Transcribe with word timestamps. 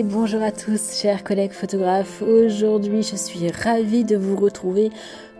Bonjour 0.00 0.42
à 0.42 0.52
tous, 0.52 0.94
chers 0.94 1.22
collègues 1.22 1.52
photographes. 1.52 2.22
Aujourd'hui, 2.22 3.02
je 3.02 3.14
suis 3.14 3.50
ravie 3.50 4.04
de 4.04 4.16
vous 4.16 4.36
retrouver 4.36 4.90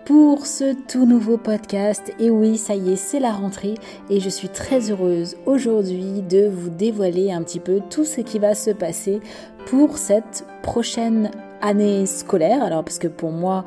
pour 0.05 0.45
ce 0.45 0.75
tout 0.89 1.07
nouveau 1.07 1.39
podcast. 1.39 2.13
Et 2.21 2.29
oui, 2.29 2.59
ça 2.59 2.75
y 2.75 2.93
est, 2.93 2.97
c'est 2.97 3.19
la 3.19 3.33
rentrée 3.33 3.75
et 4.11 4.21
je 4.21 4.29
suis 4.29 4.51
très 4.51 4.91
heureuse 4.91 5.37
aujourd'hui 5.47 6.21
de 6.21 6.49
vous 6.49 6.69
dévoiler 6.69 7.33
un 7.33 7.43
petit 7.43 7.61
peu 7.61 7.81
tout 7.89 8.05
ce 8.05 8.21
qui 8.21 8.39
va 8.39 8.55
se 8.55 8.71
passer 8.71 9.21
pour 9.67 9.97
cette 9.97 10.45
prochaine 10.63 11.31
année 11.63 12.05
scolaire. 12.05 12.63
Alors, 12.63 12.85
parce 12.85 12.99
que 12.99 13.09
pour 13.09 13.33
moi, 13.33 13.65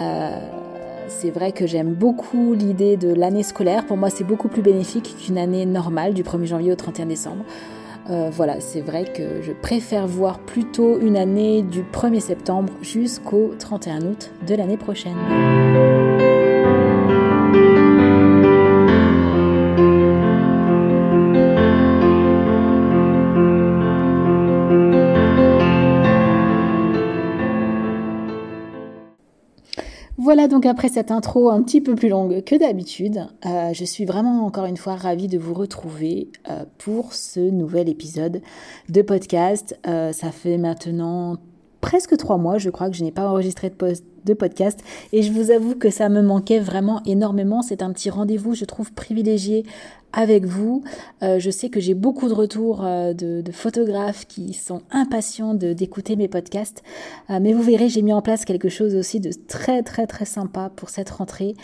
euh, 0.00 0.40
c'est 1.08 1.30
vrai 1.30 1.52
que 1.52 1.66
j'aime 1.66 1.92
beaucoup 1.92 2.54
l'idée 2.54 2.96
de 2.96 3.12
l'année 3.12 3.42
scolaire. 3.42 3.84
Pour 3.84 3.98
moi, 3.98 4.08
c'est 4.08 4.24
beaucoup 4.24 4.48
plus 4.48 4.62
bénéfique 4.62 5.16
qu'une 5.18 5.36
année 5.36 5.66
normale 5.66 6.14
du 6.14 6.22
1er 6.22 6.46
janvier 6.46 6.72
au 6.72 6.76
31 6.76 7.06
décembre. 7.06 7.44
Euh, 8.10 8.30
voilà, 8.32 8.60
c'est 8.60 8.80
vrai 8.80 9.04
que 9.04 9.42
je 9.42 9.52
préfère 9.52 10.06
voir 10.06 10.38
plutôt 10.38 10.98
une 10.98 11.16
année 11.16 11.62
du 11.62 11.82
1er 11.82 12.20
septembre 12.20 12.72
jusqu'au 12.80 13.54
31 13.58 14.02
août 14.02 14.30
de 14.46 14.54
l'année 14.54 14.78
prochaine. 14.78 15.16
Voilà 30.28 30.46
donc 30.46 30.66
après 30.66 30.90
cette 30.90 31.10
intro 31.10 31.48
un 31.48 31.62
petit 31.62 31.80
peu 31.80 31.94
plus 31.94 32.10
longue 32.10 32.44
que 32.44 32.54
d'habitude, 32.54 33.26
euh, 33.46 33.72
je 33.72 33.84
suis 33.86 34.04
vraiment 34.04 34.44
encore 34.44 34.66
une 34.66 34.76
fois 34.76 34.94
ravie 34.94 35.26
de 35.26 35.38
vous 35.38 35.54
retrouver 35.54 36.28
euh, 36.50 36.66
pour 36.76 37.14
ce 37.14 37.40
nouvel 37.40 37.88
épisode 37.88 38.42
de 38.90 39.00
podcast. 39.00 39.80
Euh, 39.86 40.12
ça 40.12 40.30
fait 40.30 40.58
maintenant 40.58 41.38
presque 41.80 42.14
trois 42.18 42.36
mois, 42.36 42.58
je 42.58 42.68
crois, 42.68 42.90
que 42.90 42.96
je 42.96 43.04
n'ai 43.04 43.10
pas 43.10 43.26
enregistré 43.26 43.70
de, 43.70 44.34
podcast 44.34 44.80
et 45.14 45.22
je 45.22 45.32
vous 45.32 45.50
avoue 45.50 45.74
que 45.74 45.88
ça 45.88 46.10
me 46.10 46.20
manquait 46.20 46.58
vraiment 46.58 47.00
énormément. 47.06 47.62
C'est 47.62 47.80
un 47.80 47.90
petit 47.90 48.10
rendez-vous, 48.10 48.52
je 48.52 48.66
trouve, 48.66 48.92
privilégié 48.92 49.64
avec 50.12 50.44
vous. 50.46 50.82
Euh, 51.22 51.38
je 51.38 51.50
sais 51.50 51.68
que 51.68 51.80
j'ai 51.80 51.94
beaucoup 51.94 52.28
de 52.28 52.34
retours 52.34 52.84
euh, 52.84 53.12
de, 53.12 53.42
photographes 53.52 54.26
qui 54.26 54.52
sont 54.52 54.82
impatients 54.90 55.54
d'écouter 55.54 56.16
mes 56.16 56.28
podcasts, 56.28 56.82
euh, 57.30 57.38
mais 57.40 57.52
vous 57.52 57.62
verrez, 57.62 57.88
j'ai 57.88 58.02
mis 58.02 58.12
en 58.12 58.22
place 58.22 58.44
quelque 58.44 58.68
chose 58.68 58.94
aussi 58.94 59.20
de 59.20 59.30
très 59.48 59.82
très 59.82 60.06
très 60.06 60.24
sympa 60.24 60.70
pour 60.74 60.90
cette 60.90 61.10
rentrée 61.10 61.54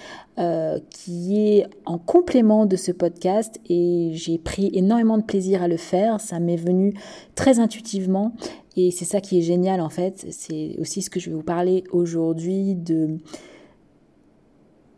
qui 0.91 1.39
est 1.39 1.69
en 1.85 1.97
complément 1.97 2.67
de 2.67 2.75
ce 2.75 2.91
podcast 2.91 3.61
et 3.69 4.11
j'ai 4.15 4.37
pris 4.37 4.69
énormément 4.75 5.17
de 5.17 5.23
plaisir 5.23 5.63
à 5.63 5.69
le 5.69 5.77
faire. 5.77 6.21
Ça 6.21 6.41
m'est 6.41 6.57
venu 6.57 6.95
très 7.37 7.61
intuitivement 7.61 8.33
et 8.77 8.91
c'est 8.91 9.05
ça 9.05 9.21
qui 9.21 9.39
est 9.39 9.43
génial 9.43 9.81
en 9.81 9.91
fait. 9.91 10.27
C'est 10.31 10.75
aussi 10.81 11.03
ce 11.03 11.11
que 11.11 11.21
je 11.21 11.31
vais 11.31 11.37
vous 11.37 11.45
parler 11.45 11.85
aujourd'hui 11.93 12.75
de 12.75 13.19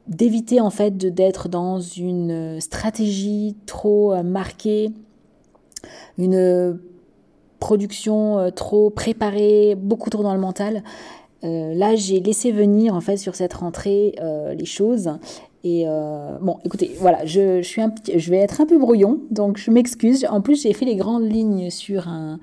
d'éviter 0.09 0.61
en 0.61 0.71
fait 0.71 0.97
d'être 0.97 1.49
dans 1.49 1.81
une 1.81 2.61
stratégie 2.61 3.57
trop 3.67 4.13
euh, 4.13 4.23
marquée, 4.23 4.91
une 6.19 6.79
production 7.59 8.39
euh, 8.39 8.51
trop 8.51 8.91
préparée, 8.91 9.75
beaucoup 9.75 10.11
trop 10.11 10.23
dans 10.23 10.35
le 10.35 10.41
mental. 10.41 10.83
Euh, 11.45 11.75
là, 11.75 11.95
j'ai 11.95 12.21
laissé 12.21 12.53
venir 12.53 12.95
en 12.95 13.01
fait 13.01 13.17
sur 13.17 13.35
cette 13.35 13.55
rentrée 13.55 14.15
les 14.57 14.65
choses. 14.65 15.11
Et 15.65 15.85
bon, 16.41 16.59
écoutez, 16.65 16.93
voilà, 17.01 17.25
je, 17.25 17.61
suis 17.61 17.83
un 17.83 17.91
petit, 17.91 18.17
je 18.21 18.31
vais 18.31 18.37
être 18.37 18.61
un 18.61 18.67
peu 18.67 18.79
brouillon, 18.79 19.21
donc 19.33 19.59
je 19.59 19.73
m'excuse. 19.73 20.25
En 20.31 20.41
plus, 20.41 20.63
j'ai 20.63 20.73
fait 20.73 20.85
les 20.85 20.95
grandes 20.95 21.29
lignes 21.29 21.71
sur 21.71 22.07
un, 22.07 22.39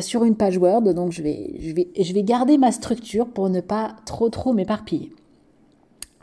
sur 0.00 0.24
une 0.24 0.34
page 0.34 0.58
Word, 0.58 0.82
donc 0.94 1.12
je 1.12 1.22
vais, 1.22 1.54
je 1.60 1.72
vais, 1.72 1.88
je 1.96 2.12
vais 2.12 2.24
garder 2.24 2.58
ma 2.58 2.72
structure 2.72 3.28
pour 3.28 3.48
ne 3.50 3.60
pas 3.60 3.94
trop 4.04 4.30
trop 4.30 4.52
m'éparpiller. 4.52 5.12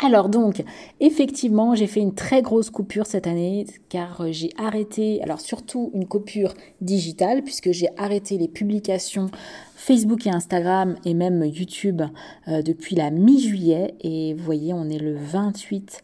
Alors 0.01 0.29
donc, 0.29 0.63
effectivement, 1.01 1.75
j'ai 1.75 1.85
fait 1.85 1.99
une 1.99 2.15
très 2.15 2.41
grosse 2.41 2.69
coupure 2.69 3.05
cette 3.05 3.27
année 3.27 3.65
car 3.89 4.21
euh, 4.21 4.29
j'ai 4.31 4.49
arrêté, 4.57 5.21
alors 5.21 5.41
surtout 5.41 5.91
une 5.93 6.07
coupure 6.07 6.53
digitale 6.79 7.43
puisque 7.43 7.73
j'ai 7.73 7.89
arrêté 7.97 8.37
les 8.37 8.47
publications 8.47 9.29
Facebook 9.75 10.25
et 10.25 10.29
Instagram 10.29 10.95
et 11.03 11.13
même 11.13 11.43
YouTube 11.43 12.01
euh, 12.47 12.61
depuis 12.61 12.95
la 12.95 13.11
mi-juillet. 13.11 13.95
Et 13.99 14.33
vous 14.35 14.43
voyez, 14.43 14.73
on 14.73 14.89
est 14.89 14.99
le 14.99 15.15
28 15.15 16.01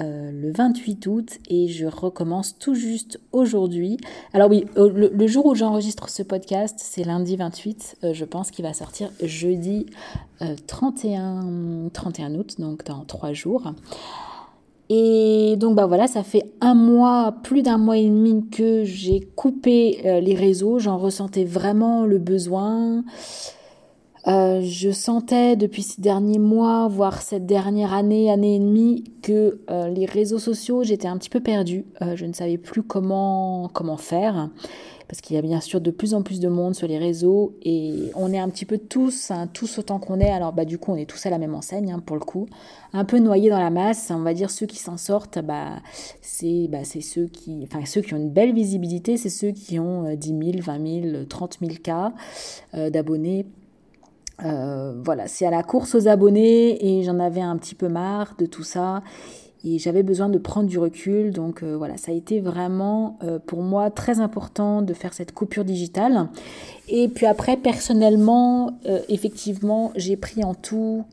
euh, 0.00 0.30
le 0.30 0.52
28 0.52 1.06
août 1.06 1.38
et 1.48 1.68
je 1.68 1.86
recommence 1.86 2.58
tout 2.58 2.74
juste 2.74 3.18
aujourd'hui. 3.32 3.96
Alors 4.34 4.50
oui, 4.50 4.66
le, 4.76 5.26
jour 5.26 5.46
où 5.46 5.54
j'enregistre 5.54 6.10
ce 6.10 6.22
podcast, 6.22 6.76
c'est 6.78 7.04
lundi 7.04 7.36
28. 7.36 7.98
Euh, 8.04 8.12
je 8.12 8.24
pense 8.26 8.50
qu'il 8.50 8.64
va 8.64 8.74
sortir 8.74 9.10
jeudi 9.22 9.86
31, 10.66 11.46
euh, 11.46 11.88
31 11.90 12.34
août, 12.34 12.56
donc 12.58 12.84
dans 12.84 13.04
trois 13.04 13.32
jours. 13.32 13.72
Et 14.88 15.56
donc 15.56 15.74
bah 15.74 15.86
voilà, 15.86 16.06
ça 16.06 16.22
fait 16.22 16.44
un 16.60 16.74
mois, 16.74 17.34
plus 17.42 17.62
d'un 17.62 17.78
mois 17.78 17.96
et 17.96 18.06
demi 18.06 18.48
que 18.50 18.84
j'ai 18.84 19.20
coupé 19.34 20.20
les 20.22 20.34
réseaux. 20.34 20.78
J'en 20.78 20.98
ressentais 20.98 21.44
vraiment 21.44 22.04
le 22.04 22.18
besoin. 22.18 23.02
Euh, 24.28 24.60
je 24.60 24.90
sentais 24.90 25.54
depuis 25.54 25.82
ces 25.82 26.02
derniers 26.02 26.40
mois, 26.40 26.88
voire 26.88 27.22
cette 27.22 27.46
dernière 27.46 27.94
année, 27.94 28.28
année 28.28 28.56
et 28.56 28.58
demie, 28.58 29.04
que 29.22 29.60
euh, 29.70 29.88
les 29.88 30.04
réseaux 30.04 30.40
sociaux, 30.40 30.82
j'étais 30.82 31.06
un 31.06 31.16
petit 31.16 31.30
peu 31.30 31.40
perdue. 31.40 31.84
Euh, 32.02 32.16
je 32.16 32.26
ne 32.26 32.32
savais 32.32 32.58
plus 32.58 32.82
comment, 32.82 33.70
comment 33.72 33.96
faire. 33.96 34.50
Parce 35.06 35.20
qu'il 35.20 35.36
y 35.36 35.38
a 35.38 35.42
bien 35.42 35.60
sûr 35.60 35.80
de 35.80 35.92
plus 35.92 36.14
en 36.14 36.22
plus 36.22 36.40
de 36.40 36.48
monde 36.48 36.74
sur 36.74 36.88
les 36.88 36.98
réseaux 36.98 37.54
et 37.62 38.10
on 38.16 38.32
est 38.32 38.40
un 38.40 38.48
petit 38.48 38.64
peu 38.64 38.76
tous, 38.76 39.30
hein, 39.30 39.46
tous 39.46 39.78
autant 39.78 40.00
qu'on 40.00 40.18
est. 40.18 40.30
Alors 40.30 40.52
bah 40.52 40.64
du 40.64 40.78
coup 40.78 40.90
on 40.90 40.96
est 40.96 41.08
tous 41.08 41.26
à 41.26 41.30
la 41.30 41.38
même 41.38 41.54
enseigne 41.54 41.92
hein, 41.92 42.02
pour 42.04 42.16
le 42.16 42.24
coup, 42.24 42.48
un 42.92 43.04
peu 43.04 43.20
noyés 43.20 43.48
dans 43.48 43.60
la 43.60 43.70
masse. 43.70 44.10
On 44.10 44.22
va 44.22 44.34
dire 44.34 44.50
ceux 44.50 44.66
qui 44.66 44.78
s'en 44.78 44.96
sortent, 44.96 45.38
bah 45.38 45.76
c'est 46.22 46.66
bah, 46.66 46.82
c'est 46.82 47.02
ceux 47.02 47.26
qui, 47.26 47.60
enfin 47.62 47.86
ceux 47.86 48.00
qui 48.00 48.14
ont 48.14 48.16
une 48.16 48.30
belle 48.30 48.52
visibilité, 48.52 49.16
c'est 49.16 49.28
ceux 49.28 49.52
qui 49.52 49.78
ont 49.78 50.12
10 50.12 50.28
000, 50.28 50.40
20 50.60 51.02
000, 51.12 51.24
30 51.28 51.58
000 51.60 51.74
cas 51.84 52.12
d'abonnés 52.74 53.46
euh, 54.44 54.94
voilà, 55.04 55.28
c'est 55.28 55.46
à 55.46 55.50
la 55.50 55.62
course 55.62 55.94
aux 55.94 56.08
abonnés 56.08 56.84
et 56.84 57.02
j'en 57.02 57.18
avais 57.18 57.40
un 57.40 57.56
petit 57.56 57.74
peu 57.74 57.88
marre 57.88 58.34
de 58.38 58.46
tout 58.46 58.64
ça 58.64 59.02
et 59.64 59.78
j'avais 59.78 60.02
besoin 60.02 60.28
de 60.28 60.38
prendre 60.38 60.68
du 60.68 60.78
recul. 60.78 61.32
Donc 61.32 61.62
euh, 61.62 61.76
voilà, 61.76 61.96
ça 61.96 62.12
a 62.12 62.14
été 62.14 62.40
vraiment 62.40 63.18
euh, 63.22 63.38
pour 63.38 63.62
moi 63.62 63.90
très 63.90 64.20
important 64.20 64.82
de 64.82 64.92
faire 64.92 65.14
cette 65.14 65.32
coupure 65.32 65.64
digitale. 65.64 66.28
Et 66.88 67.08
puis 67.08 67.26
après, 67.26 67.56
personnellement, 67.56 68.78
effectivement, 69.08 69.92
j'ai 69.96 70.16
pris 70.16 70.44
en 70.44 70.54
tout 70.54 71.04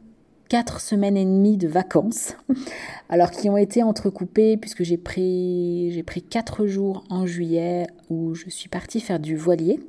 quatre 0.50 0.82
semaines 0.82 1.18
et 1.18 1.26
demie 1.26 1.58
de 1.58 1.68
vacances, 1.68 2.36
alors 3.10 3.32
qui 3.32 3.50
ont 3.50 3.58
été 3.58 3.82
entrecoupées 3.82 4.58
puisque 4.58 4.84
j'ai 4.84 4.98
pris 4.98 5.92
j'ai 5.92 6.04
pris 6.04 6.22
quatre 6.22 6.68
jours 6.68 7.06
en 7.10 7.26
juillet 7.26 7.88
où 8.10 8.36
je 8.36 8.50
suis 8.50 8.70
partie 8.70 9.00
faire 9.00 9.20
du 9.20 9.36
voilier. 9.36 9.80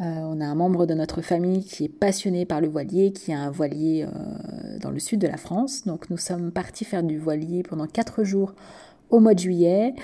Euh, 0.00 0.04
on 0.04 0.40
a 0.40 0.46
un 0.46 0.54
membre 0.54 0.86
de 0.86 0.94
notre 0.94 1.20
famille 1.20 1.62
qui 1.62 1.84
est 1.84 1.88
passionné 1.88 2.46
par 2.46 2.60
le 2.60 2.68
voilier, 2.68 3.12
qui 3.12 3.32
a 3.32 3.38
un 3.38 3.50
voilier 3.50 4.04
euh, 4.04 4.78
dans 4.80 4.90
le 4.90 4.98
sud 4.98 5.20
de 5.20 5.26
la 5.26 5.36
France. 5.36 5.84
Donc 5.84 6.08
nous 6.08 6.16
sommes 6.16 6.52
partis 6.52 6.84
faire 6.84 7.02
du 7.02 7.18
voilier 7.18 7.62
pendant 7.62 7.86
quatre 7.86 8.24
jours 8.24 8.54
au 9.10 9.20
mois 9.20 9.34
de 9.34 9.40
juillet. 9.40 9.94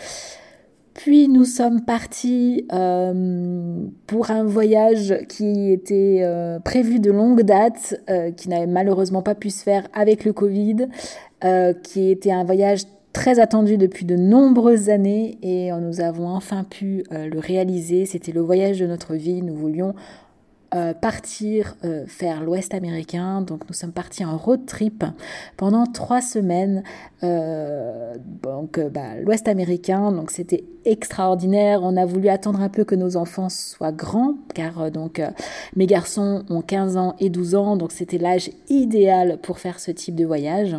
Puis 0.93 1.29
nous 1.29 1.45
sommes 1.45 1.83
partis 1.85 2.67
euh, 2.73 3.87
pour 4.06 4.31
un 4.31 4.44
voyage 4.44 5.15
qui 5.29 5.73
était 5.73 6.26
prévu 6.65 7.00
de 7.00 7.11
longue 7.11 7.43
date, 7.43 8.00
qui 8.37 8.49
n'avait 8.49 8.67
malheureusement 8.67 9.23
pas 9.23 9.35
pu 9.35 9.50
se 9.50 9.62
faire 9.62 9.87
avec 9.93 10.25
le 10.25 10.32
Covid, 10.32 10.88
qui 11.82 12.11
était 12.11 12.32
un 12.32 12.44
voyage 12.44 12.85
très 13.17 13.41
attendu 13.41 13.79
depuis 13.79 14.05
de 14.05 14.15
nombreuses 14.15 14.91
années 14.91 15.39
et 15.41 15.73
nous 15.73 16.03
avons 16.03 16.29
enfin 16.29 16.65
pu 16.65 17.03
euh, 17.13 17.31
le 17.31 17.39
réaliser. 17.39 18.05
C'était 18.05 18.31
le 18.31 18.43
voyage 18.43 18.79
de 18.79 18.87
notre 18.87 19.15
vie. 19.15 19.41
Nous 19.41 19.55
voulions 19.55 19.95
euh, 20.75 20.93
partir 20.93 21.77
euh, 21.83 22.05
faire 22.07 22.45
l'Ouest 22.45 22.75
américain. 22.75 23.41
Donc 23.41 23.67
nous 23.69 23.75
sommes 23.75 23.93
partis 23.93 24.23
en 24.23 24.37
road 24.37 24.67
trip 24.67 25.03
pendant 25.57 25.87
trois 25.87 26.21
semaines. 26.21 26.83
donc 27.23 28.79
bah, 28.93 29.19
l'Ouest 29.23 29.49
américain, 29.49 30.13
donc 30.13 30.31
c'était 30.31 30.65
extraordinaire. 30.85 31.81
On 31.83 31.97
a 31.97 32.05
voulu 32.05 32.29
attendre 32.29 32.61
un 32.61 32.69
peu 32.69 32.85
que 32.85 32.95
nos 32.95 33.17
enfants 33.17 33.49
soient 33.49 33.93
grands, 33.93 34.35
car 34.55 34.91
donc 34.91 35.23
mes 35.75 35.87
garçons 35.87 36.45
ont 36.51 36.61
15 36.61 36.99
ans 36.99 37.17
et 37.19 37.31
12 37.31 37.55
ans, 37.55 37.77
donc 37.79 37.93
c'était 37.93 38.19
l'âge 38.19 38.51
idéal 38.69 39.39
pour 39.41 39.59
faire 39.59 39.81
ce 39.81 39.91
type 39.91 40.17
de 40.17 40.27
voyage. 40.27 40.77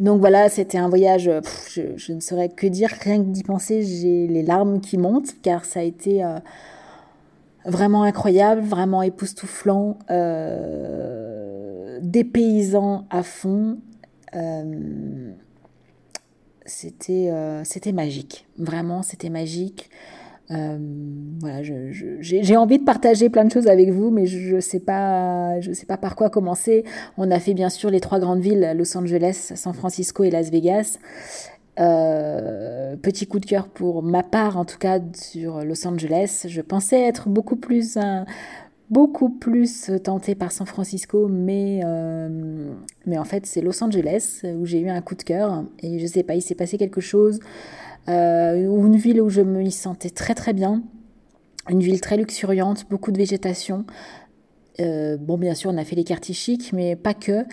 Donc 0.00 0.20
voilà, 0.20 0.48
c'était 0.48 0.78
un 0.78 0.88
voyage, 0.88 1.28
euh, 1.28 1.40
je, 1.70 2.12
ne 2.12 2.20
saurais 2.20 2.48
que 2.48 2.66
dire, 2.66 2.90
rien 3.02 3.18
que 3.18 3.28
d'y 3.30 3.42
penser, 3.42 3.82
j'ai 3.82 4.28
les 4.28 4.42
larmes 4.42 4.80
qui 4.80 4.96
montent, 4.96 5.40
car 5.42 5.64
ça 5.64 5.80
a 5.80 5.82
été 5.82 6.22
euh, 6.22 6.38
vraiment 7.64 8.04
incroyable, 8.04 8.60
vraiment 8.60 9.02
époustouflant, 9.02 9.98
euh, 10.10 11.98
dépaysant 12.00 13.06
à 13.10 13.22
fond. 13.24 13.78
c'était, 16.64 17.32
c'était 17.64 17.92
magique, 17.92 18.46
vraiment, 18.56 19.02
c'était 19.02 19.30
magique. 19.30 19.90
Voilà, 20.50 21.62
j'ai 21.62 22.56
envie 22.56 22.78
de 22.78 22.84
partager 22.84 23.28
plein 23.28 23.44
de 23.44 23.52
choses 23.52 23.66
avec 23.66 23.90
vous, 23.90 24.10
mais 24.10 24.26
je 24.26 24.60
sais 24.60 24.80
pas, 24.80 25.60
je 25.60 25.72
sais 25.72 25.86
pas 25.86 25.96
par 25.96 26.16
quoi 26.16 26.30
commencer. 26.30 26.84
On 27.16 27.30
a 27.30 27.38
fait 27.38 27.54
bien 27.54 27.68
sûr 27.68 27.90
les 27.90 28.00
trois 28.00 28.18
grandes 28.18 28.40
villes, 28.40 28.72
Los 28.76 28.96
Angeles, 28.96 29.52
San 29.54 29.74
Francisco 29.74 30.24
et 30.24 30.30
Las 30.30 30.50
Vegas. 30.50 30.98
Euh, 31.78 32.96
petit 32.96 33.26
coup 33.26 33.38
de 33.38 33.46
cœur 33.46 33.68
pour 33.68 34.02
ma 34.02 34.22
part, 34.22 34.56
en 34.56 34.64
tout 34.64 34.78
cas 34.78 34.98
sur 35.14 35.64
Los 35.64 35.86
Angeles. 35.86 36.46
Je 36.48 36.60
pensais 36.60 37.00
être 37.00 37.28
beaucoup 37.28 37.54
plus, 37.54 37.96
euh, 37.96 38.24
beaucoup 38.90 39.28
plus 39.28 39.90
tentée 40.02 40.34
par 40.34 40.50
San 40.50 40.66
Francisco, 40.66 41.28
mais, 41.28 41.80
euh, 41.84 42.72
mais 43.06 43.18
en 43.18 43.24
fait 43.24 43.46
c'est 43.46 43.60
Los 43.60 43.82
Angeles 43.84 44.42
où 44.56 44.66
j'ai 44.66 44.80
eu 44.80 44.88
un 44.88 45.00
coup 45.02 45.14
de 45.14 45.22
cœur 45.22 45.64
et 45.80 46.00
je 46.00 46.06
sais 46.06 46.24
pas, 46.24 46.34
il 46.34 46.42
s'est 46.42 46.56
passé 46.56 46.78
quelque 46.78 47.00
chose 47.00 47.38
ou 48.08 48.86
une 48.86 48.96
ville 48.96 49.20
où 49.20 49.28
je 49.28 49.42
me 49.42 49.68
sentais 49.70 50.10
très 50.10 50.34
très 50.34 50.52
bien, 50.52 50.82
une 51.68 51.80
ville 51.80 52.00
très 52.00 52.16
luxuriante, 52.16 52.86
beaucoup 52.88 53.12
de 53.12 53.18
végétation. 53.18 53.84
bon, 54.78 55.38
bien 55.38 55.54
sûr, 55.54 55.70
on 55.70 55.76
a 55.76 55.84
fait 55.84 55.96
les 55.96 56.04
quartiers 56.04 56.34
chics, 56.34 56.72
mais 56.72 56.96
pas 56.96 57.14
que. 57.14 57.44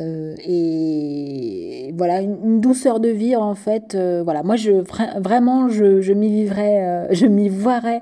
Euh, 0.00 0.34
et 0.44 1.92
voilà, 1.96 2.20
une, 2.20 2.60
douceur 2.60 3.00
de 3.00 3.08
vivre 3.08 3.42
en 3.42 3.54
fait. 3.54 3.94
Euh, 3.94 4.22
voilà, 4.24 4.42
moi 4.42 4.56
je 4.56 4.72
vraiment 5.20 5.68
je, 5.68 6.00
je 6.00 6.12
m'y 6.12 6.28
vivrais, 6.30 6.84
euh, 6.84 7.06
je 7.12 7.26
m'y 7.26 7.48
voirais, 7.48 8.00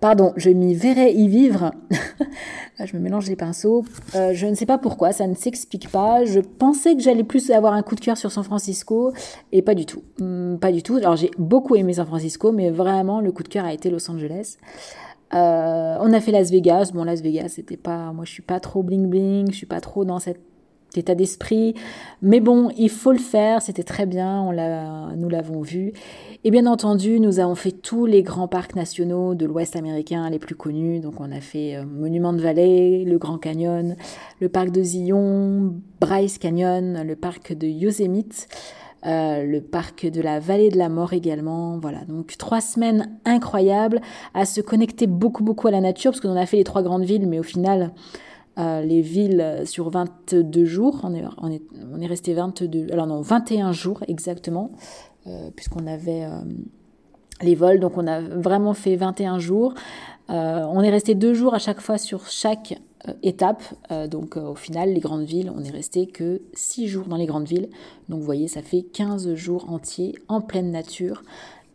pardon, 0.00 0.32
je 0.36 0.50
m'y 0.50 0.74
verrais 0.74 1.12
y 1.12 1.28
vivre. 1.28 1.72
Ah, 2.80 2.86
je 2.86 2.96
me 2.96 3.02
mélange 3.02 3.26
les 3.28 3.34
pinceaux. 3.34 3.84
je 4.14 4.46
ne 4.46 4.54
sais 4.54 4.64
pas 4.64 4.78
pourquoi, 4.78 5.10
ça 5.10 5.26
ne 5.26 5.34
s'explique 5.34 5.90
pas. 5.90 6.24
Je 6.24 6.38
pensais 6.38 6.94
que 6.94 7.02
j'allais 7.02 7.24
plus 7.24 7.50
avoir 7.50 7.72
un 7.72 7.82
coup 7.82 7.96
de 7.96 8.00
cœur 8.00 8.16
sur 8.16 8.30
San 8.30 8.44
Francisco 8.44 9.12
et 9.50 9.62
pas 9.62 9.74
du 9.74 9.84
tout, 9.84 10.04
hmm, 10.20 10.58
pas 10.58 10.70
du 10.70 10.84
tout. 10.84 10.94
Alors 10.94 11.16
j'ai 11.16 11.32
beaucoup 11.38 11.74
aimé 11.74 11.94
San 11.94 12.06
Francisco, 12.06 12.52
mais 12.52 12.70
vraiment 12.70 13.20
le 13.20 13.32
coup 13.32 13.42
de 13.42 13.48
cœur 13.48 13.64
a 13.64 13.72
été 13.72 13.90
Los 13.90 14.08
Angeles. 14.08 14.58
on 15.32 16.12
a 16.12 16.20
fait 16.20 16.30
Las 16.30 16.52
Vegas. 16.52 16.92
Bon, 16.94 17.02
Las 17.02 17.20
Vegas, 17.20 17.48
c'était 17.56 17.76
pas. 17.76 18.12
Moi, 18.12 18.24
je 18.24 18.30
suis 18.30 18.44
pas 18.44 18.60
trop 18.60 18.84
bling 18.84 19.08
bling. 19.08 19.50
Je 19.50 19.56
suis 19.56 19.66
pas 19.66 19.80
trop 19.80 20.04
dans 20.04 20.20
cette 20.20 20.38
état 20.98 21.14
d'esprit. 21.14 21.74
Mais 22.22 22.40
bon, 22.40 22.70
il 22.76 22.90
faut 22.90 23.12
le 23.12 23.18
faire, 23.18 23.62
c'était 23.62 23.82
très 23.82 24.06
bien, 24.06 24.42
on 24.42 24.50
l'a, 24.50 25.14
nous 25.16 25.28
l'avons 25.28 25.62
vu. 25.62 25.92
Et 26.44 26.50
bien 26.50 26.66
entendu, 26.66 27.20
nous 27.20 27.40
avons 27.40 27.54
fait 27.54 27.72
tous 27.72 28.06
les 28.06 28.22
grands 28.22 28.48
parcs 28.48 28.76
nationaux 28.76 29.34
de 29.34 29.46
l'Ouest 29.46 29.76
américain 29.76 30.28
les 30.30 30.38
plus 30.38 30.54
connus. 30.54 31.00
Donc 31.00 31.20
on 31.20 31.32
a 31.32 31.40
fait 31.40 31.76
euh, 31.76 31.84
Monument 31.84 32.32
de 32.32 32.40
Valley, 32.40 33.04
le 33.04 33.18
Grand 33.18 33.38
Canyon, 33.38 33.96
le 34.40 34.48
parc 34.48 34.70
de 34.70 34.82
Zion, 34.82 35.74
Bryce 36.00 36.38
Canyon, 36.38 37.02
le 37.04 37.16
parc 37.16 37.52
de 37.52 37.66
Yosemite. 37.66 38.48
Euh, 39.06 39.44
le 39.44 39.60
parc 39.60 40.06
de 40.10 40.20
la 40.20 40.40
vallée 40.40 40.70
de 40.70 40.76
la 40.76 40.88
mort 40.88 41.12
également. 41.12 41.78
Voilà, 41.78 42.04
donc 42.08 42.36
trois 42.36 42.60
semaines 42.60 43.16
incroyables 43.24 44.00
à 44.34 44.44
se 44.44 44.60
connecter 44.60 45.06
beaucoup 45.06 45.44
beaucoup 45.44 45.68
à 45.68 45.70
la 45.70 45.80
nature 45.80 46.10
parce 46.10 46.20
qu'on 46.20 46.34
a 46.34 46.46
fait 46.46 46.56
les 46.56 46.64
trois 46.64 46.82
grandes 46.82 47.04
villes, 47.04 47.28
mais 47.28 47.38
au 47.38 47.44
final, 47.44 47.92
les 48.58 49.00
villes 49.00 49.62
sur 49.64 49.88
22 49.90 50.64
jours. 50.64 51.00
On 51.04 51.14
est, 51.14 52.06
resté 52.06 52.34
22, 52.34 52.88
alors 52.92 53.06
non, 53.06 53.20
21 53.20 53.72
jours 53.72 54.00
exactement, 54.08 54.72
euh, 55.26 55.50
puisqu'on 55.54 55.86
avait 55.86 56.24
euh, 56.24 56.40
les 57.42 57.54
vols. 57.54 57.78
Donc 57.78 57.96
on 57.96 58.06
a 58.06 58.20
vraiment 58.20 58.74
fait 58.74 58.96
21 58.96 59.38
jours. 59.38 59.74
Euh, 60.30 60.64
on 60.70 60.82
est 60.82 60.90
resté 60.90 61.14
deux 61.14 61.34
jours 61.34 61.54
à 61.54 61.58
chaque 61.58 61.80
fois 61.80 61.98
sur 61.98 62.26
chaque 62.26 62.78
étape. 63.22 63.62
donc 64.10 64.36
au 64.36 64.56
final, 64.56 64.92
les 64.92 65.00
grandes 65.00 65.24
villes, 65.24 65.52
on 65.54 65.62
est 65.62 65.70
resté 65.70 66.06
que 66.06 66.42
6 66.52 66.88
jours 66.88 67.06
dans 67.06 67.16
les 67.16 67.26
grandes 67.26 67.46
villes. 67.46 67.68
Donc 68.08 68.18
vous 68.18 68.26
voyez, 68.26 68.48
ça 68.48 68.60
fait 68.60 68.82
15 68.82 69.34
jours 69.34 69.70
entiers 69.70 70.16
en 70.26 70.40
pleine 70.40 70.72
nature. 70.72 71.22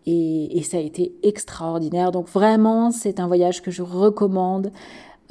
Et 0.06 0.62
ça 0.70 0.78
a 0.78 0.82
été 0.82 1.16
extraordinaire. 1.24 2.12
Donc 2.12 2.28
vraiment, 2.28 2.92
c'est 2.92 3.22
un 3.22 3.28
voyage 3.28 3.62
que 3.62 3.72
je 3.72 3.82
recommande. 3.82 4.70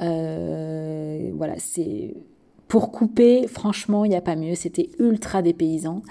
Euh, 0.03 1.31
voilà, 1.35 1.55
c'est 1.57 2.13
pour 2.67 2.91
couper, 2.91 3.47
franchement, 3.47 4.05
il 4.05 4.09
n'y 4.09 4.15
a 4.15 4.21
pas 4.21 4.35
mieux. 4.35 4.55
C'était 4.55 4.89
ultra 4.99 5.41
dépaysant. 5.41 6.01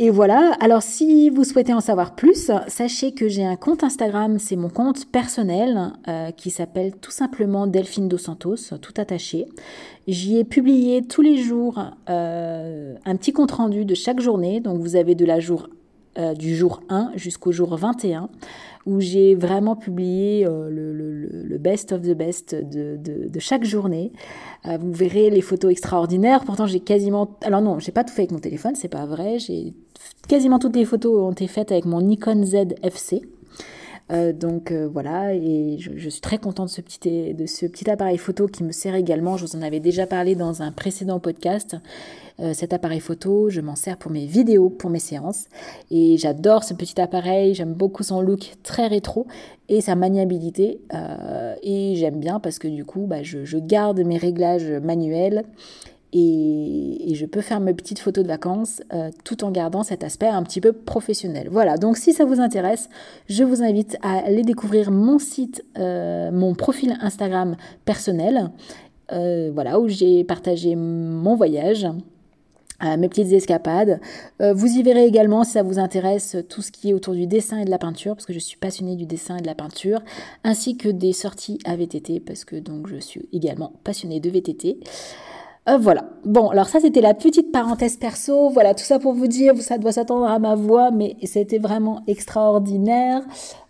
Et 0.00 0.10
voilà, 0.10 0.56
alors 0.60 0.82
si 0.82 1.28
vous 1.28 1.42
souhaitez 1.42 1.74
en 1.74 1.80
savoir 1.80 2.14
plus, 2.14 2.52
sachez 2.68 3.14
que 3.14 3.26
j'ai 3.26 3.44
un 3.44 3.56
compte 3.56 3.82
Instagram, 3.82 4.38
c'est 4.38 4.54
mon 4.54 4.68
compte 4.68 5.10
personnel 5.10 5.92
euh, 6.06 6.30
qui 6.30 6.50
s'appelle 6.50 6.94
tout 7.00 7.10
simplement 7.10 7.66
Delphine 7.66 8.06
Dos 8.06 8.18
Santos, 8.18 8.76
tout 8.80 8.94
attaché. 8.96 9.48
J'y 10.06 10.38
ai 10.38 10.44
publié 10.44 11.02
tous 11.02 11.22
les 11.22 11.36
jours 11.36 11.82
euh, 12.08 12.94
un 13.04 13.16
petit 13.16 13.32
compte 13.32 13.50
rendu 13.50 13.84
de 13.84 13.96
chaque 13.96 14.20
journée, 14.20 14.60
donc 14.60 14.78
vous 14.78 14.94
avez 14.94 15.16
de 15.16 15.24
la 15.24 15.40
jour, 15.40 15.68
du 16.36 16.56
jour 16.56 16.80
1 16.88 17.12
jusqu'au 17.16 17.50
jour 17.50 17.76
21 17.76 18.28
où 18.88 19.00
j'ai 19.00 19.34
vraiment 19.34 19.76
publié 19.76 20.46
euh, 20.46 20.70
le, 20.70 21.58
best 21.58 21.92
of 21.92 22.02
the 22.02 22.14
best 22.14 22.54
de, 22.54 23.38
chaque 23.38 23.64
journée. 23.64 24.12
Euh, 24.66 24.78
vous 24.80 24.92
verrez 24.92 25.28
les 25.28 25.42
photos 25.42 25.70
extraordinaires. 25.70 26.44
Pourtant, 26.44 26.66
j'ai 26.66 26.80
quasiment. 26.80 27.36
Alors, 27.42 27.60
non, 27.60 27.78
j'ai 27.78 27.92
pas 27.92 28.04
tout 28.04 28.12
fait 28.12 28.22
avec 28.22 28.32
mon 28.32 28.38
téléphone, 28.38 28.74
c'est 28.74 28.88
pas 28.88 29.04
vrai. 29.04 29.38
J'ai 29.38 29.74
quasiment 30.28 30.58
toutes 30.58 30.76
les 30.76 30.84
photos 30.84 31.20
ont 31.20 31.32
été 31.32 31.46
faites 31.46 31.70
avec 31.70 31.84
mon 31.84 32.00
Nikon 32.00 32.44
Z 32.44 32.74
FC. 32.82 33.22
Euh, 34.10 34.32
donc 34.32 34.72
voilà, 34.72 35.34
et 35.34 35.76
je, 35.78 36.08
suis 36.08 36.22
très 36.22 36.38
contente 36.38 36.68
de 36.68 36.72
ce, 36.72 36.80
petit, 36.80 37.34
de 37.34 37.44
ce 37.44 37.66
petit 37.66 37.90
appareil 37.90 38.16
photo 38.16 38.46
qui 38.46 38.64
me 38.64 38.72
sert 38.72 38.94
également. 38.94 39.36
Je 39.36 39.44
vous 39.44 39.56
en 39.56 39.62
avais 39.62 39.80
déjà 39.80 40.06
parlé 40.06 40.34
dans 40.34 40.62
un 40.62 40.72
précédent 40.72 41.20
podcast. 41.20 41.76
Euh, 42.40 42.54
cet 42.54 42.72
appareil 42.72 43.00
photo, 43.00 43.50
je 43.50 43.60
m'en 43.60 43.74
sers 43.74 43.96
pour 43.96 44.12
mes 44.12 44.24
vidéos, 44.24 44.70
pour 44.70 44.90
mes 44.90 45.00
séances. 45.00 45.46
Et 45.90 46.16
j'adore 46.18 46.62
ce 46.62 46.72
petit 46.72 47.00
appareil, 47.00 47.54
j'aime 47.54 47.74
beaucoup 47.74 48.04
son 48.04 48.20
look 48.20 48.54
très 48.62 48.86
rétro 48.86 49.26
et 49.68 49.80
sa 49.80 49.96
maniabilité. 49.96 50.80
Euh, 50.94 51.54
et 51.62 51.96
j'aime 51.96 52.20
bien 52.20 52.38
parce 52.38 52.60
que 52.60 52.68
du 52.68 52.84
coup, 52.84 53.06
bah, 53.06 53.22
je, 53.22 53.58
garde 53.58 54.00
mes 54.00 54.18
réglages 54.18 54.70
manuels. 54.70 55.44
Et, 56.12 57.12
je 57.14 57.26
peux 57.26 57.40
faire 57.40 57.58
mes 57.58 57.74
petites 57.74 57.98
photos 57.98 58.22
de 58.22 58.28
vacances 58.28 58.80
euh, 58.92 59.10
tout 59.24 59.42
en 59.42 59.50
gardant 59.50 59.82
cet 59.82 60.04
aspect 60.04 60.28
un 60.28 60.44
petit 60.44 60.60
peu 60.60 60.72
professionnel. 60.72 61.48
Voilà, 61.50 61.76
donc 61.76 61.96
si 61.96 62.12
ça 62.12 62.24
vous 62.24 62.38
intéresse, 62.38 62.88
je 63.28 63.42
vous 63.42 63.62
invite 63.62 63.98
à 64.02 64.18
aller 64.18 64.42
découvrir 64.42 64.92
mon 64.92 65.18
site, 65.18 65.64
mon 65.76 66.54
profil 66.54 66.96
Instagram 67.00 67.56
personnel, 67.84 68.50
voilà, 69.10 69.80
où 69.80 69.88
j'ai 69.88 70.22
partagé 70.22 70.76
mon 70.76 71.34
voyage, 71.34 71.88
mes 72.80 73.08
petites 73.08 73.32
escapades. 73.32 74.00
Euh, 74.40 74.52
vous 74.54 74.68
y 74.68 74.82
verrez 74.82 75.06
également, 75.06 75.44
si 75.44 75.52
ça 75.52 75.62
vous 75.62 75.78
intéresse, 75.78 76.36
tout 76.48 76.62
ce 76.62 76.70
qui 76.70 76.90
est 76.90 76.92
autour 76.94 77.14
du 77.14 77.26
dessin 77.26 77.58
et 77.58 77.64
de 77.64 77.70
la 77.70 77.78
peinture, 77.78 78.14
parce 78.14 78.26
que 78.26 78.32
je 78.32 78.38
suis 78.38 78.56
passionnée 78.56 78.96
du 78.96 79.06
dessin 79.06 79.36
et 79.36 79.40
de 79.40 79.46
la 79.46 79.54
peinture, 79.54 80.00
ainsi 80.44 80.76
que 80.76 80.88
des 80.88 81.12
sorties 81.12 81.58
à 81.64 81.76
VTT, 81.76 82.20
parce 82.20 82.44
que 82.44 82.56
donc 82.56 82.86
je 82.88 82.96
suis 82.96 83.28
également 83.32 83.72
passionnée 83.84 84.20
de 84.20 84.30
VTT. 84.30 84.78
Euh, 85.68 85.76
voilà. 85.76 86.08
Bon, 86.24 86.48
alors 86.50 86.68
ça 86.68 86.80
c'était 86.80 87.00
la 87.00 87.14
petite 87.14 87.52
parenthèse 87.52 87.96
perso. 87.96 88.48
Voilà, 88.50 88.74
tout 88.74 88.84
ça 88.84 88.98
pour 88.98 89.12
vous 89.12 89.26
dire, 89.26 89.56
ça 89.60 89.76
doit 89.76 89.92
s'attendre 89.92 90.26
à 90.26 90.38
ma 90.38 90.54
voix, 90.54 90.90
mais 90.90 91.16
c'était 91.24 91.58
vraiment 91.58 92.02
extraordinaire. 92.06 93.22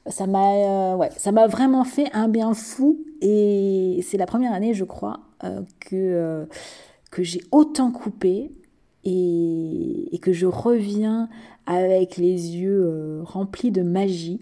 Ça 0.06 0.26
m'a, 0.26 0.54
euh, 0.92 0.96
ouais, 0.96 1.10
ça 1.16 1.32
m'a 1.32 1.46
vraiment 1.46 1.84
fait 1.84 2.10
un 2.12 2.28
bien 2.28 2.52
fou. 2.54 2.98
Et 3.20 4.04
c'est 4.06 4.16
la 4.16 4.26
première 4.26 4.52
année, 4.52 4.74
je 4.74 4.84
crois, 4.84 5.20
que 5.80 6.46
que 7.10 7.22
j'ai 7.22 7.40
autant 7.50 7.90
coupé 7.90 8.52
et, 9.04 10.18
que 10.20 10.32
je 10.32 10.46
reviens 10.46 11.28
avec 11.66 12.16
les 12.16 12.56
yeux 12.56 12.82
euh, 12.84 13.22
remplis 13.22 13.70
de 13.70 13.82
magie 13.82 14.40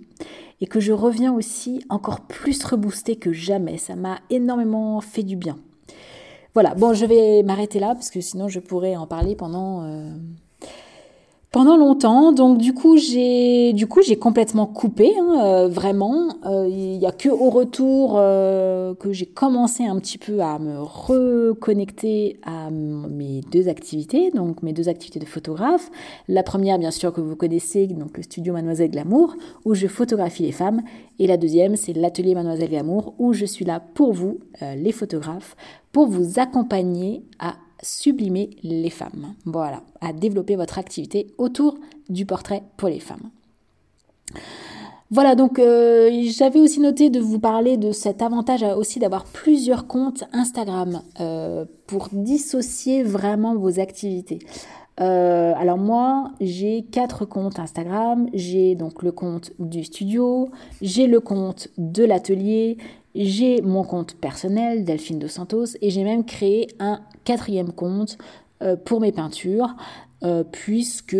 et 0.61 0.67
que 0.67 0.81
je 0.81 0.93
reviens 0.93 1.35
aussi 1.35 1.85
encore 1.91 2.23
plus 2.23 2.65
reboosté 2.65 3.17
que 3.17 3.33
jamais. 3.33 3.77
Ça 3.77 3.95
m'a 3.95 4.19
énormément 4.31 5.01
fait 5.01 5.23
du 5.23 5.37
bien. 5.37 5.59
Voilà, 6.55 6.75
bon, 6.75 6.95
je 6.95 7.05
vais 7.05 7.43
m'arrêter 7.43 7.79
là 7.79 7.95
parce 7.95 8.11
que 8.11 8.23
sinon 8.23 8.49
je 8.49 8.61
pourrais 8.61 8.97
en 8.97 9.07
parler 9.07 9.37
pendant, 9.37 9.83
euh, 9.85 10.11
pendant 11.57 11.79
longtemps. 11.79 12.33
Donc 12.33 12.59
du 12.59 12.75
coup 12.75 12.99
j'ai 12.99 13.73
du 13.73 13.87
coup 13.87 14.03
j'ai 14.03 14.19
complètement 14.19 14.67
coupé 14.67 15.15
hein, 15.19 15.41
euh, 15.43 15.69
vraiment. 15.69 16.29
Euh, 16.45 16.69
il 16.69 16.99
n'y 16.99 17.07
a 17.07 17.13
que 17.13 17.31
au 17.31 17.49
retour 17.49 18.17
euh, 18.17 18.95
que 18.95 19.11
j'ai 19.15 19.25
commencé 19.25 19.87
un 19.87 19.99
petit 19.99 20.19
peu 20.19 20.41
à 20.41 20.59
me 20.59 20.79
reconnecter 20.79 22.39
à 22.45 22.69
mes 22.71 23.41
deux 23.51 23.71
activités, 23.71 24.31
donc 24.33 24.63
mes 24.63 24.75
deux 24.75 24.91
activités 24.91 25.19
de 25.19 25.25
photographe. 25.25 25.91
La 26.29 26.43
première 26.43 26.79
bien 26.79 26.91
sûr 26.91 27.11
que 27.11 27.23
vous 27.23 27.37
connaissez, 27.37 27.87
donc 27.87 28.19
le 28.19 28.23
studio 28.23 28.53
Mademoiselle 28.53 28.91
Glamour 28.91 29.35
où 29.65 29.73
je 29.73 29.87
photographie 29.87 30.43
les 30.43 30.53
femmes, 30.53 30.83
et 31.19 31.27
la 31.27 31.39
deuxième 31.39 31.77
c'est 31.77 31.95
l'atelier 31.95 32.35
Mademoiselle 32.35 32.69
Glamour 32.69 33.15
où 33.19 33.33
je 33.33 33.47
suis 33.47 33.65
là 33.65 33.81
pour 33.81 34.13
vous 34.13 34.41
les 34.61 34.93
photographes 34.93 35.57
pour 35.91 36.07
vous 36.07 36.39
accompagner 36.39 37.23
à 37.39 37.55
sublimer 37.83 38.51
les 38.63 38.91
femmes. 38.91 39.35
Voilà, 39.45 39.83
à 40.01 40.13
développer 40.13 40.57
votre 40.57 40.79
activité 40.79 41.29
autour 41.39 41.79
du 42.09 42.27
portrait 42.27 42.63
pour 42.77 42.89
les 42.89 43.01
femmes. 43.01 43.31
Voilà, 45.11 45.37
donc 45.37 45.61
euh, 45.61 46.11
j'avais 46.25 46.59
aussi 46.59 46.81
noté 46.81 47.11
de 47.11 47.21
vous 47.21 47.39
parler 47.39 47.77
de 47.77 47.93
cet 47.93 48.23
avantage 48.23 48.65
aussi 48.65 48.99
d'avoir 48.99 49.25
plusieurs 49.25 49.87
comptes 49.87 50.25
Instagram 50.33 51.01
euh, 51.21 51.65
pour 51.87 52.09
dissocier 52.11 53.05
vraiment 53.05 53.55
vos 53.55 53.79
activités. 53.79 54.41
Euh, 55.01 55.53
alors 55.57 55.79
moi, 55.79 56.33
j'ai 56.41 56.87
quatre 56.91 57.25
comptes 57.25 57.59
Instagram. 57.59 58.29
J'ai 58.33 58.75
donc 58.75 59.03
le 59.03 59.13
compte 59.13 59.53
du 59.59 59.85
studio, 59.85 60.49
j'ai 60.81 61.07
le 61.07 61.21
compte 61.21 61.69
de 61.79 62.03
l'atelier, 62.03 62.79
j'ai 63.15 63.63
mon 63.63 63.85
compte 63.85 64.15
personnel, 64.15 64.85
Delphine 64.85 65.19
Dos 65.19 65.29
Santos, 65.29 65.77
et 65.81 65.91
j'ai 65.91 66.03
même 66.03 66.25
créé 66.25 66.69
un 66.81 67.01
quatrième 67.27 67.73
compte 67.73 68.17
euh, 68.63 68.77
pour 68.77 69.01
mes 69.01 69.13
peintures. 69.13 69.75
Euh, 70.25 70.45
puisque 70.51 71.13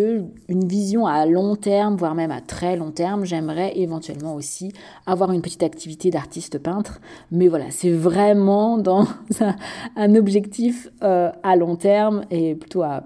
une 0.49 0.67
vision 0.67 1.07
à 1.07 1.27
long 1.27 1.55
terme, 1.55 1.97
voire 1.97 2.15
même 2.15 2.31
à 2.31 2.41
très 2.41 2.77
long 2.77 2.93
terme, 2.93 3.27
j'aimerais 3.27 3.77
éventuellement 3.79 4.35
aussi 4.35 4.73
avoir 5.05 5.33
une 5.33 5.43
petite 5.43 5.63
activité 5.63 6.09
d'artiste 6.09 6.59
peintre. 6.59 6.99
Mais 7.31 7.49
voilà, 7.49 7.67
c'est 7.71 7.91
vraiment 7.91 8.79
dans 8.79 9.07
un, 9.97 10.15
objectif 10.15 10.89
euh, 11.03 11.31
à 11.43 11.57
long 11.57 11.77
terme 11.77 12.25
et 12.31 12.55
plutôt 12.55 12.85
à, 12.85 13.05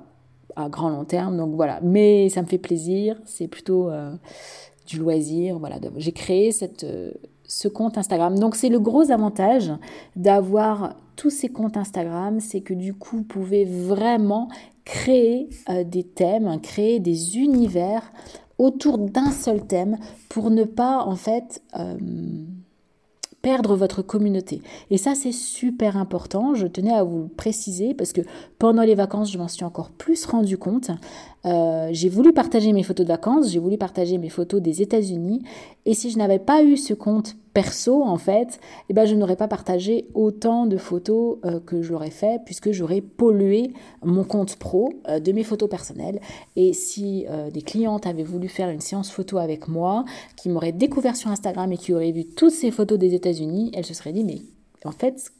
grand 0.68 0.90
long 0.90 1.04
terme. 1.04 1.36
Donc 1.36 1.56
voilà, 1.56 1.80
mais 1.82 2.28
ça 2.28 2.42
me 2.42 2.46
fait 2.46 2.58
plaisir, 2.58 3.16
c'est 3.24 3.48
plutôt 3.48 3.90
du 4.86 4.98
loisir. 4.98 5.58
Voilà, 5.58 5.76
j'ai 5.96 6.12
créé 6.12 6.52
cette, 6.52 6.86
ce 7.50 7.66
compte 7.66 7.98
Instagram. 7.98 8.38
Donc 8.38 8.54
c'est 8.54 8.68
le 8.68 8.78
gros 8.78 9.10
avantage 9.10 9.72
d'avoir 10.14 10.94
tous 11.16 11.30
ces 11.30 11.48
comptes 11.48 11.76
Instagram, 11.76 12.38
c'est 12.40 12.60
que 12.60 12.72
du 12.72 12.94
coup, 12.94 13.18
vous 13.18 13.24
pouvez 13.24 13.64
vraiment 13.64 14.48
créer 14.84 15.50
euh, 15.68 15.84
des 15.84 16.04
thèmes, 16.04 16.60
créer 16.60 17.00
des 17.00 17.38
univers 17.38 18.12
autour 18.56 18.98
d'un 18.98 19.30
seul 19.32 19.66
thème 19.66 19.98
pour 20.28 20.50
ne 20.50 20.64
pas 20.64 21.02
en 21.04 21.16
fait 21.16 21.60
euh, 21.78 21.98
perdre 23.42 23.74
votre 23.74 24.02
communauté. 24.02 24.62
Et 24.90 24.96
ça, 24.96 25.14
c'est 25.14 25.32
super 25.32 25.96
important. 25.96 26.54
Je 26.54 26.66
tenais 26.66 26.92
à 26.92 27.02
vous 27.02 27.28
préciser 27.28 27.94
parce 27.94 28.12
que 28.12 28.20
pendant 28.58 28.82
les 28.82 28.94
vacances, 28.94 29.32
je 29.32 29.38
m'en 29.38 29.48
suis 29.48 29.64
encore 29.64 29.90
plus 29.90 30.24
rendu 30.26 30.56
compte. 30.56 30.90
Euh, 31.46 31.88
j'ai 31.92 32.08
voulu 32.08 32.32
partager 32.32 32.72
mes 32.72 32.82
photos 32.82 33.06
de 33.06 33.12
vacances, 33.12 33.50
j'ai 33.50 33.58
voulu 33.58 33.78
partager 33.78 34.18
mes 34.18 34.28
photos 34.28 34.60
des 34.60 34.82
États-Unis. 34.82 35.42
Et 35.86 35.94
si 35.94 36.10
je 36.10 36.18
n'avais 36.18 36.38
pas 36.38 36.62
eu 36.62 36.76
ce 36.76 36.92
compte 36.92 37.36
perso, 37.54 38.02
en 38.02 38.18
fait, 38.18 38.60
eh 38.88 38.92
ben, 38.92 39.06
je 39.06 39.14
n'aurais 39.14 39.36
pas 39.36 39.48
partagé 39.48 40.06
autant 40.14 40.66
de 40.66 40.76
photos 40.76 41.38
euh, 41.44 41.58
que 41.60 41.82
j'aurais 41.82 42.10
fait 42.10 42.40
puisque 42.44 42.72
j'aurais 42.72 43.00
pollué 43.00 43.72
mon 44.04 44.24
compte 44.24 44.56
pro 44.56 44.92
euh, 45.08 45.18
de 45.18 45.32
mes 45.32 45.42
photos 45.42 45.68
personnelles. 45.68 46.20
Et 46.56 46.72
si 46.72 47.26
des 47.52 47.62
clientes 47.62 48.06
avaient 48.06 48.22
voulu 48.22 48.48
faire 48.48 48.68
une 48.68 48.80
séance 48.80 49.10
photo 49.10 49.38
avec 49.38 49.68
moi, 49.68 50.04
qui 50.36 50.48
m'auraient 50.48 50.72
découvert 50.72 51.16
sur 51.16 51.30
Instagram 51.30 51.72
et 51.72 51.76
qui 51.76 51.92
auraient 51.92 52.12
vu 52.12 52.24
toutes 52.24 52.52
ces 52.52 52.70
photos 52.70 52.98
des 52.98 53.14
États-Unis, 53.14 53.70
elles 53.74 53.84
se 53.84 53.94
seraient 53.94 54.12
dit, 54.12 54.24
mais 54.24 54.40
en 54.84 54.92
fait, 54.92 55.32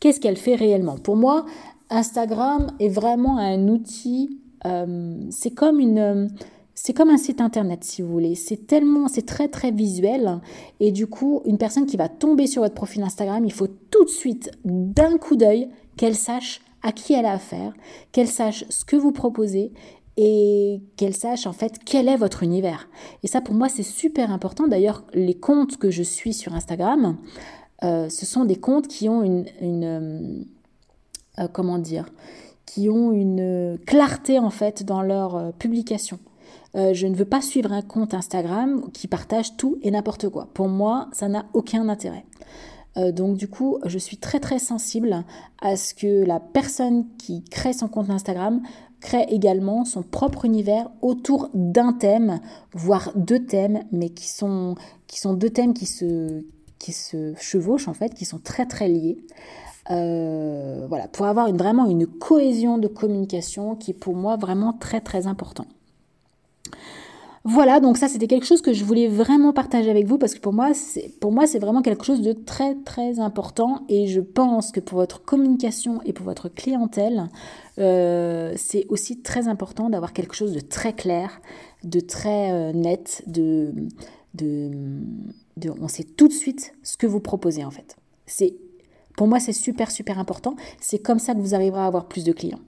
qu'est-ce 0.00 0.20
qu'elle 0.20 0.36
fait 0.36 0.54
réellement? 0.54 0.96
Pour 0.96 1.16
moi, 1.16 1.44
Instagram 1.90 2.68
est 2.80 2.88
vraiment 2.88 3.38
un 3.38 3.68
outil 3.68 4.40
euh, 4.66 5.26
c'est 5.30 5.50
comme 5.50 5.80
une 5.80 6.30
c'est 6.74 6.92
comme 6.92 7.10
un 7.10 7.16
site 7.16 7.40
internet 7.40 7.84
si 7.84 8.02
vous 8.02 8.08
voulez. 8.08 8.34
C'est 8.34 8.66
tellement, 8.66 9.06
c'est 9.08 9.26
très 9.26 9.48
très 9.48 9.70
visuel. 9.70 10.40
Et 10.80 10.90
du 10.90 11.06
coup, 11.06 11.40
une 11.44 11.56
personne 11.56 11.86
qui 11.86 11.96
va 11.96 12.08
tomber 12.08 12.46
sur 12.46 12.62
votre 12.62 12.74
profil 12.74 13.02
Instagram, 13.02 13.44
il 13.44 13.52
faut 13.52 13.68
tout 13.68 14.04
de 14.04 14.10
suite, 14.10 14.50
d'un 14.64 15.16
coup 15.16 15.36
d'œil, 15.36 15.68
qu'elle 15.96 16.16
sache 16.16 16.60
à 16.82 16.92
qui 16.92 17.14
elle 17.14 17.26
a 17.26 17.32
affaire, 17.32 17.72
qu'elle 18.12 18.28
sache 18.28 18.64
ce 18.68 18.84
que 18.84 18.96
vous 18.96 19.12
proposez 19.12 19.72
et 20.16 20.80
qu'elle 20.96 21.14
sache 21.14 21.46
en 21.46 21.52
fait 21.52 21.78
quel 21.84 22.08
est 22.08 22.16
votre 22.16 22.42
univers. 22.42 22.88
Et 23.22 23.28
ça 23.28 23.40
pour 23.40 23.54
moi 23.54 23.68
c'est 23.68 23.82
super 23.84 24.30
important. 24.30 24.66
D'ailleurs, 24.66 25.04
les 25.14 25.34
comptes 25.34 25.76
que 25.76 25.90
je 25.90 26.02
suis 26.02 26.34
sur 26.34 26.54
Instagram, 26.54 27.16
euh, 27.82 28.08
ce 28.08 28.26
sont 28.26 28.44
des 28.44 28.56
comptes 28.56 28.88
qui 28.88 29.08
ont 29.08 29.22
une, 29.22 29.46
une 29.60 30.44
euh, 31.38 31.48
comment 31.52 31.78
dire, 31.78 32.06
qui 32.66 32.88
ont 32.88 33.12
une 33.12 33.78
clarté 33.86 34.38
en 34.38 34.50
fait 34.50 34.84
dans 34.84 35.02
leur 35.02 35.36
euh, 35.36 35.50
publication. 35.58 36.18
Euh, 36.76 36.92
je 36.92 37.06
ne 37.06 37.14
veux 37.14 37.24
pas 37.24 37.40
suivre 37.40 37.72
un 37.72 37.82
compte 37.82 38.14
Instagram 38.14 38.90
qui 38.92 39.06
partage 39.06 39.56
tout 39.56 39.78
et 39.82 39.90
n'importe 39.90 40.28
quoi. 40.28 40.48
Pour 40.54 40.68
moi, 40.68 41.08
ça 41.12 41.28
n'a 41.28 41.46
aucun 41.52 41.88
intérêt. 41.88 42.24
Euh, 42.96 43.12
donc 43.12 43.36
du 43.36 43.48
coup, 43.48 43.78
je 43.84 43.98
suis 43.98 44.16
très 44.16 44.40
très 44.40 44.58
sensible 44.58 45.24
à 45.60 45.76
ce 45.76 45.94
que 45.94 46.24
la 46.24 46.40
personne 46.40 47.06
qui 47.18 47.42
crée 47.44 47.72
son 47.72 47.88
compte 47.88 48.10
Instagram 48.10 48.62
crée 49.00 49.26
également 49.28 49.84
son 49.84 50.02
propre 50.02 50.44
univers 50.44 50.90
autour 51.02 51.50
d'un 51.52 51.92
thème, 51.92 52.40
voire 52.72 53.12
deux 53.14 53.44
thèmes, 53.44 53.84
mais 53.92 54.08
qui 54.08 54.28
sont, 54.28 54.76
qui 55.06 55.20
sont 55.20 55.34
deux 55.34 55.50
thèmes 55.50 55.74
qui 55.74 55.86
se, 55.86 56.44
qui 56.78 56.92
se 56.92 57.34
chevauchent 57.36 57.88
en 57.88 57.94
fait, 57.94 58.14
qui 58.14 58.24
sont 58.24 58.38
très 58.38 58.66
très 58.66 58.88
liés. 58.88 59.18
Euh, 59.90 60.86
voilà, 60.88 61.08
pour 61.08 61.26
avoir 61.26 61.52
vraiment 61.52 61.86
une 61.86 62.06
cohésion 62.06 62.78
de 62.78 62.88
communication 62.88 63.76
qui 63.76 63.90
est 63.90 63.94
pour 63.94 64.16
moi 64.16 64.36
vraiment 64.36 64.72
très 64.72 65.00
très 65.00 65.26
important. 65.26 65.66
Voilà, 67.46 67.78
donc 67.78 67.98
ça 67.98 68.08
c'était 68.08 68.26
quelque 68.26 68.46
chose 68.46 68.62
que 68.62 68.72
je 68.72 68.82
voulais 68.86 69.06
vraiment 69.06 69.52
partager 69.52 69.90
avec 69.90 70.06
vous 70.06 70.16
parce 70.16 70.34
que 70.34 70.40
pour 70.40 70.54
moi 70.54 70.72
c'est 70.72 71.12
pour 71.20 71.30
moi 71.30 71.46
c'est 71.46 71.58
vraiment 71.58 71.82
quelque 71.82 72.02
chose 72.02 72.22
de 72.22 72.32
très 72.32 72.74
très 72.74 73.20
important 73.20 73.84
et 73.90 74.06
je 74.06 74.22
pense 74.22 74.72
que 74.72 74.80
pour 74.80 74.96
votre 74.96 75.22
communication 75.22 76.00
et 76.06 76.14
pour 76.14 76.24
votre 76.24 76.48
clientèle 76.48 77.28
euh, 77.78 78.54
c'est 78.56 78.86
aussi 78.88 79.20
très 79.20 79.46
important 79.46 79.90
d'avoir 79.90 80.14
quelque 80.14 80.34
chose 80.34 80.54
de 80.54 80.60
très 80.60 80.94
clair, 80.94 81.42
de 81.82 82.00
très 82.00 82.50
euh, 82.50 82.72
net, 82.72 83.22
de, 83.26 83.74
de, 84.32 84.70
de 85.58 85.70
on 85.78 85.88
sait 85.88 86.04
tout 86.04 86.28
de 86.28 86.32
suite 86.32 86.72
ce 86.82 86.96
que 86.96 87.06
vous 87.06 87.20
proposez 87.20 87.62
en 87.62 87.70
fait. 87.70 87.98
C'est 88.24 88.54
pour 89.16 89.28
moi, 89.28 89.40
c'est 89.40 89.52
super, 89.52 89.90
super 89.90 90.18
important. 90.18 90.56
C'est 90.80 90.98
comme 90.98 91.18
ça 91.18 91.34
que 91.34 91.40
vous 91.40 91.54
arriverez 91.54 91.80
à 91.80 91.86
avoir 91.86 92.06
plus 92.06 92.24
de 92.24 92.32
clients. 92.32 92.60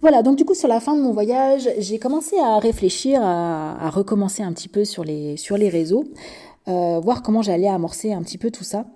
Voilà, 0.00 0.22
donc 0.22 0.36
du 0.36 0.44
coup, 0.44 0.54
sur 0.54 0.68
la 0.68 0.80
fin 0.80 0.96
de 0.96 1.02
mon 1.02 1.12
voyage, 1.12 1.68
j'ai 1.78 1.98
commencé 1.98 2.38
à 2.38 2.58
réfléchir, 2.58 3.20
à, 3.22 3.90
recommencer 3.90 4.42
un 4.42 4.52
petit 4.52 4.68
peu 4.68 4.84
sur 4.84 5.04
les, 5.04 5.36
réseaux, 5.50 6.04
euh, 6.68 7.00
voir 7.00 7.22
comment 7.22 7.42
j'allais 7.42 7.68
amorcer 7.68 8.12
un 8.12 8.22
petit 8.22 8.38
peu 8.38 8.50
tout 8.50 8.64
ça. 8.64 8.86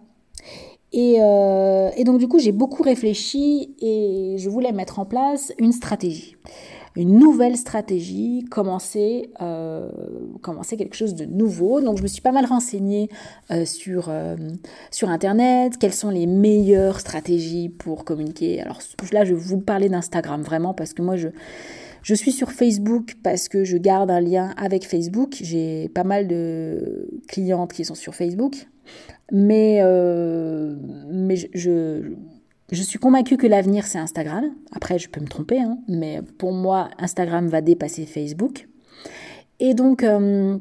Euh, 0.95 1.91
et 1.97 2.05
donc 2.05 2.19
du 2.19 2.29
coup, 2.29 2.39
j'ai 2.39 2.53
beaucoup 2.53 2.83
réfléchi 2.83 3.75
et 3.81 4.37
je 4.39 4.49
voulais 4.49 4.73
mettre 4.73 4.99
en 4.99 5.07
place 5.07 5.53
une 5.59 5.73
stratégie 5.73 6.37
une 6.97 7.19
nouvelle 7.19 7.57
stratégie, 7.57 8.45
commencer, 8.51 9.31
euh, 9.41 9.91
commencer 10.43 10.77
quelque 10.77 10.95
chose 10.95 11.15
de 11.15 11.25
nouveau. 11.25 11.81
Donc 11.81 11.97
je 11.99 12.03
me 12.03 12.09
suis 12.09 12.21
pas 12.21 12.33
mal 12.33 12.45
renseignée 12.45 13.09
euh, 13.51 13.65
sur, 13.65 14.09
euh, 14.09 14.37
sur 14.91 15.09
Internet, 15.09 15.79
quelles 15.79 15.95
sont 15.95 16.11
les 16.11 16.27
meilleures 16.27 17.01
stratégies 17.01 17.69
pour 17.71 18.05
communiquer? 18.05 18.61
Alors 18.61 18.81
là, 19.13 19.25
je 19.25 19.35
vais 19.35 19.41
vous 19.41 19.61
parler 19.61 19.89
d'Instagram 19.89 20.43
vraiment 20.43 20.75
parce 20.75 20.93
que 20.93 21.03
moi, 21.03 21.17
je... 21.17 21.29
Suis 22.15 22.33
sur 22.33 22.53
Facebook 22.53 23.15
parce 23.23 23.49
que 23.49 23.65
je 23.65 23.79
garde 23.79 24.11
un 24.11 24.21
lien 24.21 24.53
avec 24.59 24.87
Facebook. 24.87 25.39
J'ai 25.41 25.89
pas 25.89 26.05
mal 26.05 26.29
de 26.29 27.09
clientes 27.27 27.73
qui 27.73 27.87
sont 27.87 27.95
sur 27.95 28.15
Facebook. 28.15 28.67
Mais, 29.33 29.79
je 31.55 32.13
suis 32.81 32.99
convaincue 32.99 33.37
que 33.37 33.47
l'avenir, 33.47 33.87
c'est 33.87 33.99
Instagram. 33.99 34.47
Après, 34.75 34.99
je 34.99 35.11
peux 35.11 35.21
me 35.21 35.27
tromper, 35.27 35.61
hein, 35.61 35.77
mais 35.89 36.23
pour 36.39 36.53
moi, 36.53 36.89
Instagram 36.99 37.47
va 37.49 37.61
dépasser 37.61 38.07
Facebook. 38.07 38.67
Et 39.61 39.75
donc, 39.75 40.03
euh, 40.03 40.57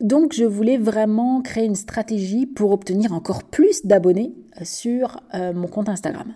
donc, 0.00 0.32
je 0.32 0.44
voulais 0.44 0.78
vraiment 0.78 1.40
créer 1.42 1.64
une 1.64 1.76
stratégie 1.76 2.44
pour 2.44 2.72
obtenir 2.72 3.12
encore 3.12 3.44
plus 3.44 3.86
d'abonnés 3.86 4.34
sur 4.62 5.20
euh, 5.32 5.52
mon 5.52 5.68
compte 5.68 5.88
Instagram. 5.88 6.34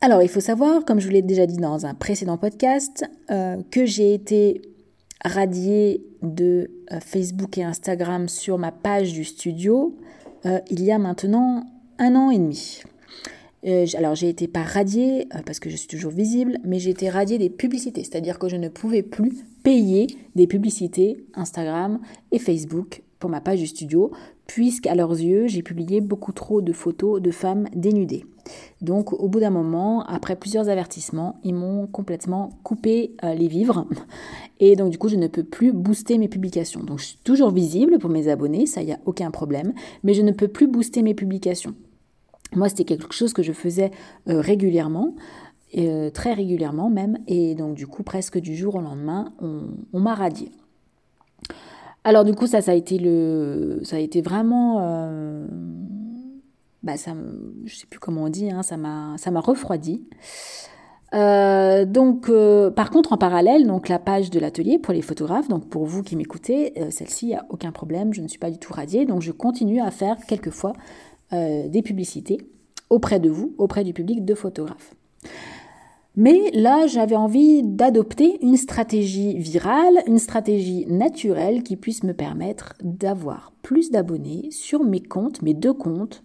Alors, 0.00 0.22
il 0.22 0.28
faut 0.28 0.40
savoir, 0.40 0.84
comme 0.84 0.98
je 0.98 1.06
vous 1.06 1.12
l'ai 1.12 1.22
déjà 1.22 1.46
dit 1.46 1.58
dans 1.58 1.86
un 1.86 1.94
précédent 1.94 2.38
podcast, 2.38 3.04
euh, 3.30 3.56
que 3.70 3.86
j'ai 3.86 4.14
été 4.14 4.60
radiée 5.24 6.04
de 6.22 6.70
Facebook 7.00 7.56
et 7.56 7.62
Instagram 7.62 8.28
sur 8.28 8.58
ma 8.58 8.72
page 8.72 9.12
du 9.12 9.24
studio 9.24 9.96
il 10.70 10.84
y 10.84 10.92
a 10.92 10.98
maintenant 10.98 11.64
un 11.98 12.14
an 12.14 12.30
et 12.30 12.38
demi. 12.38 12.82
Euh, 13.66 13.86
alors 13.96 14.14
j'ai 14.14 14.28
été 14.28 14.46
pas 14.46 14.62
radiée 14.62 15.28
euh, 15.34 15.40
parce 15.44 15.58
que 15.58 15.70
je 15.70 15.76
suis 15.76 15.88
toujours 15.88 16.12
visible, 16.12 16.58
mais 16.64 16.78
j'ai 16.78 16.90
été 16.90 17.08
radiée 17.08 17.38
des 17.38 17.50
publicités, 17.50 18.04
c'est-à-dire 18.04 18.38
que 18.38 18.48
je 18.48 18.56
ne 18.56 18.68
pouvais 18.68 19.02
plus 19.02 19.44
payer 19.62 20.06
des 20.36 20.46
publicités 20.46 21.24
Instagram 21.34 22.00
et 22.30 22.38
Facebook 22.38 23.02
pour 23.18 23.30
ma 23.30 23.40
page 23.40 23.60
du 23.60 23.66
studio, 23.66 24.10
puisqu'à 24.46 24.94
leurs 24.94 25.12
yeux, 25.12 25.46
j'ai 25.48 25.62
publié 25.62 26.00
beaucoup 26.00 26.32
trop 26.32 26.60
de 26.60 26.72
photos 26.72 27.20
de 27.20 27.30
femmes 27.30 27.66
dénudées. 27.74 28.26
Donc 28.80 29.12
au 29.12 29.28
bout 29.28 29.40
d'un 29.40 29.50
moment, 29.50 30.04
après 30.04 30.36
plusieurs 30.36 30.68
avertissements, 30.68 31.40
ils 31.42 31.54
m'ont 31.54 31.86
complètement 31.86 32.50
coupé 32.62 33.16
euh, 33.24 33.34
les 33.34 33.48
vivres. 33.48 33.86
Et 34.60 34.76
donc 34.76 34.90
du 34.90 34.98
coup, 34.98 35.08
je 35.08 35.16
ne 35.16 35.26
peux 35.26 35.42
plus 35.42 35.72
booster 35.72 36.18
mes 36.18 36.28
publications. 36.28 36.84
Donc 36.84 37.00
je 37.00 37.06
suis 37.06 37.18
toujours 37.24 37.50
visible 37.50 37.98
pour 37.98 38.10
mes 38.10 38.28
abonnés, 38.28 38.66
ça, 38.66 38.82
il 38.82 38.86
n'y 38.86 38.92
a 38.92 39.00
aucun 39.06 39.30
problème, 39.30 39.72
mais 40.04 40.14
je 40.14 40.22
ne 40.22 40.30
peux 40.30 40.48
plus 40.48 40.68
booster 40.68 41.02
mes 41.02 41.14
publications. 41.14 41.74
Moi, 42.54 42.68
c'était 42.68 42.84
quelque 42.84 43.12
chose 43.12 43.32
que 43.32 43.42
je 43.42 43.52
faisais 43.52 43.90
euh, 44.28 44.40
régulièrement, 44.40 45.14
euh, 45.76 46.10
très 46.10 46.32
régulièrement 46.32 46.88
même, 46.88 47.18
et 47.26 47.54
donc 47.54 47.74
du 47.74 47.86
coup, 47.86 48.02
presque 48.02 48.38
du 48.38 48.54
jour 48.54 48.76
au 48.76 48.80
lendemain, 48.80 49.32
on, 49.40 49.98
m'a 50.00 50.14
radié. 50.14 50.50
Alors 52.04 52.24
du 52.24 52.34
coup, 52.34 52.46
ça, 52.46 52.62
ça 52.62 52.70
a 52.70 52.74
été 52.74 52.98
le, 52.98 53.80
ça 53.82 53.96
a 53.96 53.98
été 53.98 54.22
vraiment, 54.22 54.78
euh, 54.80 55.46
bah 56.84 56.96
ça, 56.96 57.14
je 57.64 57.74
sais 57.74 57.86
plus 57.86 57.98
comment 57.98 58.22
on 58.22 58.28
dit, 58.28 58.50
hein, 58.50 58.62
ça 58.62 58.76
m'a, 58.76 59.16
ça 59.18 59.32
m'a 59.32 59.40
refroidi. 59.40 60.04
Euh, 61.14 61.84
donc, 61.84 62.30
par 62.74 62.90
contre, 62.90 63.12
en 63.12 63.18
parallèle, 63.18 63.66
donc 63.66 63.88
la 63.88 63.98
page 63.98 64.30
de 64.30 64.38
l'atelier 64.38 64.78
pour 64.78 64.94
les 64.94 65.02
photographes, 65.02 65.48
donc 65.48 65.68
pour 65.68 65.84
vous 65.84 66.02
qui 66.02 66.14
m'écoutez, 66.14 66.74
celle-ci, 66.90 67.26
il 67.26 67.28
n'y 67.30 67.34
a 67.34 67.44
aucun 67.50 67.72
problème, 67.72 68.14
je 68.14 68.22
ne 68.22 68.28
suis 68.28 68.38
pas 68.38 68.50
du 68.50 68.58
tout 68.58 68.72
radiée, 68.72 69.04
donc 69.04 69.20
je 69.20 69.32
continue 69.32 69.80
à 69.80 69.90
faire 69.90 70.16
quelquefois 70.26 70.74
des 71.32 71.82
publicités 71.82 72.38
auprès 72.90 73.20
de 73.20 73.28
vous, 73.28 73.54
auprès 73.58 73.84
du 73.84 73.92
public 73.92 74.24
de 74.24 74.34
photographes. 74.34 74.94
Mais 76.14 76.50
là, 76.52 76.86
j'avais 76.86 77.16
envie 77.16 77.62
d'adopter 77.62 78.38
une 78.42 78.56
stratégie 78.56 79.36
virale, 79.36 80.02
une 80.06 80.18
stratégie 80.18 80.86
naturelle 80.86 81.62
qui 81.62 81.76
puisse 81.76 82.04
me 82.04 82.14
permettre 82.14 82.74
d'avoir 82.82 83.52
plus 83.62 83.90
d'abonnés 83.90 84.48
sur 84.50 84.82
mes 84.82 85.02
comptes, 85.02 85.42
mes 85.42 85.52
deux 85.52 85.74
comptes, 85.74 86.22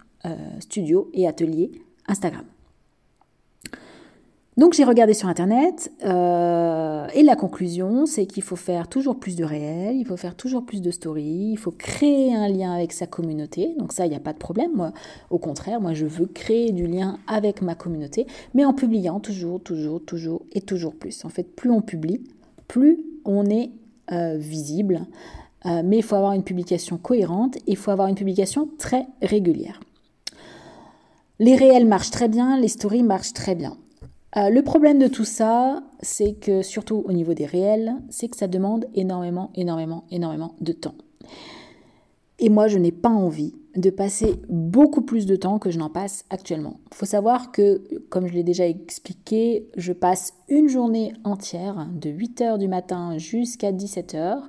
studio 0.59 1.09
et 1.13 1.27
atelier 1.27 1.71
Instagram. 2.07 2.45
Donc 4.57 4.73
j'ai 4.73 4.83
regardé 4.83 5.13
sur 5.13 5.29
Internet 5.29 5.93
euh, 6.03 7.07
et 7.13 7.23
la 7.23 7.37
conclusion, 7.37 8.05
c'est 8.05 8.25
qu'il 8.25 8.43
faut 8.43 8.57
faire 8.57 8.89
toujours 8.89 9.17
plus 9.17 9.37
de 9.37 9.45
réel, 9.45 9.95
il 9.95 10.05
faut 10.05 10.17
faire 10.17 10.35
toujours 10.35 10.65
plus 10.65 10.81
de 10.81 10.91
stories, 10.91 11.51
il 11.53 11.57
faut 11.57 11.71
créer 11.71 12.35
un 12.35 12.49
lien 12.49 12.73
avec 12.73 12.91
sa 12.91 13.07
communauté. 13.07 13.73
Donc 13.79 13.93
ça, 13.93 14.05
il 14.05 14.09
n'y 14.09 14.15
a 14.15 14.19
pas 14.19 14.33
de 14.33 14.37
problème. 14.37 14.71
Moi, 14.75 14.91
au 15.29 15.37
contraire, 15.37 15.79
moi, 15.79 15.93
je 15.93 16.05
veux 16.05 16.25
créer 16.25 16.73
du 16.73 16.85
lien 16.85 17.17
avec 17.27 17.61
ma 17.61 17.75
communauté, 17.75 18.27
mais 18.53 18.65
en 18.65 18.73
publiant 18.73 19.21
toujours, 19.21 19.61
toujours, 19.63 20.03
toujours 20.03 20.41
et 20.51 20.59
toujours 20.59 20.95
plus. 20.95 21.23
En 21.23 21.29
fait, 21.29 21.43
plus 21.43 21.71
on 21.71 21.81
publie, 21.81 22.21
plus 22.67 22.99
on 23.23 23.45
est 23.45 23.71
euh, 24.11 24.35
visible. 24.37 25.05
Euh, 25.65 25.81
mais 25.85 25.97
il 25.97 26.03
faut 26.03 26.15
avoir 26.15 26.33
une 26.33 26.43
publication 26.43 26.97
cohérente 26.97 27.55
et 27.55 27.71
il 27.71 27.77
faut 27.77 27.91
avoir 27.91 28.09
une 28.09 28.15
publication 28.15 28.67
très 28.77 29.07
régulière. 29.21 29.79
Les 31.39 31.55
réels 31.55 31.87
marchent 31.87 32.11
très 32.11 32.27
bien, 32.27 32.59
les 32.59 32.67
stories 32.67 33.03
marchent 33.03 33.33
très 33.33 33.55
bien. 33.55 33.77
Euh, 34.37 34.49
le 34.49 34.61
problème 34.61 34.97
de 34.97 35.07
tout 35.07 35.25
ça, 35.25 35.83
c'est 36.01 36.33
que 36.33 36.61
surtout 36.61 37.03
au 37.05 37.11
niveau 37.11 37.33
des 37.33 37.45
réels, 37.45 37.95
c'est 38.09 38.29
que 38.29 38.37
ça 38.37 38.47
demande 38.47 38.85
énormément, 38.93 39.51
énormément, 39.55 40.05
énormément 40.09 40.55
de 40.61 40.71
temps. 40.71 40.95
Et 42.39 42.49
moi, 42.49 42.67
je 42.67 42.77
n'ai 42.77 42.91
pas 42.91 43.09
envie 43.09 43.53
de 43.75 43.89
passer 43.89 44.41
beaucoup 44.49 45.01
plus 45.01 45.25
de 45.25 45.35
temps 45.35 45.59
que 45.59 45.69
je 45.69 45.77
n'en 45.77 45.89
passe 45.89 46.25
actuellement. 46.29 46.79
Il 46.91 46.95
faut 46.95 47.05
savoir 47.05 47.51
que, 47.51 47.81
comme 48.09 48.27
je 48.27 48.33
l'ai 48.33 48.43
déjà 48.43 48.67
expliqué, 48.67 49.69
je 49.77 49.93
passe 49.93 50.33
une 50.49 50.67
journée 50.67 51.13
entière, 51.23 51.87
de 51.93 52.09
8h 52.09 52.57
du 52.57 52.67
matin 52.67 53.17
jusqu'à 53.17 53.71
17h, 53.71 54.39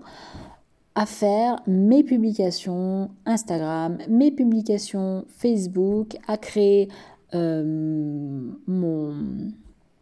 à 0.95 1.07
faire 1.07 1.63
mes 1.67 2.03
publications 2.03 3.11
Instagram, 3.27 3.99
mes 4.09 4.31
publications 4.31 5.25
Facebook, 5.29 6.17
à 6.27 6.37
créer 6.37 6.89
euh, 7.35 8.49
mon 8.67 9.15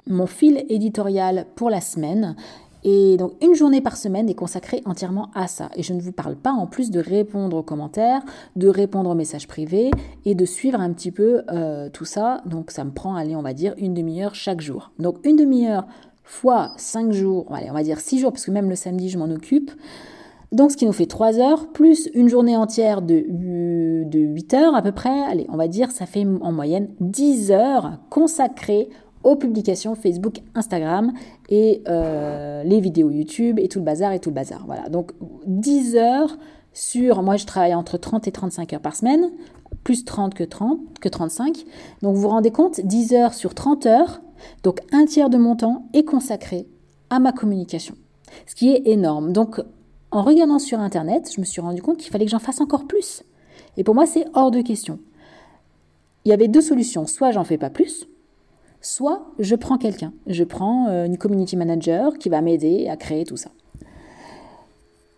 mon 0.06 0.26
fil 0.26 0.64
éditorial 0.68 1.46
pour 1.54 1.70
la 1.70 1.80
semaine. 1.80 2.36
Et 2.82 3.16
donc 3.18 3.32
une 3.42 3.54
journée 3.54 3.80
par 3.80 3.96
semaine 3.96 4.28
est 4.28 4.34
consacrée 4.34 4.82
entièrement 4.86 5.30
à 5.34 5.46
ça. 5.46 5.68
Et 5.76 5.82
je 5.82 5.92
ne 5.92 6.00
vous 6.00 6.12
parle 6.12 6.36
pas 6.36 6.52
en 6.52 6.66
plus 6.66 6.90
de 6.90 7.00
répondre 7.00 7.56
aux 7.56 7.62
commentaires, 7.62 8.22
de 8.56 8.68
répondre 8.68 9.10
aux 9.10 9.14
messages 9.14 9.46
privés 9.46 9.90
et 10.24 10.34
de 10.34 10.44
suivre 10.44 10.80
un 10.80 10.92
petit 10.92 11.10
peu 11.10 11.42
euh, 11.50 11.90
tout 11.90 12.06
ça. 12.06 12.40
Donc 12.46 12.70
ça 12.70 12.84
me 12.84 12.90
prend, 12.90 13.16
allez, 13.16 13.36
on 13.36 13.42
va 13.42 13.52
dire 13.52 13.74
une 13.76 13.94
demi-heure 13.94 14.34
chaque 14.34 14.60
jour. 14.60 14.92
Donc 14.98 15.18
une 15.24 15.36
demi-heure 15.36 15.86
fois 16.24 16.72
cinq 16.76 17.12
jours, 17.12 17.46
allez, 17.52 17.70
on 17.70 17.74
va 17.74 17.82
dire 17.82 18.00
six 18.00 18.18
jours, 18.18 18.32
parce 18.32 18.46
que 18.46 18.50
même 18.50 18.70
le 18.70 18.76
samedi 18.76 19.10
je 19.10 19.18
m'en 19.18 19.30
occupe. 19.30 19.70
Donc 20.52 20.72
ce 20.72 20.76
qui 20.76 20.86
nous 20.86 20.92
fait 20.92 21.06
trois 21.06 21.38
heures, 21.38 21.68
plus 21.68 22.08
une 22.12 22.28
journée 22.28 22.56
entière 22.56 23.02
de, 23.02 23.24
de 23.28 24.18
8 24.18 24.54
heures 24.54 24.74
à 24.74 24.82
peu 24.82 24.90
près. 24.90 25.22
Allez, 25.30 25.46
on 25.48 25.56
va 25.56 25.68
dire 25.68 25.92
ça 25.92 26.06
fait 26.06 26.26
en 26.40 26.50
moyenne 26.50 26.88
10 26.98 27.52
heures 27.52 27.98
consacrées 28.08 28.88
aux 29.22 29.36
publications 29.36 29.94
Facebook, 29.94 30.40
Instagram 30.54 31.12
et 31.48 31.82
euh, 31.88 32.62
les 32.64 32.80
vidéos 32.80 33.10
YouTube 33.10 33.58
et 33.58 33.68
tout 33.68 33.78
le 33.78 33.84
bazar 33.84 34.12
et 34.12 34.20
tout 34.20 34.30
le 34.30 34.34
bazar. 34.34 34.64
Voilà, 34.66 34.88
donc 34.88 35.12
10 35.46 35.96
heures 35.96 36.38
sur, 36.72 37.22
moi 37.22 37.36
je 37.36 37.46
travaille 37.46 37.74
entre 37.74 37.98
30 37.98 38.28
et 38.28 38.32
35 38.32 38.72
heures 38.72 38.80
par 38.80 38.96
semaine, 38.96 39.30
plus 39.84 40.04
30 40.04 40.34
que 40.34 40.44
30, 40.44 40.98
que 41.00 41.08
35. 41.08 41.64
Donc 42.02 42.14
vous 42.14 42.22
vous 42.22 42.28
rendez 42.28 42.50
compte, 42.50 42.80
10 42.80 43.14
heures 43.14 43.34
sur 43.34 43.54
30 43.54 43.86
heures, 43.86 44.20
donc 44.62 44.80
un 44.92 45.04
tiers 45.04 45.30
de 45.30 45.36
mon 45.36 45.56
temps 45.56 45.84
est 45.92 46.04
consacré 46.04 46.66
à 47.10 47.18
ma 47.18 47.32
communication, 47.32 47.94
ce 48.46 48.54
qui 48.54 48.70
est 48.70 48.82
énorme. 48.86 49.32
Donc 49.32 49.60
en 50.10 50.22
regardant 50.22 50.58
sur 50.58 50.80
Internet, 50.80 51.30
je 51.34 51.40
me 51.40 51.46
suis 51.46 51.60
rendu 51.60 51.82
compte 51.82 51.98
qu'il 51.98 52.10
fallait 52.10 52.24
que 52.24 52.30
j'en 52.30 52.38
fasse 52.38 52.60
encore 52.60 52.86
plus. 52.86 53.22
Et 53.76 53.84
pour 53.84 53.94
moi, 53.94 54.06
c'est 54.06 54.26
hors 54.34 54.50
de 54.50 54.60
question. 54.60 54.98
Il 56.24 56.30
y 56.30 56.32
avait 56.32 56.48
deux 56.48 56.60
solutions. 56.60 57.06
Soit 57.06 57.30
j'en 57.30 57.44
fais 57.44 57.58
pas 57.58 57.70
plus, 57.70 58.06
soit 58.80 59.26
je 59.38 59.54
prends 59.54 59.78
quelqu'un, 59.78 60.12
je 60.26 60.44
prends 60.44 60.88
euh, 60.88 61.06
une 61.06 61.18
community 61.18 61.56
manager 61.56 62.18
qui 62.18 62.28
va 62.28 62.40
m'aider 62.40 62.88
à 62.88 62.96
créer 62.96 63.24
tout 63.24 63.36
ça. 63.36 63.50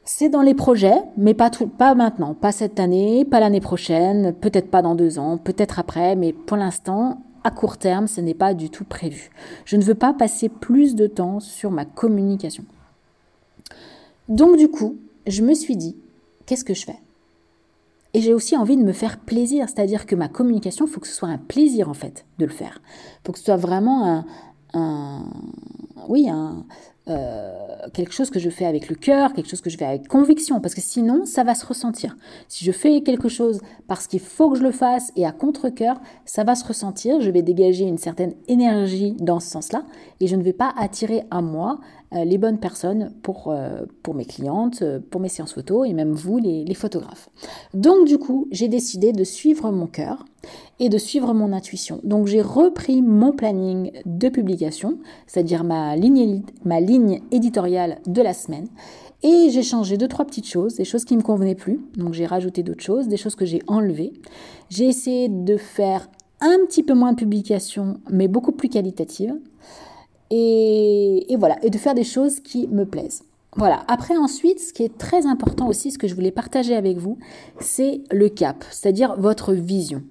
C'est 0.05 0.29
dans 0.29 0.42
les 0.42 0.55
projets, 0.55 1.01
mais 1.16 1.33
pas, 1.33 1.51
pas 1.79 1.94
maintenant, 1.94 2.35
pas 2.35 2.51
cette 2.51 2.81
année, 2.81 3.25
pas 3.25 3.38
l'année 3.38 3.61
prochaine, 3.61 4.35
peut-être 4.35 4.70
pas 4.70 4.83
dans 4.83 4.96
deux 4.96 5.18
ans, 5.18 5.38
peut-être 5.38 5.79
après, 5.79 6.16
mais 6.16 6.33
pour 6.33 6.57
l'instant, 6.57 7.22
à 7.44 7.51
court 7.51 7.77
terme, 7.77 8.09
ce 8.09 8.20
n'est 8.20 8.35
pas 8.35 8.55
du 8.55 8.68
tout 8.70 8.85
prévu. 8.85 9.31
Je 9.64 9.77
ne 9.77 9.83
veux 9.83 9.94
pas 9.94 10.12
passer 10.12 10.48
plus 10.48 10.94
de 10.94 11.07
temps 11.07 11.40
sur 11.40 11.70
ma 11.70 11.85
communication. 11.85 12.64
Donc 14.29 14.57
du 14.57 14.68
coup, 14.68 14.96
je 15.27 15.42
me 15.42 15.55
suis 15.55 15.77
dit, 15.77 15.96
qu'est-ce 16.46 16.64
que 16.64 16.75
je 16.75 16.85
fais? 16.85 16.98
Et 18.14 18.20
j'ai 18.20 18.35
aussi 18.35 18.57
envie 18.57 18.77
de 18.77 18.83
me 18.83 18.92
faire 18.92 19.18
plaisir, 19.18 19.68
c'est-à-dire 19.68 20.07
que 20.07 20.14
ma 20.14 20.29
communication, 20.29 20.87
il 20.87 20.90
faut 20.90 21.01
que 21.01 21.09
ce 21.09 21.14
soit 21.14 21.29
un 21.29 21.38
plaisir 21.38 21.88
en 21.88 21.94
fait 21.94 22.27
de 22.38 22.44
le 22.44 22.53
faire. 22.53 22.83
Il 22.85 23.27
faut 23.27 23.33
que 23.33 23.38
ce 23.38 23.44
soit 23.44 23.57
vraiment 23.57 24.25
un, 24.75 25.25
oui, 26.09 26.29
un, 26.29 26.66
euh, 27.09 27.53
quelque 27.94 28.12
chose 28.12 28.31
que 28.31 28.38
je 28.38 28.48
fais 28.48 28.64
avec 28.64 28.88
le 28.88 28.94
cœur, 28.94 29.33
quelque 29.33 29.48
chose 29.48 29.61
que 29.61 29.70
je 29.70 29.77
fais 29.77 29.85
avec 29.85 30.09
conviction, 30.09 30.61
parce 30.61 30.75
que 30.75 30.81
sinon, 30.81 31.25
ça 31.25 31.42
va 31.42 31.55
se 31.55 31.66
ressentir. 31.66 32.16
Si 32.48 32.64
je 32.64 32.72
fais 32.72 33.01
quelque 33.03 33.29
chose 33.29 33.61
parce 33.88 34.07
qu'il 34.07 34.20
faut 34.20 34.51
que 34.51 34.59
je 34.59 34.62
le 34.62 34.70
fasse 34.70 35.11
et 35.16 35.27
à 35.27 35.33
contre-cœur, 35.33 36.01
ça 36.25 36.44
va 36.44 36.55
se 36.55 36.64
ressentir, 36.64 37.20
je 37.20 37.31
vais 37.31 37.42
dégager 37.42 37.85
une 37.85 37.98
certaine 37.98 38.35
énergie 38.46 39.16
dans 39.18 39.40
ce 39.40 39.48
sens-là, 39.48 39.85
et 40.20 40.27
je 40.27 40.37
ne 40.37 40.42
vais 40.42 40.53
pas 40.53 40.72
attirer 40.77 41.25
à 41.31 41.42
moi 41.42 41.81
les 42.12 42.38
bonnes 42.38 42.59
personnes 42.59 43.12
pour, 43.22 43.48
euh, 43.48 43.83
pour 44.03 44.14
mes 44.14 44.25
clientes, 44.25 44.83
euh, 44.83 45.01
pour 45.11 45.20
mes 45.20 45.29
séances 45.29 45.55
photos 45.55 45.88
et 45.88 45.94
même 45.94 46.12
vous, 46.12 46.38
les, 46.38 46.64
les 46.64 46.75
photographes. 46.75 47.29
Donc 47.75 48.07
du 48.07 48.18
coup, 48.18 48.48
j'ai 48.51 48.68
décidé 48.68 49.12
de 49.12 49.25
suivre 49.25 49.70
mon 49.70 49.87
cœur 49.87 50.25
et 50.79 50.88
de 50.88 50.98
suivre 50.98 51.33
mon 51.33 51.53
intuition. 51.53 52.01
Donc 52.05 52.27
j'ai 52.27 52.42
repris 52.42 53.03
mon 53.03 53.33
planning 53.33 53.92
de 54.05 54.29
publication, 54.29 54.98
c'est-à-dire 55.27 55.64
ma 55.64 55.96
ligne, 55.96 56.42
ma 56.64 56.81
ligne 56.81 57.20
éditoriale 57.31 57.98
de 58.07 58.22
la 58.22 58.35
semaine. 58.35 58.68
Et 59.22 59.51
j'ai 59.51 59.62
changé 59.62 59.96
deux, 59.96 60.09
trois 60.09 60.25
petites 60.25 60.48
choses, 60.48 60.75
des 60.75 60.85
choses 60.85 61.05
qui 61.05 61.14
ne 61.14 61.20
me 61.20 61.25
convenaient 61.25 61.55
plus. 61.55 61.81
Donc 61.96 62.12
j'ai 62.12 62.27
rajouté 62.27 62.62
d'autres 62.62 62.83
choses, 62.83 63.07
des 63.09 63.16
choses 63.16 63.37
que 63.37 63.44
j'ai 63.44 63.62
enlevées. 63.68 64.12
J'ai 64.68 64.87
essayé 64.87 65.29
de 65.29 65.57
faire 65.57 66.09
un 66.40 66.59
petit 66.66 66.83
peu 66.83 66.94
moins 66.94 67.12
de 67.12 67.16
publications, 67.16 67.98
mais 68.11 68.27
beaucoup 68.27 68.53
plus 68.53 68.68
qualitatives 68.68 69.35
et, 70.35 71.37
voilà, 71.37 71.57
et 71.62 71.68
de 71.68 71.77
faire 71.77 71.95
des 71.95 72.05
choses 72.05 72.40
qui 72.40 72.66
me 72.68 72.85
plaisent. 72.85 73.23
Voilà. 73.57 73.85
Après, 73.87 74.16
ensuite, 74.16 74.61
ce 74.61 74.73
qui 74.73 74.83
est 74.83 74.97
très 74.97 75.27
important 75.27 75.68
aussi, 75.68 75.90
ce 75.90 75.99
que 75.99 76.09
je 76.09 76.14
voulais 76.14 76.31
partager 76.31 76.75
avec 76.75 76.97
vous, 76.97 77.18
c'est 77.61 78.01
le 78.11 78.31
cap, 78.31 78.64
c'est-à-dire 78.71 79.14
votre 79.18 79.53
vision. 79.53 80.03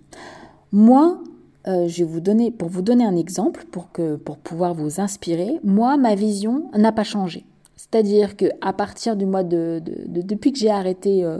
Moi, 0.71 1.19
euh, 1.67 1.87
je 1.87 2.03
vais 2.03 2.09
vous 2.09 2.19
donner, 2.19 2.51
pour 2.51 2.69
vous 2.69 2.83
donner 2.83 3.03
un 3.03 3.15
exemple, 3.15 3.65
pour, 3.71 3.91
que, 3.91 4.15
pour 4.15 4.37
pouvoir 4.37 4.75
vous 4.75 5.01
inspirer, 5.01 5.59
moi, 5.63 5.97
ma 5.97 6.13
vision 6.13 6.69
n'a 6.77 6.91
pas 6.91 7.03
changé. 7.03 7.45
C'est-à-dire 7.75 8.37
que 8.37 8.45
à 8.61 8.73
partir 8.73 9.15
du 9.15 9.25
mois 9.25 9.43
de, 9.43 9.81
depuis 10.07 10.53
que 10.53 10.59
j'ai 10.59 10.69
arrêté, 10.69 11.23
euh, 11.23 11.39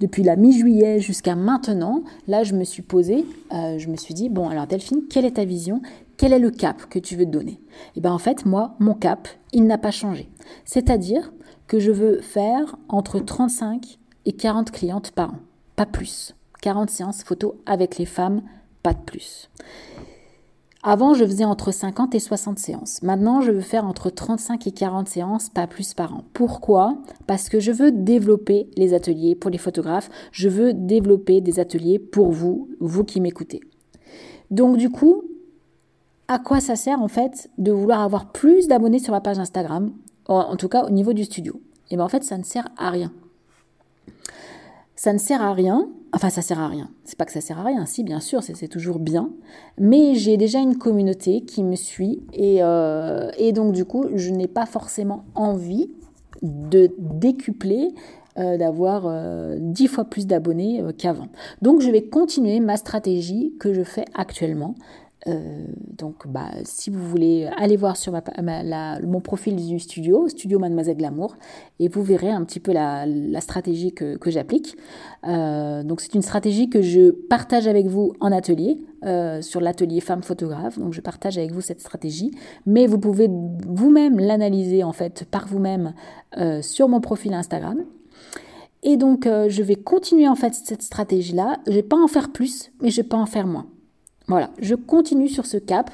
depuis 0.00 0.22
la 0.22 0.36
mi-juillet 0.36 0.98
jusqu'à 1.00 1.34
maintenant, 1.34 2.02
là, 2.26 2.42
je 2.42 2.54
me 2.54 2.64
suis 2.64 2.82
posée, 2.82 3.26
euh, 3.52 3.78
je 3.78 3.88
me 3.88 3.96
suis 3.96 4.14
dit 4.14 4.30
bon, 4.30 4.48
alors 4.48 4.66
Delphine, 4.66 5.02
quelle 5.10 5.26
est 5.26 5.32
ta 5.32 5.44
vision? 5.44 5.82
Quel 6.16 6.32
est 6.32 6.38
le 6.38 6.50
cap 6.50 6.86
que 6.88 6.98
tu 6.98 7.16
veux 7.16 7.24
te 7.24 7.30
donner? 7.30 7.52
Et 7.52 7.96
eh 7.96 8.00
bien 8.00 8.12
en 8.12 8.18
fait, 8.18 8.46
moi, 8.46 8.74
mon 8.78 8.94
cap, 8.94 9.28
il 9.52 9.66
n'a 9.66 9.78
pas 9.78 9.90
changé. 9.90 10.30
C'est-à-dire 10.64 11.32
que 11.66 11.78
je 11.78 11.90
veux 11.90 12.20
faire 12.20 12.76
entre 12.88 13.18
35 13.18 13.98
et 14.26 14.32
40 14.32 14.70
clientes 14.70 15.10
par 15.10 15.30
an, 15.30 15.38
pas 15.76 15.86
plus. 15.86 16.34
40 16.62 16.90
séances 16.90 17.22
photos 17.24 17.54
avec 17.66 17.98
les 17.98 18.06
femmes, 18.06 18.42
pas 18.82 18.94
de 18.94 19.00
plus. 19.00 19.50
Avant, 20.86 21.14
je 21.14 21.24
faisais 21.24 21.46
entre 21.46 21.72
50 21.72 22.14
et 22.14 22.18
60 22.18 22.58
séances. 22.58 23.02
Maintenant, 23.02 23.40
je 23.40 23.50
veux 23.50 23.62
faire 23.62 23.86
entre 23.86 24.10
35 24.10 24.66
et 24.66 24.70
40 24.70 25.08
séances, 25.08 25.48
pas 25.48 25.66
plus 25.66 25.94
par 25.94 26.14
an. 26.14 26.24
Pourquoi? 26.34 26.98
Parce 27.26 27.48
que 27.48 27.58
je 27.58 27.72
veux 27.72 27.90
développer 27.90 28.68
les 28.76 28.92
ateliers 28.92 29.34
pour 29.34 29.50
les 29.50 29.56
photographes. 29.56 30.10
Je 30.30 30.50
veux 30.50 30.74
développer 30.74 31.40
des 31.40 31.58
ateliers 31.58 31.98
pour 31.98 32.32
vous, 32.32 32.68
vous 32.80 33.02
qui 33.02 33.22
m'écoutez. 33.22 33.60
Donc 34.50 34.76
du 34.76 34.90
coup, 34.90 35.22
à 36.28 36.38
quoi 36.38 36.60
ça 36.60 36.76
sert 36.76 37.00
en 37.00 37.08
fait 37.08 37.50
de 37.58 37.72
vouloir 37.72 38.00
avoir 38.00 38.32
plus 38.32 38.66
d'abonnés 38.68 38.98
sur 38.98 39.12
la 39.12 39.20
page 39.20 39.38
Instagram, 39.38 39.92
en, 40.26 40.56
tout 40.56 40.68
cas 40.68 40.84
au 40.84 40.90
niveau 40.90 41.12
du 41.12 41.24
studio? 41.24 41.60
Et 41.90 41.96
bien 41.96 42.04
en 42.04 42.08
fait, 42.08 42.24
ça 42.24 42.38
ne 42.38 42.44
sert 42.44 42.68
à 42.78 42.90
rien. 42.90 43.12
ça 44.96 45.12
ne 45.12 45.18
sert 45.18 45.42
à 45.42 45.52
rien. 45.52 45.88
Enfin, 46.14 46.30
ça 46.30 46.42
sert 46.42 46.60
à 46.60 46.68
rien. 46.68 46.88
C'est 47.04 47.18
pas 47.18 47.24
que 47.24 47.32
ça 47.32 47.40
sert 47.40 47.58
à 47.58 47.64
rien. 47.64 47.84
Si, 47.86 48.04
bien 48.04 48.20
sûr, 48.20 48.42
c'est 48.42 48.68
toujours 48.68 49.00
bien. 49.00 49.30
Mais 49.78 50.14
j'ai 50.14 50.36
déjà 50.36 50.60
une 50.60 50.78
communauté 50.78 51.42
qui 51.42 51.62
me 51.64 51.74
suit 51.74 52.22
et, 52.32 52.58
euh, 52.62 53.30
donc 53.52 53.72
du 53.72 53.84
coup, 53.84 54.06
je 54.14 54.30
n'ai 54.30 54.46
pas 54.46 54.64
forcément 54.64 55.24
envie 55.34 55.90
de 56.42 56.94
décupler 56.98 57.94
euh, 58.38 58.56
d'avoir 58.56 59.04
euh, 59.06 59.56
dix 59.60 59.88
fois 59.88 60.04
plus 60.04 60.26
d'abonnés 60.26 60.82
qu'avant. 60.96 61.28
Donc 61.62 61.80
je 61.80 61.90
vais 61.90 62.02
continuer 62.02 62.60
ma 62.60 62.76
stratégie 62.76 63.52
que 63.58 63.74
je 63.74 63.82
fais 63.82 64.04
actuellement. 64.14 64.76
Donc 65.26 66.26
bah, 66.26 66.50
si 66.64 66.90
vous 66.90 67.08
voulez 67.08 67.48
aller 67.56 67.76
voir 67.76 67.96
sur 67.96 68.12
mon 68.12 69.20
profil 69.20 69.56
du 69.56 69.78
studio, 69.78 70.28
Studio 70.28 70.58
Mademoiselle 70.58 70.96
Glamour, 70.96 71.36
et 71.78 71.88
vous 71.88 72.02
verrez 72.02 72.30
un 72.30 72.44
petit 72.44 72.60
peu 72.60 72.72
la, 72.72 73.06
stratégie 73.40 73.92
que, 73.92 74.18
j'applique. 74.26 74.76
donc 75.22 76.00
c'est 76.00 76.14
une 76.14 76.22
stratégie 76.22 76.68
que 76.68 76.82
je 76.82 77.10
partage 77.10 77.66
avec 77.66 77.86
vous 77.86 78.12
en 78.20 78.32
atelier, 78.32 78.78
sur 79.40 79.60
l'atelier 79.60 80.00
femme 80.00 80.22
photographe. 80.22 80.78
Donc 80.78 80.92
je 80.92 81.00
partage 81.00 81.38
avec 81.38 81.52
vous 81.52 81.60
cette 81.60 81.80
stratégie, 81.80 82.30
mais 82.66 82.86
vous 82.86 82.98
pouvez 82.98 83.30
vous-même 83.66 84.18
l'analyser 84.18 84.84
en 84.84 84.92
fait 84.92 85.24
par 85.30 85.46
vous-même 85.46 85.94
sur 86.60 86.88
mon 86.88 87.00
profil 87.00 87.32
Instagram. 87.34 87.84
Et 88.84 88.98
donc, 88.98 89.26
euh, 89.26 89.48
je 89.48 89.62
vais 89.62 89.76
continuer 89.76 90.28
en 90.28 90.34
fait 90.36 90.54
cette 90.54 90.82
stratégie-là. 90.82 91.58
Je 91.66 91.72
vais 91.72 91.82
pas 91.82 91.96
en 91.96 92.06
faire 92.06 92.30
plus, 92.30 92.70
mais 92.82 92.90
je 92.90 92.98
vais 92.98 93.08
pas 93.08 93.16
en 93.16 93.26
faire 93.26 93.46
moins. 93.46 93.66
Voilà, 94.28 94.50
je 94.58 94.74
continue 94.74 95.28
sur 95.28 95.46
ce 95.46 95.56
cap 95.56 95.90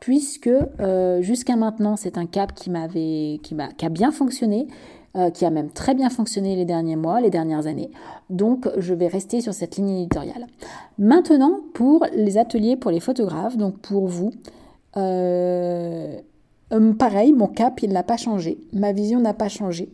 puisque 0.00 0.48
euh, 0.48 1.20
jusqu'à 1.22 1.56
maintenant, 1.56 1.96
c'est 1.96 2.18
un 2.18 2.26
cap 2.26 2.54
qui 2.54 2.70
m'avait, 2.70 3.40
qui, 3.42 3.54
m'a, 3.54 3.68
qui 3.68 3.84
a 3.84 3.88
bien 3.88 4.10
fonctionné, 4.12 4.68
euh, 5.16 5.30
qui 5.30 5.44
a 5.44 5.50
même 5.50 5.70
très 5.70 5.94
bien 5.94 6.08
fonctionné 6.10 6.56
les 6.56 6.64
derniers 6.64 6.96
mois, 6.96 7.20
les 7.20 7.30
dernières 7.30 7.66
années. 7.66 7.90
Donc, 8.30 8.68
je 8.78 8.94
vais 8.94 9.08
rester 9.08 9.40
sur 9.40 9.52
cette 9.52 9.76
ligne 9.76 9.90
éditoriale. 9.90 10.46
Maintenant, 10.98 11.60
pour 11.74 12.06
les 12.14 12.38
ateliers 12.38 12.76
pour 12.76 12.90
les 12.90 13.00
photographes, 13.00 13.56
donc 13.56 13.78
pour 13.78 14.06
vous, 14.06 14.32
pareil, 16.98 17.32
mon 17.32 17.46
cap, 17.46 17.82
il 17.82 17.92
n'a 17.92 18.02
pas 18.02 18.16
changé, 18.16 18.58
ma 18.72 18.92
vision 18.92 19.20
n'a 19.20 19.34
pas 19.34 19.48
changé. 19.48 19.90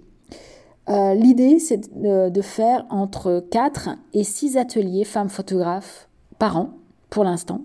Euh, 0.88 1.14
l'idée, 1.14 1.58
c'est 1.58 1.90
de, 2.00 2.42
faire 2.42 2.86
entre 2.90 3.44
4 3.50 3.90
et 4.12 4.22
6 4.22 4.56
ateliers 4.56 5.04
femmes 5.04 5.28
photographes 5.28 6.08
par 6.38 6.56
an, 6.56 6.70
pour 7.10 7.24
l'instant. 7.24 7.62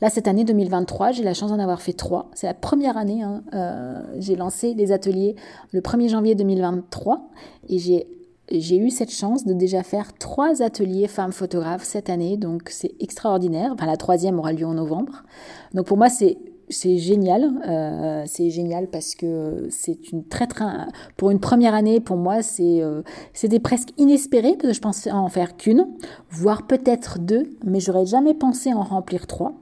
Là, 0.00 0.10
cette 0.10 0.28
année 0.28 0.44
2023, 0.44 1.12
j'ai 1.12 1.22
la 1.22 1.34
chance 1.34 1.50
d'en 1.50 1.58
avoir 1.58 1.80
fait 1.80 1.92
3. 1.92 2.30
C'est 2.34 2.46
la 2.46 2.54
première 2.54 2.96
année. 2.96 3.22
Hein, 3.22 3.42
euh, 3.54 4.02
j'ai 4.18 4.36
lancé 4.36 4.74
les 4.74 4.92
ateliers 4.92 5.36
le 5.72 5.80
1er 5.80 6.08
janvier 6.08 6.34
2023 6.34 7.30
et 7.68 7.78
j'ai 7.78 8.06
j'ai 8.50 8.76
eu 8.76 8.90
cette 8.90 9.10
chance 9.10 9.46
de 9.46 9.54
déjà 9.54 9.82
faire 9.82 10.12
trois 10.18 10.62
ateliers 10.62 11.08
femmes 11.08 11.32
photographes 11.32 11.84
cette 11.84 12.10
année, 12.10 12.36
donc 12.36 12.68
c'est 12.68 12.92
extraordinaire. 13.00 13.70
Enfin, 13.72 13.86
la 13.86 13.96
troisième 13.96 14.38
aura 14.38 14.52
lieu 14.52 14.66
en 14.66 14.74
novembre. 14.74 15.22
Donc 15.72 15.86
pour 15.86 15.96
moi, 15.96 16.10
c'est 16.10 16.36
c'est 16.68 16.98
génial, 16.98 17.50
euh, 17.66 18.24
c'est 18.26 18.50
génial 18.50 18.88
parce 18.88 19.14
que 19.14 19.66
c'est 19.70 20.10
une 20.12 20.24
très 20.24 20.46
très 20.46 20.64
pour 21.16 21.30
une 21.30 21.40
première 21.40 21.74
année 21.74 22.00
pour 22.00 22.16
moi 22.16 22.42
c'est 22.42 22.82
euh, 22.82 23.02
c'était 23.32 23.60
presque 23.60 23.90
inespéré 23.98 24.52
parce 24.52 24.68
que 24.68 24.72
je 24.72 24.80
pensais 24.80 25.10
en 25.10 25.28
faire 25.28 25.56
qu'une, 25.56 25.86
voire 26.30 26.66
peut-être 26.66 27.18
deux, 27.18 27.50
mais 27.64 27.80
j'aurais 27.80 28.06
jamais 28.06 28.34
pensé 28.34 28.72
en 28.72 28.82
remplir 28.82 29.26
trois. 29.26 29.52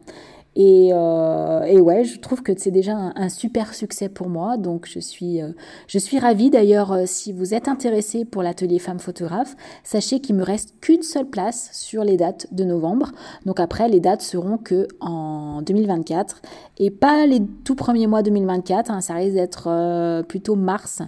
Euh, 0.61 1.62
et, 1.62 1.81
ouais, 1.81 2.05
je 2.05 2.18
trouve 2.18 2.42
que 2.42 2.53
c'est 2.57 2.70
déjà 2.70 2.94
un, 3.14 3.29
super 3.29 3.75
succès 3.75 4.09
pour 4.09 4.29
moi. 4.29 4.57
Donc 4.57 4.87
je 4.87 4.99
suis, 4.99 5.40
euh, 5.40 5.53
je 5.87 5.99
suis 5.99 6.18
ravie. 6.18 6.51
D'ailleurs, 6.51 6.92
euh, 6.92 7.03
si 7.07 7.33
vous 7.33 7.55
êtes 7.55 7.68
intéressé 7.68 8.25
pour 8.25 8.42
l'atelier 8.42 8.79
femme 8.79 8.99
photographe, 8.99 9.57
sachez 9.85 10.20
qu'il 10.20 10.37
me 10.37 10.44
reste 10.44 10.75
qu'une 10.81 11.03
seule 11.03 11.27
place 11.27 11.70
sur 11.73 12.05
les 12.05 12.16
dates 12.16 12.46
de 12.53 12.64
novembre. 12.64 13.12
Donc 13.46 13.61
après, 13.61 13.88
les 13.88 14.01
dates 14.01 14.23
seront 14.23 14.59
que 14.59 14.88
en 15.01 15.62
2024 15.62 16.42
et 16.79 16.90
pas 16.90 17.27
les 17.27 17.40
tout 17.64 17.75
premiers 17.75 18.07
mois 18.07 18.23
2024. 18.23 18.90
Hein, 18.90 19.01
ça 19.01 19.14
risque 19.14 19.35
d'être 19.35 20.23
plutôt 20.29 20.57
mars 20.57 21.03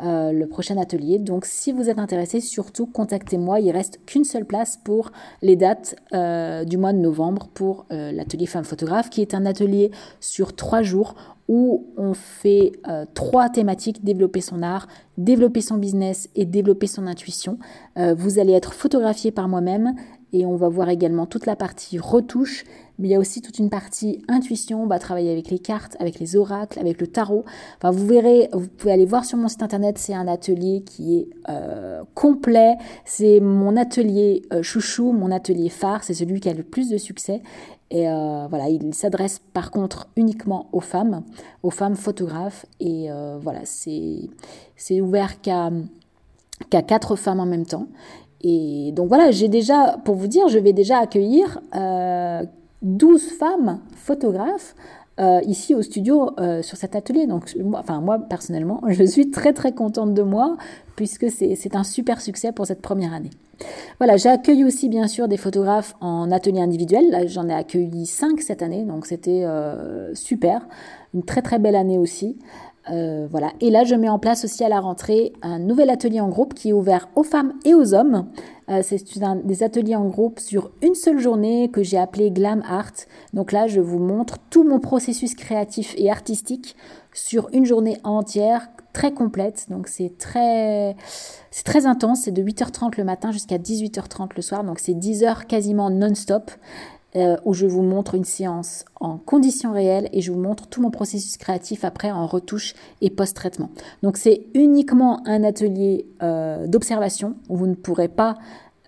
euh, 0.00 0.30
le 0.30 0.46
prochain 0.46 0.76
atelier. 0.76 1.18
Donc 1.18 1.44
si 1.44 1.72
vous 1.72 1.90
êtes 1.90 1.98
intéressé, 1.98 2.40
surtout 2.40 2.86
contactez-moi. 2.86 3.58
Il 3.58 3.72
reste 3.72 3.98
qu'une 4.06 4.22
seule 4.22 4.44
place 4.44 4.78
pour 4.84 5.10
les 5.42 5.56
dates 5.56 5.96
euh, 6.12 6.64
du 6.64 6.76
mois 6.76 6.92
de 6.92 6.98
novembre 6.98 7.48
pour 7.52 7.84
euh, 7.90 8.12
l'atelier 8.12 8.46
femme 8.46 8.64
photographe, 8.64 9.10
qui 9.10 9.22
est 9.22 9.34
un 9.34 9.44
atelier 9.44 9.90
sur 10.20 10.54
trois 10.54 10.82
jours 10.82 11.16
où 11.48 11.86
on 11.96 12.12
fait 12.12 12.72
trois 13.14 13.48
thématiques, 13.48 14.04
développer 14.04 14.42
son 14.42 14.62
art, 14.62 14.86
développer 15.16 15.62
son 15.62 15.78
business 15.78 16.28
et 16.36 16.44
développer 16.44 16.86
son 16.86 17.06
intuition. 17.06 17.58
vous 17.96 18.38
allez 18.38 18.52
être 18.52 18.74
photographié 18.74 19.30
par 19.30 19.48
moi-même 19.48 19.94
et 20.32 20.44
on 20.44 20.56
va 20.56 20.68
voir 20.68 20.88
également 20.90 21.26
toute 21.26 21.46
la 21.46 21.56
partie 21.56 21.98
retouche, 21.98 22.64
mais 22.98 23.08
il 23.08 23.10
y 23.12 23.14
a 23.14 23.18
aussi 23.18 23.40
toute 23.40 23.58
une 23.58 23.70
partie 23.70 24.22
intuition. 24.28 24.82
On 24.82 24.86
va 24.86 24.98
travailler 24.98 25.30
avec 25.30 25.50
les 25.50 25.58
cartes, 25.58 25.96
avec 26.00 26.18
les 26.18 26.36
oracles, 26.36 26.78
avec 26.78 27.00
le 27.00 27.06
tarot. 27.06 27.44
Enfin, 27.76 27.90
vous 27.90 28.06
verrez, 28.06 28.48
vous 28.52 28.68
pouvez 28.68 28.92
aller 28.92 29.06
voir 29.06 29.24
sur 29.24 29.38
mon 29.38 29.48
site 29.48 29.62
internet, 29.62 29.98
c'est 29.98 30.14
un 30.14 30.28
atelier 30.28 30.82
qui 30.84 31.18
est 31.18 31.28
euh, 31.48 32.02
complet. 32.14 32.76
C'est 33.04 33.40
mon 33.40 33.76
atelier 33.76 34.42
euh, 34.52 34.62
chouchou, 34.62 35.12
mon 35.12 35.30
atelier 35.30 35.68
phare, 35.68 36.04
c'est 36.04 36.14
celui 36.14 36.40
qui 36.40 36.48
a 36.48 36.54
le 36.54 36.64
plus 36.64 36.90
de 36.90 36.98
succès. 36.98 37.42
Et 37.90 38.08
euh, 38.08 38.46
voilà, 38.50 38.68
il 38.68 38.92
s'adresse 38.92 39.40
par 39.54 39.70
contre 39.70 40.08
uniquement 40.16 40.68
aux 40.72 40.80
femmes, 40.80 41.22
aux 41.62 41.70
femmes 41.70 41.96
photographes. 41.96 42.66
Et 42.80 43.08
voilà, 43.40 43.60
c'est 43.64 45.00
ouvert 45.00 45.40
qu'à 45.40 45.70
qu'à 46.70 46.82
quatre 46.82 47.16
femmes 47.16 47.40
en 47.40 47.46
même 47.46 47.66
temps. 47.66 47.86
Et 48.42 48.92
donc 48.92 49.08
voilà, 49.08 49.30
j'ai 49.30 49.48
déjà, 49.48 49.98
pour 50.04 50.14
vous 50.14 50.28
dire, 50.28 50.48
je 50.48 50.58
vais 50.58 50.72
déjà 50.72 50.98
accueillir 50.98 51.60
euh, 51.74 52.44
12 52.82 53.30
femmes 53.38 53.80
photographes 53.96 54.74
euh, 55.20 55.40
ici 55.46 55.74
au 55.74 55.82
studio 55.82 56.30
euh, 56.38 56.62
sur 56.62 56.76
cet 56.76 56.94
atelier. 56.94 57.26
Donc, 57.26 57.52
moi, 57.56 57.80
enfin, 57.80 58.00
moi, 58.00 58.18
personnellement, 58.20 58.80
je 58.88 59.02
suis 59.02 59.30
très 59.30 59.52
très 59.52 59.72
contente 59.72 60.14
de 60.14 60.22
moi 60.22 60.56
puisque 60.94 61.30
c'est 61.30 61.76
un 61.76 61.84
super 61.84 62.20
succès 62.20 62.52
pour 62.52 62.66
cette 62.66 62.82
première 62.82 63.12
année. 63.14 63.30
Voilà, 63.98 64.16
j'ai 64.16 64.28
accueilli 64.28 64.64
aussi 64.64 64.88
bien 64.88 65.08
sûr 65.08 65.28
des 65.28 65.36
photographes 65.36 65.94
en 66.00 66.30
atelier 66.30 66.60
individuel. 66.60 67.10
Là, 67.10 67.26
j'en 67.26 67.48
ai 67.48 67.54
accueilli 67.54 68.06
5 68.06 68.40
cette 68.40 68.62
année, 68.62 68.84
donc 68.84 69.06
c'était 69.06 69.44
euh, 69.44 70.14
super. 70.14 70.66
Une 71.14 71.24
très 71.24 71.42
très 71.42 71.58
belle 71.58 71.76
année 71.76 71.98
aussi. 71.98 72.38
Euh, 72.90 73.26
voilà. 73.30 73.52
Et 73.60 73.70
là, 73.70 73.84
je 73.84 73.94
mets 73.94 74.08
en 74.08 74.18
place 74.18 74.44
aussi 74.44 74.64
à 74.64 74.68
la 74.68 74.80
rentrée 74.80 75.32
un 75.42 75.58
nouvel 75.58 75.90
atelier 75.90 76.20
en 76.20 76.28
groupe 76.28 76.54
qui 76.54 76.70
est 76.70 76.72
ouvert 76.72 77.08
aux 77.16 77.22
femmes 77.22 77.52
et 77.64 77.74
aux 77.74 77.94
hommes. 77.94 78.26
Euh, 78.68 78.80
c'est 78.82 79.02
des 79.44 79.62
ateliers 79.62 79.96
en 79.96 80.06
groupe 80.06 80.40
sur 80.40 80.70
une 80.82 80.94
seule 80.94 81.18
journée 81.18 81.70
que 81.70 81.82
j'ai 81.82 81.98
appelé 81.98 82.30
Glam 82.30 82.62
Art. 82.68 82.92
Donc 83.32 83.52
là, 83.52 83.66
je 83.66 83.80
vous 83.80 83.98
montre 83.98 84.38
tout 84.50 84.64
mon 84.64 84.80
processus 84.80 85.34
créatif 85.34 85.94
et 85.96 86.10
artistique 86.10 86.76
sur 87.12 87.48
une 87.52 87.64
journée 87.64 87.98
entière, 88.04 88.68
très 88.92 89.12
complète. 89.12 89.66
Donc 89.70 89.88
c'est 89.88 90.18
très, 90.18 90.96
très 91.64 91.86
intense. 91.86 92.22
C'est 92.22 92.32
de 92.32 92.42
8h30 92.42 92.96
le 92.98 93.04
matin 93.04 93.32
jusqu'à 93.32 93.58
18h30 93.58 94.30
le 94.36 94.42
soir. 94.42 94.64
Donc 94.64 94.78
c'est 94.78 94.94
10 94.94 95.24
heures 95.24 95.46
quasiment 95.46 95.90
non-stop. 95.90 96.50
Euh, 97.16 97.38
où 97.46 97.54
je 97.54 97.64
vous 97.64 97.80
montre 97.80 98.14
une 98.14 98.26
séance 98.26 98.84
en 99.00 99.16
conditions 99.16 99.72
réelles 99.72 100.10
et 100.12 100.20
je 100.20 100.30
vous 100.30 100.38
montre 100.38 100.66
tout 100.66 100.82
mon 100.82 100.90
processus 100.90 101.38
créatif 101.38 101.82
après 101.82 102.10
en 102.10 102.26
retouche 102.26 102.74
et 103.00 103.08
post-traitement. 103.08 103.70
Donc 104.02 104.18
c'est 104.18 104.42
uniquement 104.52 105.26
un 105.26 105.42
atelier 105.42 106.04
euh, 106.22 106.66
d'observation 106.66 107.36
où 107.48 107.56
vous 107.56 107.66
ne 107.66 107.74
pourrez 107.74 108.08
pas 108.08 108.36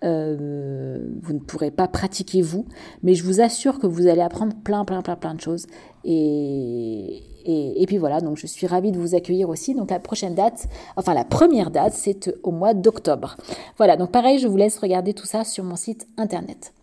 euh, 0.05 0.99
vous 1.23 1.33
ne 1.33 1.39
pourrez 1.39 1.71
pas 1.71 1.89
pratiquer 1.89 2.43
vous, 2.43 2.67
mais 3.03 3.15
je 3.15 3.25
vous 3.25 3.41
assure 3.41 3.79
que 3.79 3.87
vous 3.87 4.07
allez 4.07 4.21
apprendre 4.21 4.55
plein, 4.55 4.85
plein, 4.85 5.01
plein, 5.01 5.17
plein 5.17 5.35
de 5.35 5.41
choses. 5.41 5.67
Et, 6.05 7.23
et, 7.47 7.83
et, 7.83 7.87
puis 7.87 7.97
voilà, 7.97 8.21
donc 8.21 8.37
je 8.37 8.47
suis 8.47 8.67
ravie 8.67 8.93
de 8.93 8.99
vous 8.99 9.15
accueillir 9.15 9.49
aussi. 9.49 9.75
Donc 9.75 9.91
la 9.91 9.99
prochaine 9.99 10.35
date, 10.35 10.69
enfin 10.97 11.15
la 11.15 11.25
première 11.25 11.71
date, 11.71 11.95
c'est 11.95 12.35
au 12.43 12.51
mois 12.51 12.75
d'octobre. 12.75 13.37
Voilà, 13.79 13.97
donc 13.97 14.11
pareil, 14.11 14.39
je 14.39 14.47
vous 14.47 14.59
laisse 14.59 14.79
regarder 14.79 15.15
tout 15.15 15.27
ça 15.27 15.45
sur 15.45 15.65
mon 15.65 15.77
site 15.77 16.07
internet. 16.19 16.75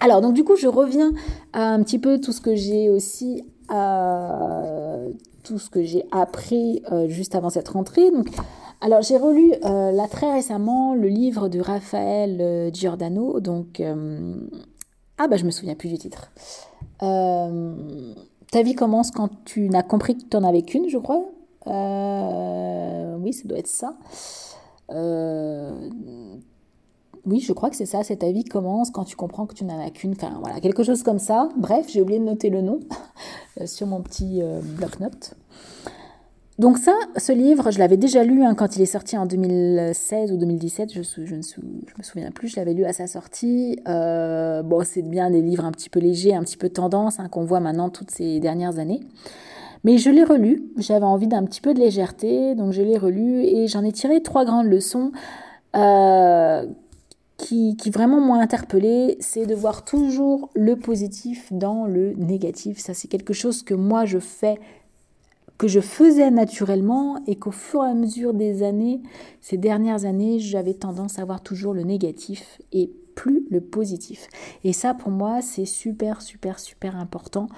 Alors, 0.00 0.22
donc 0.22 0.32
du 0.32 0.44
coup, 0.44 0.56
je 0.56 0.66
reviens 0.66 1.12
à 1.52 1.68
un 1.68 1.82
petit 1.82 1.98
peu 1.98 2.20
tout 2.20 2.32
ce 2.32 2.40
que 2.40 2.56
j'ai 2.56 2.88
aussi, 2.88 3.44
euh, 3.70 5.10
tout 5.44 5.58
ce 5.58 5.68
que 5.68 5.82
j'ai 5.82 6.04
appris 6.10 6.82
euh, 6.90 7.06
juste 7.08 7.34
avant 7.34 7.50
cette 7.50 7.68
rentrée. 7.68 8.10
Donc, 8.10 8.28
alors, 8.80 9.02
j'ai 9.02 9.18
relu 9.18 9.52
euh, 9.62 9.92
là 9.92 10.08
très 10.08 10.32
récemment 10.32 10.94
le 10.94 11.08
livre 11.08 11.48
de 11.48 11.60
Raphaël 11.60 12.70
Giordano. 12.72 13.40
Donc, 13.40 13.82
ah 15.18 15.28
bah 15.28 15.36
je 15.36 15.44
me 15.44 15.50
souviens 15.50 15.74
plus 15.74 15.90
du 15.90 15.98
titre. 15.98 16.32
Ta 16.98 18.62
vie 18.62 18.74
commence 18.74 19.10
quand 19.10 19.28
tu 19.44 19.68
n'as 19.68 19.82
compris 19.82 20.16
que 20.16 20.22
tu 20.22 20.36
n'en 20.36 20.48
avais 20.48 20.62
qu'une, 20.62 20.88
je 20.88 20.96
crois. 20.96 21.26
oui, 21.66 23.32
ça 23.34 23.46
doit 23.46 23.58
être 23.58 23.66
ça. 23.66 23.96
Oui, 27.26 27.40
je 27.40 27.52
crois 27.52 27.70
que 27.70 27.76
c'est 27.76 27.86
ça, 27.86 28.02
cette 28.02 28.24
avis 28.24 28.44
commence 28.44 28.90
quand 28.90 29.04
tu 29.04 29.16
comprends 29.16 29.46
que 29.46 29.54
tu 29.54 29.64
n'en 29.64 29.78
as 29.78 29.90
qu'une. 29.90 30.12
Enfin, 30.12 30.38
voilà, 30.40 30.60
quelque 30.60 30.82
chose 30.82 31.02
comme 31.02 31.18
ça. 31.18 31.48
Bref, 31.56 31.86
j'ai 31.88 32.00
oublié 32.00 32.18
de 32.18 32.24
noter 32.24 32.50
le 32.50 32.62
nom 32.62 32.80
euh, 33.60 33.66
sur 33.66 33.86
mon 33.86 34.00
petit 34.00 34.40
euh, 34.42 34.60
bloc-notes. 34.62 35.34
Donc 36.58 36.76
ça, 36.76 36.92
ce 37.16 37.32
livre, 37.32 37.70
je 37.70 37.78
l'avais 37.78 37.96
déjà 37.96 38.22
lu 38.22 38.44
hein, 38.44 38.54
quand 38.54 38.76
il 38.76 38.82
est 38.82 38.86
sorti 38.86 39.16
en 39.16 39.24
2016 39.24 40.30
ou 40.30 40.36
2017, 40.36 40.92
je, 40.92 40.98
ne 40.98 41.36
me 41.36 42.02
souviens 42.02 42.30
plus, 42.30 42.48
je 42.48 42.56
l'avais 42.56 42.74
lu 42.74 42.84
à 42.84 42.92
sa 42.92 43.06
sortie. 43.06 43.78
Euh, 43.88 44.62
bon, 44.62 44.84
c'est 44.84 45.00
bien 45.00 45.30
des 45.30 45.40
livres 45.40 45.64
un 45.64 45.72
petit 45.72 45.88
peu 45.88 46.00
légers, 46.00 46.34
un 46.34 46.42
petit 46.42 46.58
peu 46.58 46.68
tendance, 46.68 47.18
hein, 47.18 47.28
qu'on 47.28 47.44
voit 47.44 47.60
maintenant 47.60 47.88
toutes 47.88 48.10
ces 48.10 48.40
dernières 48.40 48.78
années. 48.78 49.00
Mais 49.84 49.96
je 49.96 50.10
l'ai 50.10 50.22
relu, 50.22 50.62
j'avais 50.76 51.06
envie 51.06 51.28
d'un 51.28 51.44
petit 51.44 51.62
peu 51.62 51.72
de 51.72 51.78
légèreté, 51.78 52.54
donc 52.54 52.72
je 52.72 52.82
l'ai 52.82 52.98
relu 52.98 53.42
et 53.42 53.66
j'en 53.66 53.82
ai 53.82 53.92
tiré 53.92 54.22
trois 54.22 54.44
grandes 54.44 54.66
leçons 54.66 55.12
qui, 57.40 57.76
qui, 57.76 57.90
vraiment 57.90 58.20
m'ont 58.20 58.34
interpellée. 58.34 59.16
C'est 59.20 59.46
de 59.46 59.54
voir 59.54 59.84
toujours 59.84 60.50
le 60.54 60.76
positif 60.76 61.52
dans 61.52 61.86
le 61.86 62.12
négatif. 62.14 62.78
Ça, 62.78 62.94
c'est 62.94 63.08
quelque 63.08 63.32
chose 63.32 63.62
que 63.62 63.74
moi 63.74 64.04
je 64.04 64.18
fais 64.18 64.58
que 65.58 65.68
je 65.68 65.80
faisais 65.80 66.30
naturellement 66.30 67.22
et 67.26 67.36
qu'au 67.36 67.50
fur 67.50 67.84
et 67.84 67.90
à 67.90 67.94
mesure 67.94 68.32
des 68.32 68.62
années, 68.62 69.02
ces 69.42 69.58
dernières 69.58 70.06
années, 70.06 70.38
j'avais 70.38 70.72
tendance 70.72 71.18
à 71.18 71.24
voir 71.26 71.42
toujours 71.42 71.74
le 71.74 71.82
négatif 71.82 72.62
et 72.72 72.90
plus 73.20 73.46
le 73.50 73.60
positif. 73.60 74.28
Et 74.64 74.72
ça, 74.72 74.94
pour 74.94 75.10
moi, 75.10 75.42
c'est 75.42 75.66
super, 75.66 76.22
super, 76.22 76.58
super 76.58 76.96
important 76.96 77.48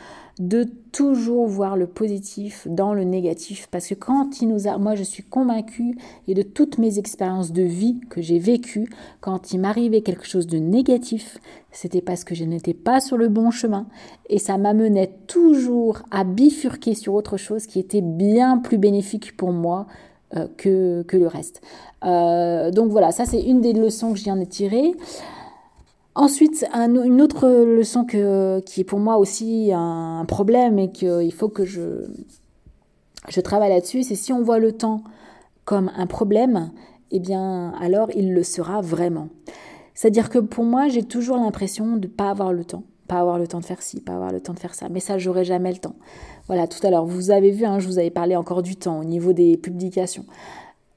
de 0.41 0.67
toujours 0.91 1.47
voir 1.47 1.77
le 1.77 1.87
positif 1.87 2.67
dans 2.69 2.95
le 2.95 3.05
négatif. 3.05 3.69
Parce 3.71 3.87
que 3.87 3.95
quand 3.95 4.43
il 4.43 4.49
nous 4.49 4.67
a, 4.67 4.77
moi, 4.79 4.97
je 4.97 5.05
suis 5.05 5.23
convaincue, 5.23 5.97
et 6.27 6.35
de 6.35 6.43
toutes 6.43 6.79
mes 6.79 6.99
expériences 6.99 7.53
de 7.53 7.63
vie 7.63 8.01
que 8.11 8.21
j'ai 8.21 8.41
vécues, 8.41 8.89
quand 9.21 9.53
il 9.53 9.61
m'arrivait 9.61 10.01
quelque 10.01 10.27
chose 10.27 10.49
de 10.49 10.59
négatif, 10.59 11.39
c'était 11.71 12.03
parce 12.03 12.25
que 12.25 12.35
je 12.35 12.43
n'étais 12.43 12.75
pas 12.75 13.01
sur 13.01 13.17
le 13.17 13.29
bon 13.29 13.53
chemin. 13.53 13.87
Et 14.29 14.41
ça 14.41 14.59
m'amenait 14.59 15.13
toujours 15.29 16.03
à 16.11 16.25
bifurquer 16.25 16.97
sur 16.97 17.15
autre 17.15 17.37
chose 17.37 17.67
qui 17.67 17.79
était 17.79 18.03
bien 18.03 18.59
plus 18.59 18.79
bénéfique 18.79 19.37
pour 19.37 19.53
moi 19.53 19.87
euh, 20.35 20.49
que, 20.57 21.03
que, 21.03 21.17
le 21.19 21.29
reste. 21.29 21.61
Euh, 22.05 22.71
donc 22.71 22.91
voilà, 22.91 23.13
ça 23.13 23.27
c'est 23.27 23.43
une 23.43 23.61
des 23.61 23.75
leçons 23.75 24.13
que 24.13 24.19
je 24.19 24.25
viens 24.25 24.37
de 24.37 24.45
tirer. 24.45 24.95
Ensuite, 26.15 26.67
une 26.75 27.23
autre 27.23 27.49
leçon 27.49 28.05
que, 28.05 28.61
qui 28.61 28.83
est 28.83 28.85
pour 28.85 28.99
moi 28.99 29.17
aussi 29.17 29.71
un 29.75 30.25
problème 30.29 30.79
et 30.79 30.93
qu'il 30.93 31.33
faut 31.33 31.49
que 31.49 31.65
je, 31.65 32.07
je 33.29 33.41
travaille 33.41 33.71
là-dessus, 33.71 34.03
c'est 34.03 34.15
si 34.15 34.33
on 34.33 34.43
voit 34.43 34.59
le 34.59 34.73
temps 34.73 35.03
comme 35.65 35.91
un 35.97 36.07
problème, 36.07 36.71
eh 37.13 37.19
bien 37.19 37.73
alors 37.81 38.11
il 38.15 38.35
le 38.35 38.43
sera 38.43 38.83
vraiment. 38.83 39.29
C'est-à-dire 39.95 40.29
que 40.29 40.39
pour 40.39 40.65
moi, 40.65 40.89
j'ai 40.89 41.03
toujours 41.03 41.37
l'impression 41.37 41.97
de 41.97 42.07
ne 42.07 42.13
pas 42.13 42.31
avoir 42.31 42.53
le 42.53 42.65
temps. 42.65 42.85
Pas 43.09 43.21
avoir 43.21 43.39
le 43.39 43.47
temps 43.47 43.61
de 43.61 43.65
faire 43.65 43.83
ci, 43.83 44.01
pas 44.01 44.15
avoir 44.15 44.33
le 44.33 44.41
temps 44.41 44.55
de 44.55 44.59
faire 44.59 44.75
ça. 44.75 44.89
Mais 44.91 45.01
ça, 45.01 45.19
j'aurai 45.19 45.45
jamais 45.45 45.73
le 45.73 45.79
temps. 45.79 45.97
Voilà, 46.47 46.67
tout 46.67 46.85
à 46.87 46.91
l'heure, 46.91 47.05
vous 47.05 47.31
avez 47.31 47.51
vu, 47.51 47.65
hein, 47.65 47.79
je 47.79 47.87
vous 47.87 47.99
avais 47.99 48.11
parlé 48.11 48.37
encore 48.37 48.63
du 48.63 48.77
temps 48.77 49.01
au 49.01 49.05
niveau 49.05 49.33
des 49.33 49.57
publications. 49.57 50.25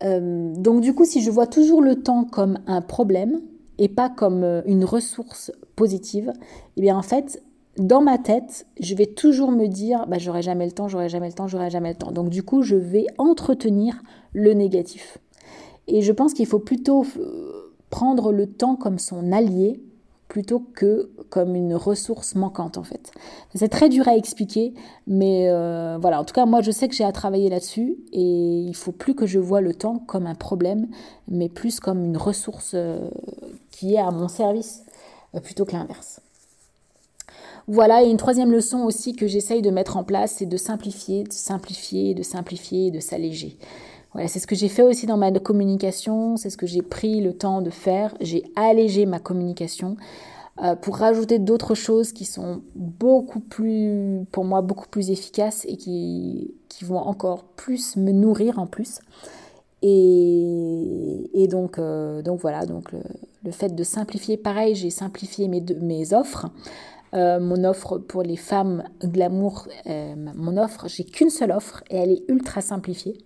Euh, 0.03 0.53
donc 0.55 0.81
du 0.81 0.93
coup, 0.93 1.05
si 1.05 1.21
je 1.21 1.31
vois 1.31 1.47
toujours 1.47 1.81
le 1.81 2.01
temps 2.01 2.25
comme 2.25 2.59
un 2.67 2.81
problème, 2.81 3.41
et 3.77 3.89
pas 3.89 4.09
comme 4.09 4.43
euh, 4.43 4.61
une 4.65 4.85
ressource 4.85 5.51
positive, 5.75 6.31
eh 6.77 6.81
bien 6.81 6.97
en 6.97 7.01
fait, 7.01 7.41
dans 7.77 8.01
ma 8.01 8.17
tête, 8.17 8.65
je 8.79 8.95
vais 8.95 9.05
toujours 9.05 9.51
me 9.51 9.67
dire 9.67 10.05
bah, 10.07 10.17
j'aurai 10.17 10.41
jamais 10.41 10.65
le 10.65 10.71
temps, 10.71 10.87
j'aurai 10.87 11.09
jamais 11.09 11.27
le 11.27 11.33
temps, 11.33 11.47
j'aurai 11.47 11.69
jamais 11.69 11.89
le 11.89 11.97
temps. 11.97 12.11
Donc 12.11 12.29
du 12.29 12.43
coup, 12.43 12.61
je 12.61 12.75
vais 12.75 13.05
entretenir 13.17 14.01
le 14.33 14.53
négatif. 14.53 15.17
Et 15.87 16.01
je 16.01 16.11
pense 16.11 16.33
qu'il 16.33 16.45
faut 16.45 16.59
plutôt 16.59 17.05
euh, 17.17 17.73
prendre 17.89 18.31
le 18.31 18.47
temps 18.47 18.75
comme 18.75 18.99
son 18.99 19.31
allié 19.31 19.81
plutôt 20.27 20.59
que 20.59 21.11
comme 21.29 21.55
une 21.55 21.75
ressource 21.75 22.35
manquante 22.35 22.77
en 22.77 22.83
fait. 22.83 23.11
C'est 23.53 23.67
très 23.67 23.89
dur 23.89 24.07
à 24.07 24.17
expliquer, 24.17 24.73
mais 25.05 25.47
euh, 25.49 25.97
voilà, 26.01 26.19
en 26.19 26.23
tout 26.25 26.33
cas 26.33 26.45
moi 26.45 26.61
je 26.61 26.71
sais 26.71 26.87
que 26.87 26.95
j'ai 26.95 27.03
à 27.03 27.11
travailler 27.11 27.49
là-dessus 27.49 27.97
et 28.11 28.61
il 28.61 28.75
faut 28.75 28.91
plus 28.91 29.13
que 29.13 29.27
je 29.27 29.37
vois 29.37 29.61
le 29.61 29.73
temps 29.73 29.99
comme 30.07 30.25
un 30.25 30.33
problème, 30.33 30.87
mais 31.27 31.47
plus 31.47 31.79
comme 31.79 32.03
une 32.03 32.17
ressource 32.17 32.75
qui 33.75 33.95
est 33.95 33.99
à 33.99 34.11
mon 34.11 34.27
service 34.27 34.83
euh, 35.35 35.39
plutôt 35.39 35.65
que 35.65 35.73
l'inverse. 35.73 36.21
Voilà, 37.67 38.03
et 38.03 38.09
une 38.09 38.17
troisième 38.17 38.51
leçon 38.51 38.83
aussi 38.83 39.15
que 39.15 39.27
j'essaye 39.27 39.61
de 39.61 39.71
mettre 39.71 39.97
en 39.97 40.03
place, 40.03 40.35
c'est 40.37 40.45
de 40.45 40.57
simplifier, 40.57 41.23
de 41.23 41.33
simplifier, 41.33 42.13
de 42.13 42.23
simplifier, 42.23 42.91
de 42.91 42.99
s'alléger. 42.99 43.57
Voilà, 44.13 44.27
c'est 44.27 44.39
ce 44.39 44.47
que 44.47 44.55
j'ai 44.55 44.69
fait 44.69 44.83
aussi 44.83 45.07
dans 45.07 45.17
ma 45.17 45.31
communication, 45.31 46.37
c'est 46.37 46.49
ce 46.49 46.57
que 46.57 46.67
j'ai 46.67 46.83
pris 46.83 47.21
le 47.21 47.33
temps 47.33 47.61
de 47.61 47.71
faire. 47.71 48.15
J'ai 48.21 48.43
allégé 48.55 49.05
ma 49.05 49.19
communication 49.19 49.97
euh, 50.63 50.75
pour 50.75 50.97
rajouter 50.97 51.39
d'autres 51.39 51.75
choses 51.75 52.13
qui 52.13 52.23
sont 52.23 52.61
beaucoup 52.75 53.41
plus, 53.41 54.25
pour 54.31 54.45
moi, 54.45 54.61
beaucoup 54.61 54.87
plus 54.87 55.09
efficaces 55.09 55.65
et 55.67 55.75
qui, 55.75 56.53
qui 56.69 56.85
vont 56.85 56.99
encore 56.99 57.43
plus 57.43 57.97
me 57.97 58.11
nourrir 58.11 58.59
en 58.59 58.67
plus. 58.67 58.99
Et, 59.81 61.29
et 61.33 61.47
donc, 61.47 61.77
euh, 61.77 62.21
donc 62.21 62.39
voilà, 62.39 62.65
donc 62.65 62.91
le, 62.91 62.99
fait 63.51 63.75
de 63.75 63.83
simplifier, 63.83 64.37
pareil, 64.37 64.75
j'ai 64.75 64.89
simplifié 64.89 65.47
mes, 65.47 65.63
mes 65.81 66.13
offres. 66.13 66.47
Euh, 67.13 67.39
mon 67.39 67.63
offre 67.63 67.97
pour 67.97 68.23
les 68.23 68.35
femmes 68.35 68.83
glamour, 69.03 69.67
mon 69.85 70.57
offre, 70.57 70.87
j'ai 70.89 71.05
qu'une 71.05 71.29
seule 71.29 71.51
offre 71.51 71.83
et 71.89 71.95
elle 71.97 72.11
est 72.11 72.23
ultra 72.27 72.61
simplifiée. 72.61 73.17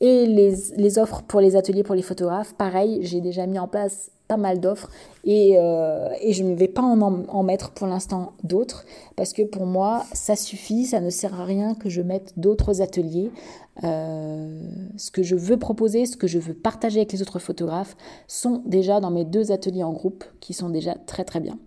Et 0.00 0.26
les, 0.26 0.54
les, 0.76 0.98
offres 0.98 1.22
pour 1.22 1.40
les 1.40 1.56
ateliers 1.56 1.82
pour 1.82 1.94
les 1.94 2.02
photographes, 2.02 2.52
pareil, 2.54 2.98
j'ai 3.02 3.22
déjà 3.22 3.46
mis 3.46 3.58
en 3.58 3.68
place 3.68 4.10
pas 4.28 4.36
mal 4.36 4.60
d'offres 4.60 4.90
et, 5.24 5.56
euh, 5.58 6.08
et, 6.20 6.32
je 6.32 6.42
ne 6.42 6.54
vais 6.54 6.68
pas 6.68 6.82
en, 6.82 7.00
en 7.00 7.42
mettre 7.42 7.70
pour 7.70 7.86
l'instant 7.86 8.32
d'autres 8.42 8.84
parce 9.16 9.32
que 9.32 9.42
pour 9.42 9.66
moi, 9.66 10.04
ça 10.12 10.36
suffit, 10.36 10.84
ça 10.84 11.00
ne 11.00 11.10
sert 11.10 11.40
à 11.40 11.44
rien 11.44 11.74
que 11.74 11.88
je 11.88 12.02
mette 12.02 12.32
d'autres 12.36 12.82
ateliers. 12.82 13.30
Euh, 13.84 14.60
ce 14.96 15.10
que 15.10 15.22
je 15.22 15.36
veux 15.36 15.58
proposer, 15.58 16.06
ce 16.06 16.16
que 16.16 16.26
je 16.26 16.38
veux 16.38 16.54
partager 16.54 17.00
avec 17.00 17.12
les 17.12 17.22
autres 17.22 17.38
photographes 17.38 17.96
sont 18.26 18.62
déjà 18.64 19.00
dans 19.00 19.10
mes 19.10 19.24
deux 19.24 19.52
ateliers 19.52 19.82
en 19.82 19.92
groupe 19.92 20.24
qui 20.40 20.54
sont 20.54 20.70
déjà 20.70 20.94
très 20.94 21.24
très 21.24 21.40
bien. 21.40 21.58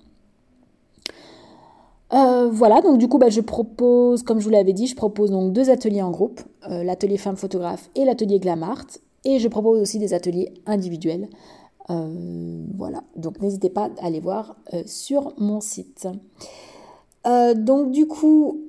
Euh, 2.12 2.50
voilà, 2.52 2.82
donc 2.82 2.98
du 2.98 3.08
coup, 3.08 3.20
bah, 3.20 3.30
je 3.30 3.42
propose, 3.42 4.24
comme 4.24 4.40
je 4.40 4.46
vous 4.46 4.50
l'avais 4.50 4.74
dit, 4.74 4.88
je 4.88 4.96
propose 4.96 5.30
donc 5.30 5.54
deux 5.54 5.70
ateliers 5.70 6.02
en 6.02 6.10
groupe, 6.10 6.42
l'atelier 6.68 7.18
femme 7.18 7.38
photographe 7.38 7.90
et 7.96 8.04
l'atelier 8.04 8.40
Glamart, 8.40 8.86
et 9.26 9.40
je 9.40 9.48
propose 9.48 9.80
aussi 9.80 10.00
des 10.00 10.14
ateliers 10.14 10.54
individuels. 10.66 11.30
Euh, 11.90 12.66
voilà, 12.78 13.04
donc 13.16 13.42
n'hésitez 13.42 13.70
pas 13.70 13.90
à 14.02 14.06
aller 14.06 14.20
voir 14.20 14.56
sur 14.86 15.34
mon 15.38 15.60
site. 15.62 16.08
donc 17.26 17.92
du 17.92 18.08
coup, 18.08 18.62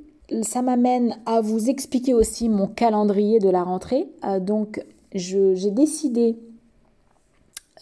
ça 0.43 0.63
m'amène 0.63 1.17
à 1.27 1.41
vous 1.41 1.69
expliquer 1.69 2.15
aussi 2.15 2.49
mon 2.49 2.67
calendrier 2.67 3.39
de 3.39 3.49
la 3.49 3.63
rentrée. 3.63 4.09
donc 4.41 4.85
j'ai 5.15 5.71
décidé 5.71 6.37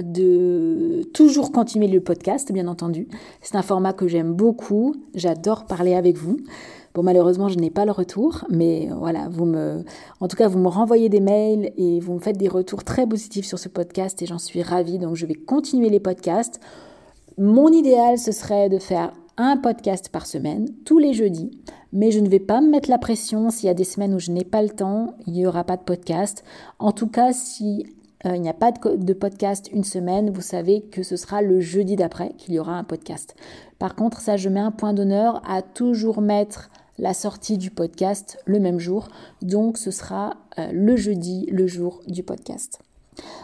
de 0.02 1.02
toujours 1.12 1.52
continuer 1.52 1.88
le 1.88 2.00
podcast, 2.00 2.52
bien 2.52 2.68
entendu. 2.68 3.08
C'est 3.42 3.56
un 3.56 3.62
format 3.62 3.92
que 3.92 4.06
j'aime 4.06 4.32
beaucoup. 4.32 4.94
J'adore 5.14 5.66
parler 5.66 5.94
avec 5.94 6.16
vous. 6.16 6.38
Malheureusement, 7.02 7.48
je 7.48 7.58
n'ai 7.58 7.70
pas 7.70 7.84
le 7.84 7.92
retour, 7.92 8.44
mais 8.48 8.88
voilà, 8.98 9.28
vous 9.30 9.44
me, 9.44 9.84
en 10.20 10.28
tout 10.28 10.36
cas, 10.36 10.48
vous 10.48 10.58
me 10.58 10.68
renvoyez 10.68 11.08
des 11.08 11.20
mails 11.20 11.72
et 11.76 12.00
vous 12.00 12.14
me 12.14 12.20
faites 12.20 12.38
des 12.38 12.48
retours 12.48 12.84
très 12.84 13.06
positifs 13.06 13.46
sur 13.46 13.58
ce 13.58 13.68
podcast 13.68 14.20
et 14.22 14.26
j'en 14.26 14.38
suis 14.38 14.62
ravie. 14.62 14.98
Donc, 14.98 15.16
je 15.16 15.26
vais 15.26 15.34
continuer 15.34 15.90
les 15.90 16.00
podcasts. 16.00 16.60
Mon 17.36 17.68
idéal, 17.68 18.18
ce 18.18 18.32
serait 18.32 18.68
de 18.68 18.78
faire 18.78 19.12
un 19.36 19.56
podcast 19.56 20.08
par 20.08 20.26
semaine, 20.26 20.68
tous 20.84 20.98
les 20.98 21.14
jeudis, 21.14 21.52
mais 21.92 22.10
je 22.10 22.18
ne 22.18 22.28
vais 22.28 22.40
pas 22.40 22.60
me 22.60 22.68
mettre 22.68 22.90
la 22.90 22.98
pression 22.98 23.50
s'il 23.50 23.68
y 23.68 23.70
a 23.70 23.74
des 23.74 23.84
semaines 23.84 24.14
où 24.14 24.18
je 24.18 24.32
n'ai 24.32 24.44
pas 24.44 24.62
le 24.62 24.70
temps, 24.70 25.14
il 25.26 25.32
n'y 25.32 25.46
aura 25.46 25.62
pas 25.62 25.76
de 25.76 25.84
podcast. 25.84 26.42
En 26.80 26.90
tout 26.90 27.06
cas, 27.06 27.32
si 27.32 27.86
euh, 28.26 28.34
il 28.34 28.42
n'y 28.42 28.48
a 28.48 28.54
pas 28.54 28.72
de, 28.72 29.12
podcast 29.12 29.70
une 29.72 29.84
semaine, 29.84 30.30
vous 30.30 30.40
savez 30.40 30.82
que 30.82 31.04
ce 31.04 31.16
sera 31.16 31.40
le 31.40 31.60
jeudi 31.60 31.94
d'après 31.94 32.30
qu'il 32.36 32.54
y 32.54 32.58
aura 32.58 32.72
un 32.72 32.84
podcast. 32.84 33.36
Par 33.78 33.94
contre, 33.94 34.20
ça, 34.20 34.36
je 34.36 34.48
mets 34.48 34.60
un 34.60 34.72
point 34.72 34.92
d'honneur 34.92 35.40
à 35.48 35.62
toujours 35.62 36.20
mettre 36.20 36.70
la 36.98 37.14
sortie 37.14 37.58
du 37.58 37.70
podcast 37.70 38.38
le 38.44 38.60
même 38.60 38.78
jour. 38.78 39.08
Donc, 39.42 39.78
ce 39.78 39.90
sera 39.90 40.36
euh, 40.58 40.70
le 40.72 40.96
jeudi, 40.96 41.46
le 41.50 41.66
jour 41.66 42.00
du 42.06 42.22
podcast. 42.22 42.80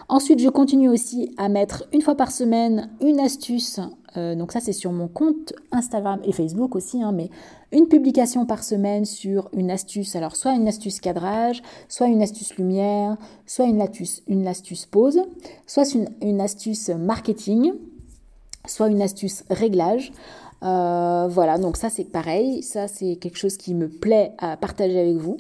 Ensuite, 0.09 0.41
je 0.41 0.49
continue 0.49 0.89
aussi 0.89 1.35
à 1.37 1.49
mettre 1.49 1.85
une 1.93 2.03
fois 2.03 2.15
par 2.15 2.31
semaine 2.31 2.91
une 3.01 3.21
astuce. 3.21 3.81
Euh, 4.17 4.37
donc 4.37 4.53
ça, 4.53 4.61
c'est 4.61 4.73
sur 4.73 4.93
mon 4.93 5.09
compte 5.09 5.53
Instagram 5.73 6.21
et 6.25 6.33
Facebook 6.33 6.77
aussi, 6.77 7.03
hein, 7.03 7.13
mais 7.13 7.31
une 7.73 7.89
publication 7.89 8.47
par 8.47 8.63
semaine 8.63 9.05
sur 9.05 9.49
une 9.53 9.71
astuce. 9.71 10.15
Alors, 10.15 10.37
soit 10.37 10.53
une 10.53 10.69
astuce 10.69 11.01
cadrage, 11.01 11.63
soit 11.89 12.07
une 12.07 12.23
astuce 12.23 12.57
lumière, 12.57 13.17
soit 13.47 13.65
une 13.65 13.81
astuce, 13.81 14.23
une 14.29 14.49
pause, 14.91 15.21
soit 15.67 15.97
une 16.23 16.41
astuce 16.41 16.91
marketing, 16.91 17.73
soit 18.67 18.89
une 18.89 19.03
astuce 19.03 19.45
réglage. 19.51 20.13
Euh, 20.63 21.27
voilà, 21.29 21.59
donc 21.59 21.77
ça 21.77 21.91
c'est 21.91 22.05
pareil, 22.05 22.63
ça 22.63 22.89
c'est 22.89 23.17
quelque 23.17 23.37
chose 23.37 23.57
qui 23.57 23.75
me 23.75 23.89
plaît 23.89 24.33
à 24.39 24.57
partager 24.57 24.99
avec 24.99 25.17
vous. 25.17 25.37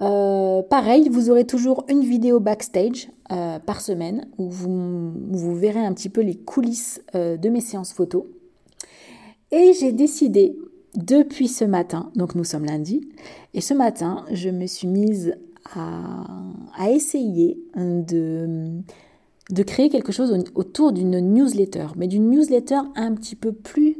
Euh, 0.00 0.62
pareil, 0.62 1.08
vous 1.10 1.30
aurez 1.30 1.46
toujours 1.46 1.84
une 1.88 2.00
vidéo 2.00 2.40
backstage 2.40 3.10
euh, 3.32 3.58
par 3.58 3.80
semaine 3.80 4.26
où 4.38 4.48
vous, 4.48 5.12
vous, 5.30 5.54
verrez 5.54 5.84
un 5.84 5.92
petit 5.92 6.08
peu 6.08 6.22
les 6.22 6.36
coulisses 6.36 7.02
de 7.14 7.48
mes 7.48 7.60
séances 7.60 7.92
photo. 7.92 8.26
Et 9.52 9.72
j'ai 9.78 9.92
décidé 9.92 10.56
depuis 10.96 11.48
ce 11.48 11.64
matin, 11.64 12.10
donc 12.16 12.34
nous 12.34 12.44
sommes 12.44 12.64
lundi, 12.64 13.08
et 13.52 13.60
ce 13.60 13.74
matin, 13.74 14.24
je 14.32 14.48
me 14.48 14.66
suis 14.66 14.88
mise 14.88 15.36
à, 15.74 16.90
essayer 16.90 17.60
de 17.76 19.62
créer 19.64 19.90
quelque 19.90 20.12
chose 20.12 20.42
autour 20.54 20.92
d'une 20.92 21.20
newsletter, 21.20 21.88
mais 21.96 22.06
d'une 22.06 22.30
newsletter 22.30 22.80
un 22.96 23.14
petit 23.14 23.36
peu 23.36 23.52
plus 23.52 23.96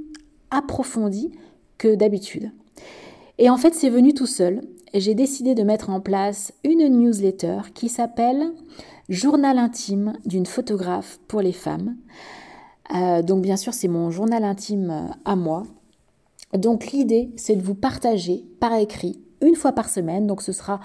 approfondie 0.50 1.32
que 1.78 1.94
d'habitude. 1.94 2.52
Et 3.38 3.48
en 3.48 3.56
fait, 3.56 3.74
c'est 3.74 3.90
venu 3.90 4.12
tout 4.12 4.26
seul. 4.26 4.60
J'ai 4.92 5.14
décidé 5.14 5.54
de 5.54 5.62
mettre 5.62 5.90
en 5.90 6.00
place 6.00 6.52
une 6.64 6.86
newsletter 6.88 7.60
qui 7.74 7.88
s'appelle 7.88 8.52
Journal 9.08 9.58
intime 9.58 10.14
d'une 10.24 10.46
photographe 10.46 11.18
pour 11.26 11.40
les 11.40 11.52
femmes. 11.52 11.96
Euh, 12.94 13.22
donc 13.22 13.42
bien 13.42 13.56
sûr, 13.56 13.72
c'est 13.72 13.88
mon 13.88 14.10
journal 14.10 14.44
intime 14.44 14.90
euh, 14.90 15.12
à 15.24 15.36
moi. 15.36 15.64
Donc 16.54 16.92
l'idée, 16.92 17.30
c'est 17.36 17.56
de 17.56 17.62
vous 17.62 17.74
partager 17.74 18.44
par 18.58 18.74
écrit 18.74 19.20
une 19.40 19.56
fois 19.56 19.72
par 19.72 19.88
semaine. 19.88 20.26
Donc 20.26 20.42
ce 20.42 20.52
sera 20.52 20.80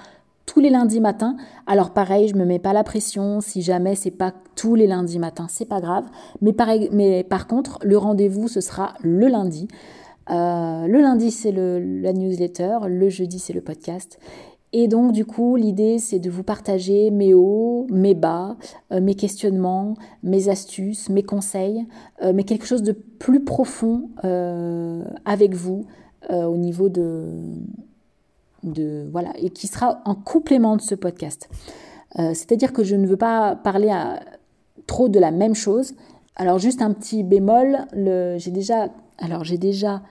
les 0.60 0.70
lundis 0.70 1.00
matins. 1.00 1.36
Alors 1.68 1.91
pareil, 1.91 2.28
je 2.28 2.36
me 2.36 2.46
mets 2.46 2.60
pas 2.60 2.74
la 2.74 2.84
pression. 2.84 3.41
Si 3.41 3.62
jamais 3.62 3.96
c'est 3.96 4.12
pas 4.12 4.34
tous 4.56 4.76
les 4.76 4.88
lundis 4.88 5.20
matins, 5.20 5.48
c'est 5.50 5.68
pas 5.68 5.82
grave. 5.82 6.06
Mais 6.41 6.54
par, 6.54 6.70
mais 6.91 7.24
par 7.24 7.48
contre, 7.48 7.80
le 7.84 7.98
rendez-vous 7.98 8.48
ce 8.48 8.62
sera 8.62 8.94
le 9.02 9.28
lundi. 9.28 9.68
Euh, 10.30 10.88
le 10.88 11.02
lundi 11.02 11.32
c'est 11.32 11.52
la 11.52 12.13
newsletter, 12.13 12.80
le 12.88 13.10
jeudi 13.10 13.39
c'est 13.39 13.54
le 13.54 13.62
podcast. 13.62 14.20
Et 14.78 14.89
donc, 14.89 15.13
du 15.13 15.24
coup, 15.24 15.56
l'idée, 15.56 16.00
c'est 16.00 16.20
de 16.20 16.30
vous 16.30 16.44
partager 16.44 17.10
mes 17.10 17.34
hauts, 17.34 17.88
mes 17.89 18.13
bas, 18.13 18.58
euh, 18.91 19.00
mes 19.00 19.15
questionnements, 19.15 19.94
mes 20.22 20.50
astuces, 20.50 21.08
mes 21.08 21.24
conseils, 21.24 21.86
euh, 22.22 22.34
mais 22.36 22.44
quelque 22.44 22.65
chose 22.65 22.84
de 22.84 22.91
plus 22.91 23.46
profond 23.46 24.10
avec 25.24 25.54
vous 25.54 25.86
au 26.30 26.58
niveau 26.58 26.89
de, 26.89 27.44
de. 28.65 29.08
Voilà, 29.12 29.32
et 29.38 29.49
qui 29.49 29.67
sera 29.67 30.01
en 30.06 30.15
complément 30.15 30.75
de 30.75 30.82
ce 30.82 30.95
podcast. 30.95 31.49
C'est-à-dire 32.17 32.71
que 32.71 32.86
je 32.86 32.95
ne 32.95 33.06
veux 33.08 33.17
pas 33.17 33.58
parler 33.58 33.89
à, 33.89 34.21
trop 34.88 35.10
de 35.10 35.19
la 35.19 35.32
même 35.32 35.56
chose. 35.56 35.95
Alors, 36.38 36.60
juste 36.60 36.82
un 36.82 36.93
petit 36.93 37.23
bémol, 37.23 37.86
j'ai 38.38 38.51
déjà. 38.51 38.89
Alors, 39.17 39.43
j'ai 39.43 39.58
déjà 39.58 40.01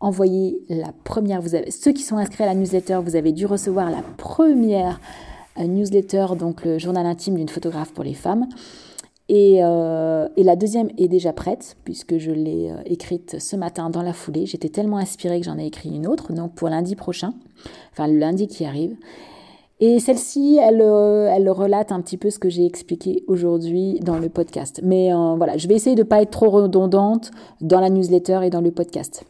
envoyé 0.00 0.60
la 0.68 0.92
première. 1.04 1.40
Vous 1.40 1.54
avez, 1.54 1.70
ceux 1.70 1.92
qui 1.92 2.02
sont 2.02 2.16
inscrits 2.16 2.44
à 2.44 2.46
la 2.46 2.54
newsletter, 2.54 3.00
vous 3.04 3.16
avez 3.16 3.32
dû 3.32 3.46
recevoir 3.46 3.90
la 3.90 4.02
première 4.16 5.00
euh, 5.58 5.66
newsletter, 5.66 6.26
donc 6.38 6.64
le 6.64 6.78
journal 6.78 7.06
intime 7.06 7.36
d'une 7.36 7.48
photographe 7.48 7.92
pour 7.92 8.04
les 8.04 8.14
femmes. 8.14 8.46
Et, 9.28 9.58
euh, 9.62 10.26
et, 10.36 10.42
la 10.42 10.56
deuxième 10.56 10.88
est 10.96 11.08
déjà 11.08 11.34
prête, 11.34 11.76
puisque 11.84 12.16
je 12.16 12.30
l'ai 12.30 12.70
euh, 12.70 12.80
écrite 12.86 13.36
ce 13.38 13.56
matin 13.56 13.90
dans 13.90 14.02
la 14.02 14.14
foulée. 14.14 14.46
J'étais 14.46 14.70
tellement 14.70 14.96
inspirée 14.96 15.38
que 15.38 15.44
j'en 15.44 15.58
ai 15.58 15.66
écrit 15.66 15.90
une 15.90 16.06
autre, 16.06 16.32
donc 16.32 16.54
pour 16.54 16.70
lundi 16.70 16.96
prochain, 16.96 17.34
enfin 17.92 18.06
le 18.06 18.18
lundi 18.18 18.46
qui 18.46 18.64
arrive. 18.64 18.96
Et 19.80 20.00
celle-ci, 20.00 20.58
elle, 20.60 20.80
elle 20.80 21.48
relate 21.50 21.92
un 21.92 22.00
petit 22.00 22.16
peu 22.16 22.30
ce 22.30 22.40
que 22.40 22.48
j'ai 22.48 22.66
expliqué 22.66 23.22
aujourd'hui 23.28 24.00
dans 24.00 24.18
le 24.18 24.28
podcast. 24.28 24.80
Mais 24.82 25.12
voilà, 25.36 25.56
je 25.56 25.68
vais 25.68 25.74
essayer 25.76 25.94
de 25.94 26.02
ne 26.02 26.08
pas 26.08 26.20
être 26.20 26.32
trop 26.32 26.50
redondante 26.50 27.30
dans 27.60 27.78
la 27.78 27.88
newsletter 27.88 28.40
et 28.42 28.50
dans 28.50 28.60
le 28.60 28.72
podcast. 28.72 29.24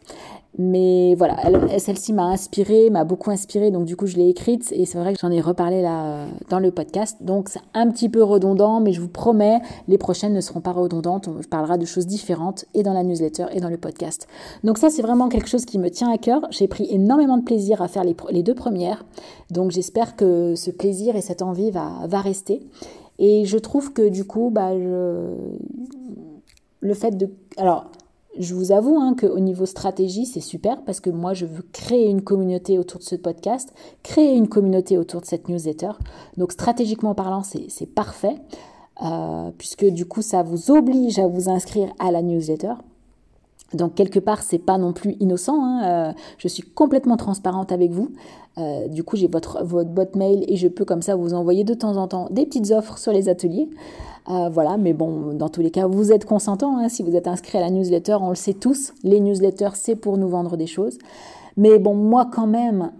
Mais 0.57 1.15
voilà, 1.15 1.37
celle-ci 1.77 2.11
m'a 2.11 2.25
inspirée, 2.25 2.89
m'a 2.89 3.05
beaucoup 3.05 3.29
inspirée, 3.29 3.71
donc 3.71 3.85
du 3.85 3.95
coup 3.95 4.07
je 4.07 4.17
l'ai 4.17 4.29
écrite 4.29 4.73
et 4.73 4.85
c'est 4.85 4.97
vrai 4.97 5.13
que 5.13 5.19
j'en 5.21 5.31
ai 5.31 5.39
reparlé 5.39 5.81
là 5.81 6.25
dans 6.49 6.59
le 6.59 6.71
podcast. 6.71 7.17
Donc 7.21 7.49
c'est 7.49 7.61
un 7.73 7.89
petit 7.89 8.09
peu 8.09 8.23
redondant, 8.23 8.81
mais 8.81 8.91
je 8.91 8.99
vous 8.99 9.07
promets, 9.07 9.59
les 9.87 9.97
prochaines 9.97 10.33
ne 10.33 10.41
seront 10.41 10.59
pas 10.59 10.71
redondantes. 10.71 11.27
On 11.27 11.39
parlera 11.49 11.77
de 11.77 11.85
choses 11.85 12.07
différentes 12.07 12.65
et 12.73 12.83
dans 12.83 12.93
la 12.93 13.03
newsletter 13.03 13.45
et 13.53 13.61
dans 13.61 13.69
le 13.69 13.77
podcast. 13.77 14.27
Donc 14.63 14.79
ça 14.79 14.89
c'est 14.89 15.03
vraiment 15.03 15.29
quelque 15.29 15.47
chose 15.47 15.65
qui 15.65 15.77
me 15.77 15.89
tient 15.89 16.11
à 16.11 16.17
cœur. 16.17 16.41
J'ai 16.49 16.67
pris 16.67 16.87
énormément 16.89 17.37
de 17.37 17.43
plaisir 17.43 17.81
à 17.81 17.87
faire 17.87 18.03
les, 18.03 18.15
les 18.31 18.43
deux 18.43 18.55
premières, 18.55 19.05
donc 19.51 19.71
j'espère 19.71 20.15
que 20.15 20.55
ce 20.55 20.71
plaisir 20.71 21.15
et 21.15 21.21
cette 21.21 21.41
envie 21.41 21.71
va, 21.71 21.91
va 22.07 22.21
rester. 22.21 22.61
Et 23.19 23.45
je 23.45 23.57
trouve 23.57 23.91
que 23.91 24.07
du 24.07 24.25
coup, 24.25 24.49
bah, 24.49 24.73
le 24.73 25.33
fait 26.93 27.11
de... 27.11 27.29
Alors, 27.57 27.91
je 28.39 28.55
vous 28.55 28.71
avoue 28.71 28.97
hein, 28.97 29.15
qu'au 29.19 29.39
niveau 29.39 29.65
stratégie, 29.65 30.25
c'est 30.25 30.39
super 30.39 30.81
parce 30.83 31.01
que 31.01 31.09
moi, 31.09 31.33
je 31.33 31.45
veux 31.45 31.63
créer 31.73 32.07
une 32.07 32.21
communauté 32.21 32.79
autour 32.79 32.99
de 32.99 33.05
ce 33.05 33.15
podcast, 33.15 33.73
créer 34.01 34.33
une 34.33 34.47
communauté 34.47 34.97
autour 34.97 35.19
de 35.21 35.25
cette 35.25 35.49
newsletter. 35.49 35.91
Donc, 36.37 36.53
stratégiquement 36.53 37.13
parlant, 37.13 37.43
c'est 37.43 37.85
parfait, 37.93 38.37
euh, 39.03 39.51
puisque 39.57 39.85
du 39.85 40.05
coup, 40.05 40.21
ça 40.21 40.41
vous 40.41 40.71
oblige 40.71 41.19
à 41.19 41.27
vous 41.27 41.49
inscrire 41.49 41.89
à 41.99 42.11
la 42.11 42.21
newsletter. 42.21 42.73
Donc 43.73 43.93
quelque 43.95 44.19
part, 44.19 44.41
c'est 44.41 44.57
pas 44.57 44.77
non 44.77 44.93
plus 44.93 45.15
innocent. 45.19 45.63
Hein, 45.63 45.83
euh, 45.83 46.13
je 46.37 46.47
suis 46.47 46.63
complètement 46.63 47.17
transparente 47.17 47.71
avec 47.71 47.91
vous. 47.91 48.11
Euh, 48.57 48.87
du 48.87 49.03
coup, 49.03 49.15
j'ai 49.15 49.27
votre, 49.27 49.63
votre 49.63 49.89
boîte 49.89 50.15
mail 50.15 50.43
et 50.47 50.55
je 50.55 50.67
peux 50.67 50.85
comme 50.85 51.01
ça 51.01 51.15
vous 51.15 51.33
envoyer 51.33 51.63
de 51.63 51.73
temps 51.73 51.97
en 51.97 52.07
temps 52.07 52.27
des 52.31 52.45
petites 52.45 52.71
offres 52.71 52.97
sur 52.97 53.11
les 53.11 53.29
ateliers. 53.29 53.69
Euh, 54.27 54.49
voilà, 54.49 54.77
mais 54.77 54.93
bon, 54.93 55.33
dans 55.33 55.49
tous 55.49 55.61
les 55.61 55.71
cas, 55.71 55.87
vous 55.87 56.11
êtes 56.11 56.25
consentant. 56.25 56.77
Hein, 56.77 56.89
si 56.89 57.03
vous 57.03 57.15
êtes 57.15 57.27
inscrit 57.27 57.57
à 57.57 57.61
la 57.61 57.69
newsletter, 57.69 58.17
on 58.21 58.29
le 58.29 58.35
sait 58.35 58.53
tous. 58.53 58.93
Les 59.03 59.19
newsletters, 59.19 59.75
c'est 59.75 59.95
pour 59.95 60.17
nous 60.17 60.29
vendre 60.29 60.57
des 60.57 60.67
choses. 60.67 60.97
Mais 61.57 61.79
bon, 61.79 61.93
moi 61.93 62.29
quand 62.31 62.47
même, 62.47 62.91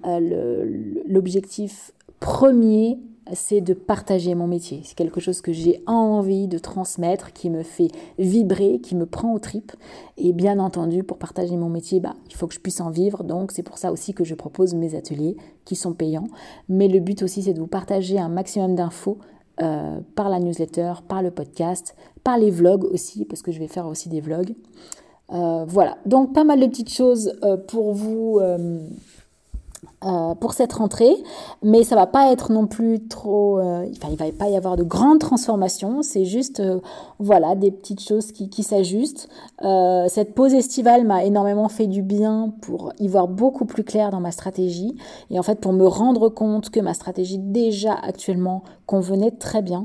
l'objectif 1.07 1.93
premier, 2.19 2.99
c'est 3.33 3.61
de 3.61 3.73
partager 3.73 4.35
mon 4.35 4.47
métier. 4.47 4.81
C'est 4.83 4.95
quelque 4.95 5.19
chose 5.19 5.41
que 5.41 5.53
j'ai 5.53 5.81
envie 5.85 6.47
de 6.47 6.57
transmettre, 6.57 7.33
qui 7.33 7.49
me 7.49 7.63
fait 7.63 7.89
vibrer, 8.17 8.79
qui 8.79 8.95
me 8.95 9.05
prend 9.05 9.33
aux 9.33 9.39
tripes. 9.39 9.71
Et 10.17 10.33
bien 10.33 10.59
entendu, 10.59 11.03
pour 11.03 11.17
partager 11.17 11.55
mon 11.55 11.69
métier, 11.69 11.99
bah, 11.99 12.15
il 12.27 12.35
faut 12.35 12.47
que 12.47 12.53
je 12.53 12.59
puisse 12.59 12.81
en 12.81 12.89
vivre. 12.89 13.23
Donc 13.23 13.51
c'est 13.51 13.63
pour 13.63 13.77
ça 13.77 13.91
aussi 13.91 14.13
que 14.13 14.23
je 14.23 14.35
propose 14.35 14.73
mes 14.73 14.95
ateliers 14.95 15.37
qui 15.65 15.75
sont 15.75 15.93
payants. 15.93 16.27
Mais 16.67 16.87
le 16.87 16.99
but 16.99 17.23
aussi, 17.23 17.43
c'est 17.43 17.53
de 17.53 17.59
vous 17.59 17.67
partager 17.67 18.19
un 18.19 18.29
maximum 18.29 18.75
d'infos 18.75 19.19
euh, 19.61 19.99
par 20.15 20.29
la 20.29 20.39
newsletter, 20.39 20.93
par 21.07 21.21
le 21.21 21.31
podcast, 21.31 21.95
par 22.23 22.37
les 22.37 22.51
vlogs 22.51 22.85
aussi, 22.85 23.25
parce 23.25 23.41
que 23.41 23.51
je 23.51 23.59
vais 23.59 23.67
faire 23.67 23.87
aussi 23.87 24.09
des 24.09 24.21
vlogs. 24.21 24.55
Euh, 25.31 25.65
voilà, 25.67 25.97
donc 26.05 26.33
pas 26.33 26.43
mal 26.43 26.59
de 26.59 26.65
petites 26.65 26.91
choses 26.91 27.33
euh, 27.43 27.57
pour 27.57 27.93
vous 27.93 28.39
euh, 30.05 30.33
pour 30.33 30.53
cette 30.53 30.71
rentrée, 30.71 31.13
mais 31.61 31.83
ça 31.83 31.93
va 31.93 32.07
pas 32.07 32.31
être 32.31 32.53
non 32.53 32.67
plus 32.67 33.05
trop. 33.05 33.59
Euh, 33.59 33.85
enfin, 33.97 34.07
il 34.09 34.15
va 34.15 34.31
pas 34.31 34.47
y 34.47 34.55
avoir 34.55 34.77
de 34.77 34.83
grandes 34.83 35.19
transformations. 35.19 36.03
C'est 36.03 36.23
juste, 36.23 36.61
euh, 36.61 36.79
voilà, 37.19 37.53
des 37.55 37.69
petites 37.69 37.99
choses 38.01 38.31
qui, 38.31 38.49
qui 38.49 38.63
s'ajustent. 38.63 39.27
cette 40.07 40.33
pause 40.35 40.53
estivale 40.53 41.05
m'a 41.05 41.25
énormément 41.25 41.67
fait 41.67 41.87
du 41.87 42.01
bien 42.01 42.53
pour 42.61 42.93
y 42.99 43.09
voir 43.09 43.27
beaucoup 43.27 43.65
plus 43.65 43.83
clair 43.83 44.09
dans 44.09 44.21
ma 44.21 44.31
stratégie 44.31 44.95
et 45.31 45.37
en 45.37 45.43
fait 45.43 45.59
pour 45.59 45.73
me 45.73 45.85
rendre 45.85 46.29
compte 46.29 46.69
que 46.69 46.79
ma 46.79 46.93
stratégie 46.93 47.37
déjà 47.37 47.93
actuellement 47.93 48.63
convenait 48.85 49.31
très 49.31 49.61
bien 49.61 49.83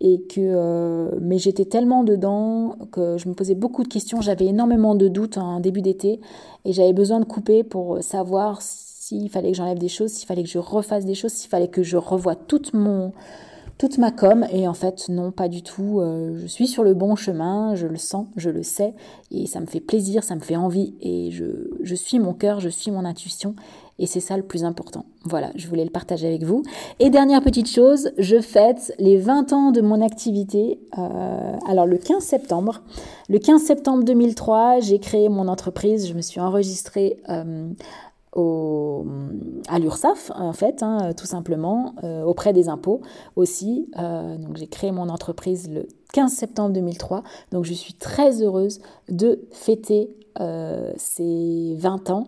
et 0.00 0.20
que 0.22 1.10
mais 1.20 1.38
j'étais 1.38 1.64
tellement 1.64 2.04
dedans 2.04 2.76
que 2.92 3.16
je 3.16 3.28
me 3.28 3.34
posais 3.34 3.54
beaucoup 3.54 3.82
de 3.82 3.88
questions, 3.88 4.20
j'avais 4.20 4.46
énormément 4.46 4.94
de 4.94 5.08
doutes 5.08 5.38
en 5.38 5.60
début 5.60 5.80
d'été 5.80 6.20
et 6.66 6.72
j'avais 6.72 6.92
besoin 6.92 7.20
de 7.20 7.24
couper 7.24 7.64
pour 7.64 8.02
savoir 8.02 8.60
s'il 9.06 9.28
fallait 9.28 9.50
que 9.50 9.56
j'enlève 9.58 9.78
des 9.78 9.88
choses, 9.88 10.12
s'il 10.12 10.26
fallait 10.26 10.42
que 10.42 10.48
je 10.48 10.58
refasse 10.58 11.04
des 11.04 11.14
choses, 11.14 11.32
s'il 11.32 11.50
fallait 11.50 11.68
que 11.68 11.82
je 11.82 11.98
revoie 11.98 12.36
toute 12.36 12.72
mon 12.72 13.12
toute 13.76 13.98
ma 13.98 14.10
com. 14.10 14.46
Et 14.50 14.66
en 14.66 14.72
fait 14.72 15.10
non 15.10 15.30
pas 15.30 15.48
du 15.48 15.62
tout. 15.62 16.00
Euh, 16.00 16.38
je 16.40 16.46
suis 16.46 16.66
sur 16.66 16.82
le 16.82 16.94
bon 16.94 17.14
chemin 17.14 17.74
je 17.74 17.86
le 17.86 17.98
sens 17.98 18.28
je 18.36 18.48
le 18.48 18.62
sais. 18.62 18.94
Et 19.30 19.46
ça 19.46 19.60
me 19.60 19.66
fait 19.66 19.80
plaisir 19.80 20.24
ça 20.24 20.34
me 20.36 20.40
fait 20.40 20.56
envie. 20.56 20.94
Et 21.02 21.30
je, 21.32 21.44
je 21.82 21.94
suis 21.94 22.18
mon 22.18 22.32
cœur 22.32 22.60
je 22.60 22.70
suis 22.70 22.90
mon 22.90 23.04
intuition. 23.04 23.54
Et 23.98 24.06
c'est 24.06 24.20
ça 24.20 24.38
le 24.38 24.42
plus 24.42 24.64
important. 24.64 25.04
Voilà 25.24 25.50
je 25.54 25.68
voulais 25.68 25.84
le 25.84 25.90
partager 25.90 26.26
avec 26.26 26.42
vous. 26.42 26.62
Et 26.98 27.10
dernière 27.10 27.42
petite 27.42 27.68
chose 27.68 28.10
je 28.16 28.40
fête 28.40 28.94
les 28.98 29.18
20 29.18 29.52
ans 29.52 29.70
de 29.70 29.82
mon 29.82 30.00
activité. 30.00 30.80
Euh, 30.96 31.56
alors 31.68 31.84
le 31.84 31.98
15 31.98 32.22
septembre 32.24 32.80
le 33.28 33.38
15 33.38 33.60
septembre 33.60 34.02
2003 34.04 34.80
j'ai 34.80 34.98
créé 34.98 35.28
mon 35.28 35.46
entreprise. 35.46 36.08
Je 36.08 36.14
me 36.14 36.22
suis 36.22 36.40
enregistrée 36.40 37.18
euh, 37.28 37.68
à 38.36 39.78
l'URSSAF, 39.78 40.32
en 40.34 40.52
fait, 40.52 40.82
hein, 40.82 41.12
tout 41.16 41.26
simplement, 41.26 41.94
euh, 42.02 42.22
auprès 42.24 42.52
des 42.52 42.68
impôts 42.68 43.00
aussi. 43.36 43.88
Euh, 43.98 44.36
donc 44.36 44.56
j'ai 44.56 44.66
créé 44.66 44.92
mon 44.92 45.08
entreprise 45.08 45.70
le 45.70 45.88
15 46.12 46.32
septembre 46.32 46.74
2003. 46.74 47.22
Donc 47.52 47.64
je 47.64 47.72
suis 47.72 47.94
très 47.94 48.42
heureuse 48.42 48.80
de 49.08 49.40
fêter 49.52 50.10
euh, 50.40 50.92
ces 50.96 51.74
20 51.78 52.10
ans. 52.10 52.26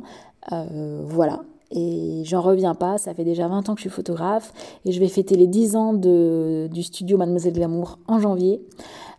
voilà. 1.05 1.43
Et 1.73 2.23
j'en 2.25 2.43
reviens 2.43 2.77
pas, 2.77 2.97
ça 2.97 3.13
fait 3.13 3.25
déjà 3.25 3.49
20 3.49 3.69
ans 3.69 3.75
que 3.75 3.81
je 3.81 3.89
suis 3.89 3.91
photographe 3.91 4.53
et 4.85 4.93
je 4.93 5.01
vais 5.01 5.09
fêter 5.09 5.35
les 5.35 5.49
10 5.49 5.75
ans 5.75 5.95
de, 5.95 6.69
du 6.73 6.85
studio 6.85 7.19
Mademoiselle 7.19 7.55
Glamour 7.55 7.99
en 8.07 8.21
janvier. 8.21 8.63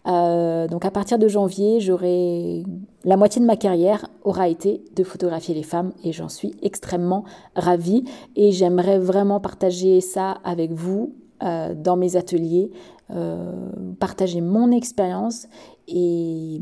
Euh, 0.07 0.67
donc 0.67 0.85
à 0.85 0.91
partir 0.91 1.19
de 1.19 1.27
janvier, 1.27 1.79
j'aurai 1.79 2.63
la 3.03 3.17
moitié 3.17 3.41
de 3.41 3.45
ma 3.45 3.57
carrière 3.57 4.07
aura 4.23 4.47
été 4.47 4.81
de 4.95 5.03
photographier 5.03 5.53
les 5.53 5.63
femmes 5.63 5.91
et 6.03 6.13
j'en 6.13 6.29
suis 6.29 6.55
extrêmement 6.61 7.23
ravie. 7.55 8.03
Et 8.35 8.51
j'aimerais 8.51 8.99
vraiment 8.99 9.39
partager 9.39 10.01
ça 10.01 10.37
avec 10.43 10.71
vous 10.71 11.13
euh, 11.43 11.73
dans 11.75 11.97
mes 11.97 12.15
ateliers, 12.15 12.71
euh, 13.11 13.51
partager 13.99 14.41
mon 14.41 14.71
expérience 14.71 15.47
et, 15.87 16.61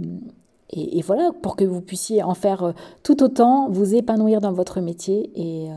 et, 0.71 1.01
voilà 1.01 1.31
pour 1.41 1.55
que 1.55 1.63
vous 1.63 1.81
puissiez 1.81 2.21
en 2.23 2.33
faire 2.33 2.73
tout 3.03 3.23
autant, 3.23 3.69
vous 3.69 3.95
épanouir 3.95 4.41
dans 4.41 4.51
votre 4.51 4.81
métier 4.81 5.31
et 5.35 5.69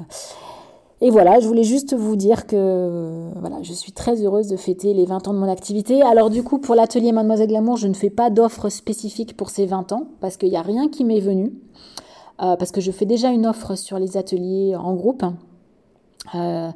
Et 1.01 1.11
voilà, 1.11 1.38
je 1.38 1.46
voulais 1.46 1.62
juste 1.62 1.94
vous 1.94 2.16
dire 2.16 2.46
que 2.46 3.30
voilà, 3.36 3.62
je 3.62 3.72
suis 3.72 3.92
très 3.92 4.20
heureuse 4.24 4.49
de 4.49 4.57
fêter 4.57 4.94
les 4.94 5.07
20 5.07 5.28
ans 5.28 5.32
de 5.32 5.38
mon 5.38 5.49
activité. 5.49 6.03
Alors 6.03 6.28
du 6.28 6.42
coup, 6.42 6.59
pour 6.59 6.74
l'atelier 6.74 7.12
Mademoiselle 7.12 7.49
Glamour, 7.49 7.76
je 7.76 7.86
ne 7.86 7.94
fais 7.94 8.11
pas 8.11 8.30
d'offre 8.30 8.68
spécifique 8.68 9.36
pour 9.36 9.51
ces 9.51 9.64
20 9.64 9.92
ans 9.92 10.09
parce 10.20 10.36
qu'il 10.36 10.51
n'y 10.51 10.57
a 10.57 10.62
rien 10.62 10.88
qui 10.88 11.05
m'est 11.05 11.20
venu. 11.20 11.53
Euh, 12.40 12.57
parce 12.57 12.72
que 12.72 12.80
je 12.80 12.90
fais 12.90 13.05
déjà 13.05 13.30
une 13.30 13.46
offre 13.46 13.76
sur 13.76 13.99
les 13.99 14.16
ateliers 14.16 14.74
en 14.76 14.94
groupe. 14.94 15.24
Euh, 16.34 16.70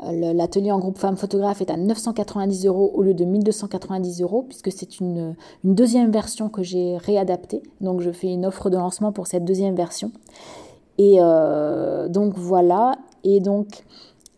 l'atelier 0.00 0.70
en 0.70 0.78
groupe 0.78 0.98
femmes 0.98 1.16
photographes 1.16 1.60
est 1.60 1.70
à 1.70 1.76
990 1.76 2.66
euros 2.66 2.92
au 2.94 3.02
lieu 3.02 3.14
de 3.14 3.24
1290 3.24 4.22
euros 4.22 4.42
puisque 4.42 4.70
c'est 4.72 5.00
une, 5.00 5.34
deuxième 5.64 6.10
version 6.12 6.48
que 6.48 6.62
j'ai 6.62 6.96
réadaptée. 6.98 7.62
Donc 7.80 8.00
je 8.00 8.12
fais 8.12 8.28
une 8.28 8.46
offre 8.46 8.70
de 8.70 8.76
lancement 8.76 9.10
pour 9.10 9.26
cette 9.26 9.44
deuxième 9.44 9.74
version. 9.74 10.12
Et 10.98 11.16
euh, 11.18 12.08
donc 12.08 12.34
voilà. 12.36 12.96
Et 13.24 13.40
donc 13.40 13.84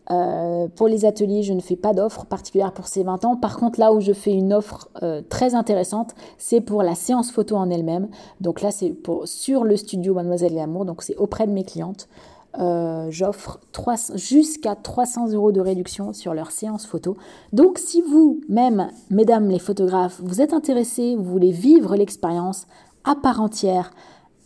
euh, 0.09 0.67
pour 0.75 0.87
les 0.87 1.05
ateliers, 1.05 1.43
je 1.43 1.53
ne 1.53 1.59
fais 1.59 1.75
pas 1.75 1.93
d'offre 1.93 2.25
particulière 2.25 2.71
pour 2.71 2.87
ces 2.87 3.03
20 3.03 3.25
ans. 3.25 3.35
Par 3.35 3.57
contre, 3.57 3.79
là 3.79 3.91
où 3.91 3.99
je 3.99 4.13
fais 4.13 4.33
une 4.33 4.53
offre 4.53 4.89
euh, 5.03 5.21
très 5.27 5.53
intéressante, 5.53 6.15
c'est 6.37 6.61
pour 6.61 6.81
la 6.81 6.95
séance 6.95 7.31
photo 7.31 7.55
en 7.55 7.69
elle-même. 7.69 8.07
Donc 8.39 8.61
là, 8.61 8.71
c'est 8.71 8.95
sur 9.25 9.63
le 9.63 9.75
studio 9.75 10.13
Mademoiselle 10.13 10.55
L'amour. 10.55 10.85
Donc 10.85 11.03
c'est 11.03 11.15
auprès 11.17 11.45
de 11.45 11.51
mes 11.51 11.63
clientes. 11.63 12.07
Euh, 12.59 13.07
j'offre 13.11 13.59
jusqu'à 14.15 14.75
300 14.75 15.33
euros 15.33 15.51
de 15.51 15.59
réduction 15.59 16.13
sur 16.13 16.33
leur 16.33 16.51
séance 16.51 16.85
photo. 16.85 17.17
Donc 17.51 17.77
si 17.77 18.01
vous, 18.01 18.39
même, 18.47 18.89
mesdames 19.09 19.49
les 19.49 19.59
photographes, 19.59 20.21
vous 20.23 20.41
êtes 20.41 20.53
intéressés, 20.53 21.15
vous 21.15 21.25
voulez 21.25 21.51
vivre 21.51 21.95
l'expérience 21.95 22.65
à 23.03 23.15
part 23.15 23.41
entière 23.41 23.91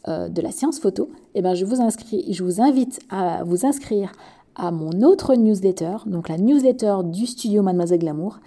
de 0.08 0.42
la 0.42 0.50
séance 0.52 0.80
photo, 0.80 1.10
eh 1.36 1.42
ben 1.42 1.54
je, 1.54 1.66
vous 1.66 1.82
inscris, 1.82 2.26
je 2.32 2.44
vous 2.44 2.62
invite 2.62 3.00
à 3.10 3.44
vous 3.44 3.66
inscrire 3.66 4.12
à 4.56 4.72
mon 4.72 5.02
autre 5.02 5.36
newsletter, 5.36 5.98
donc 6.06 6.30
la 6.30 6.38
newsletter 6.38 6.98
du 7.06 7.26
studio 7.26 7.62
Mademoiselle 7.62 8.00
Glamour. 8.00 8.40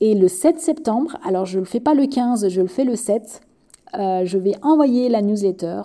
Et 0.00 0.14
le 0.14 0.26
7 0.26 0.58
septembre, 0.58 1.16
alors 1.24 1.46
je 1.46 1.58
ne 1.58 1.60
le 1.60 1.66
fais 1.66 1.80
pas 1.80 1.94
le 1.94 2.06
15, 2.06 2.48
je 2.48 2.60
le 2.60 2.66
fais 2.66 2.84
le 2.84 2.96
7, 2.96 3.40
euh, 3.98 4.24
je 4.24 4.38
vais 4.38 4.54
envoyer 4.62 5.08
la 5.08 5.22
newsletter 5.22 5.82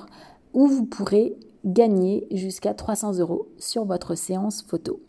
où 0.53 0.67
vous 0.67 0.85
pourrez 0.85 1.35
gagner 1.65 2.25
jusqu'à 2.31 2.73
300 2.73 3.19
euros 3.19 3.47
sur 3.59 3.85
votre 3.85 4.15
séance 4.15 4.63
photo. 4.63 4.99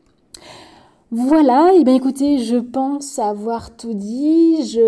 Voilà, 1.10 1.72
et 1.74 1.84
bien 1.84 1.94
écoutez, 1.94 2.36
je 2.36 2.56
pense 2.58 3.18
avoir 3.18 3.74
tout 3.74 3.94
dit. 3.94 4.78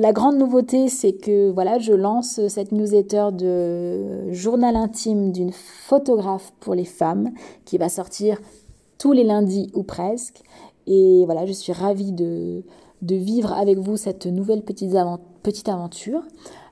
La 0.00 0.12
grande 0.12 0.38
nouveauté, 0.38 0.88
c'est 0.88 1.12
que 1.12 1.50
voilà, 1.50 1.78
je 1.78 1.92
lance 1.92 2.40
cette 2.48 2.72
newsletter 2.72 3.26
de 3.32 4.32
journal 4.32 4.74
intime 4.74 5.30
d'une 5.32 5.52
photographe 5.52 6.54
pour 6.60 6.74
les 6.74 6.86
femmes 6.86 7.32
qui 7.66 7.76
va 7.76 7.90
sortir 7.90 8.40
tous 8.96 9.12
les 9.12 9.22
lundis 9.22 9.70
ou 9.74 9.82
presque. 9.82 10.40
Et 10.86 11.24
voilà, 11.26 11.44
je 11.44 11.52
suis 11.52 11.74
ravie 11.74 12.12
de, 12.12 12.62
de 13.02 13.14
vivre 13.14 13.52
avec 13.52 13.76
vous 13.78 13.98
cette 13.98 14.24
nouvelle 14.24 14.62
petite, 14.62 14.94
aventure. 15.68 16.22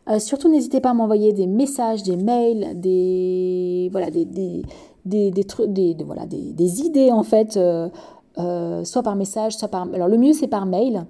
Euh, 0.09 0.19
surtout, 0.19 0.49
n'hésitez 0.49 0.81
pas 0.81 0.91
à 0.91 0.95
m'envoyer 0.95 1.35
des 1.35 1.47
messages, 1.47 2.03
des 2.05 2.17
mails, 2.17 2.81
des, 2.81 3.91
voilà, 3.93 4.11
des, 4.11 4.25
des, 4.25 4.63
des, 5.05 5.31
des, 5.31 5.97
voilà, 6.05 6.25
des, 6.27 6.53
des, 6.53 6.81
idées 6.81 7.13
en 7.13 7.23
fait, 7.23 7.57
euh, 7.57 7.89
euh, 8.39 8.85
soit 8.85 9.03
par 9.03 9.17
message, 9.17 9.57
soit 9.57 9.69
par... 9.69 9.89
Alors 9.95 10.09
le 10.09 10.19
mieux 10.19 10.33
c'est 10.33 10.49
par 10.49 10.67
mail, 10.67 11.07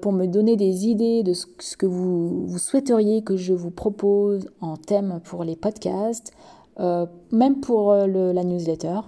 pour 0.00 0.12
me 0.12 0.26
donner 0.26 0.56
des 0.56 0.88
idées 0.88 1.22
de 1.22 1.32
ce, 1.32 1.46
que 1.76 1.86
vous, 1.86 2.48
souhaiteriez 2.58 3.22
que 3.22 3.36
je 3.36 3.54
vous 3.54 3.70
propose 3.70 4.50
en 4.60 4.76
thème 4.76 5.20
pour 5.22 5.44
les 5.44 5.54
podcasts, 5.54 6.32
même 6.78 7.60
pour 7.60 7.92
la 7.92 8.42
newsletter. 8.42 9.00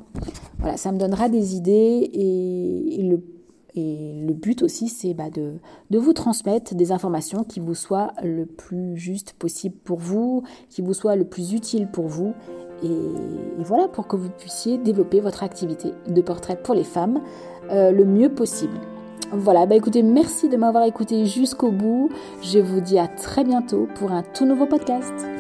Voilà, 0.61 0.77
ça 0.77 0.93
me 0.93 0.99
donnera 0.99 1.29
des 1.29 1.57
idées 1.57 2.09
et, 2.13 3.03
le, 3.03 3.21
et 3.75 4.21
le, 4.27 4.33
but 4.33 4.63
aussi, 4.63 4.89
c'est 4.89 5.15
bah, 5.15 5.31
de, 5.31 5.55
de, 5.91 5.99
vous 5.99 6.13
transmettre 6.13 6.75
des 6.75 6.93
informations 6.93 7.45
qui 7.45 7.61
vous 7.61 7.75
soient 7.75 8.13
le 8.23 8.47
plus 8.47 8.97
juste 8.97 9.35
possible 9.35 9.77
pour 9.85 9.99
vous, 9.99 10.43
qui 10.69 10.83
vous 10.83 10.95
soient 10.95 11.17
le 11.17 11.25
plus 11.25 11.53
utile 11.53 11.89
pour 11.89 12.07
vous. 12.07 12.35
Et, 12.83 12.89
voilà, 13.59 13.89
pour 13.89 14.09
que 14.09 14.17
vous 14.17 14.31
puissiez 14.31 14.79
développer 14.79 15.21
votre 15.21 15.43
activité 15.43 15.93
de 16.09 16.23
portrait 16.23 16.61
pour 16.61 16.75
les 16.75 16.85
femmes 16.85 17.21
euh, 17.71 17.93
le 17.93 18.05
mieux 18.05 18.31
possible. 18.31 18.79
Voilà, 19.33 19.65
bah 19.67 19.77
écoutez, 19.77 20.03
merci 20.03 20.49
de 20.49 20.57
m'avoir 20.57 20.85
écouté 20.85 21.25
jusqu'au 21.27 21.71
bout. 21.71 22.09
Je 22.43 22.59
vous 22.59 22.81
dis 22.81 22.99
à 22.99 23.07
très 23.07 23.45
bientôt 23.45 23.87
pour 23.95 24.11
un 24.11 24.23
tout 24.23 24.45
nouveau 24.45 24.67
podcast. 24.67 25.40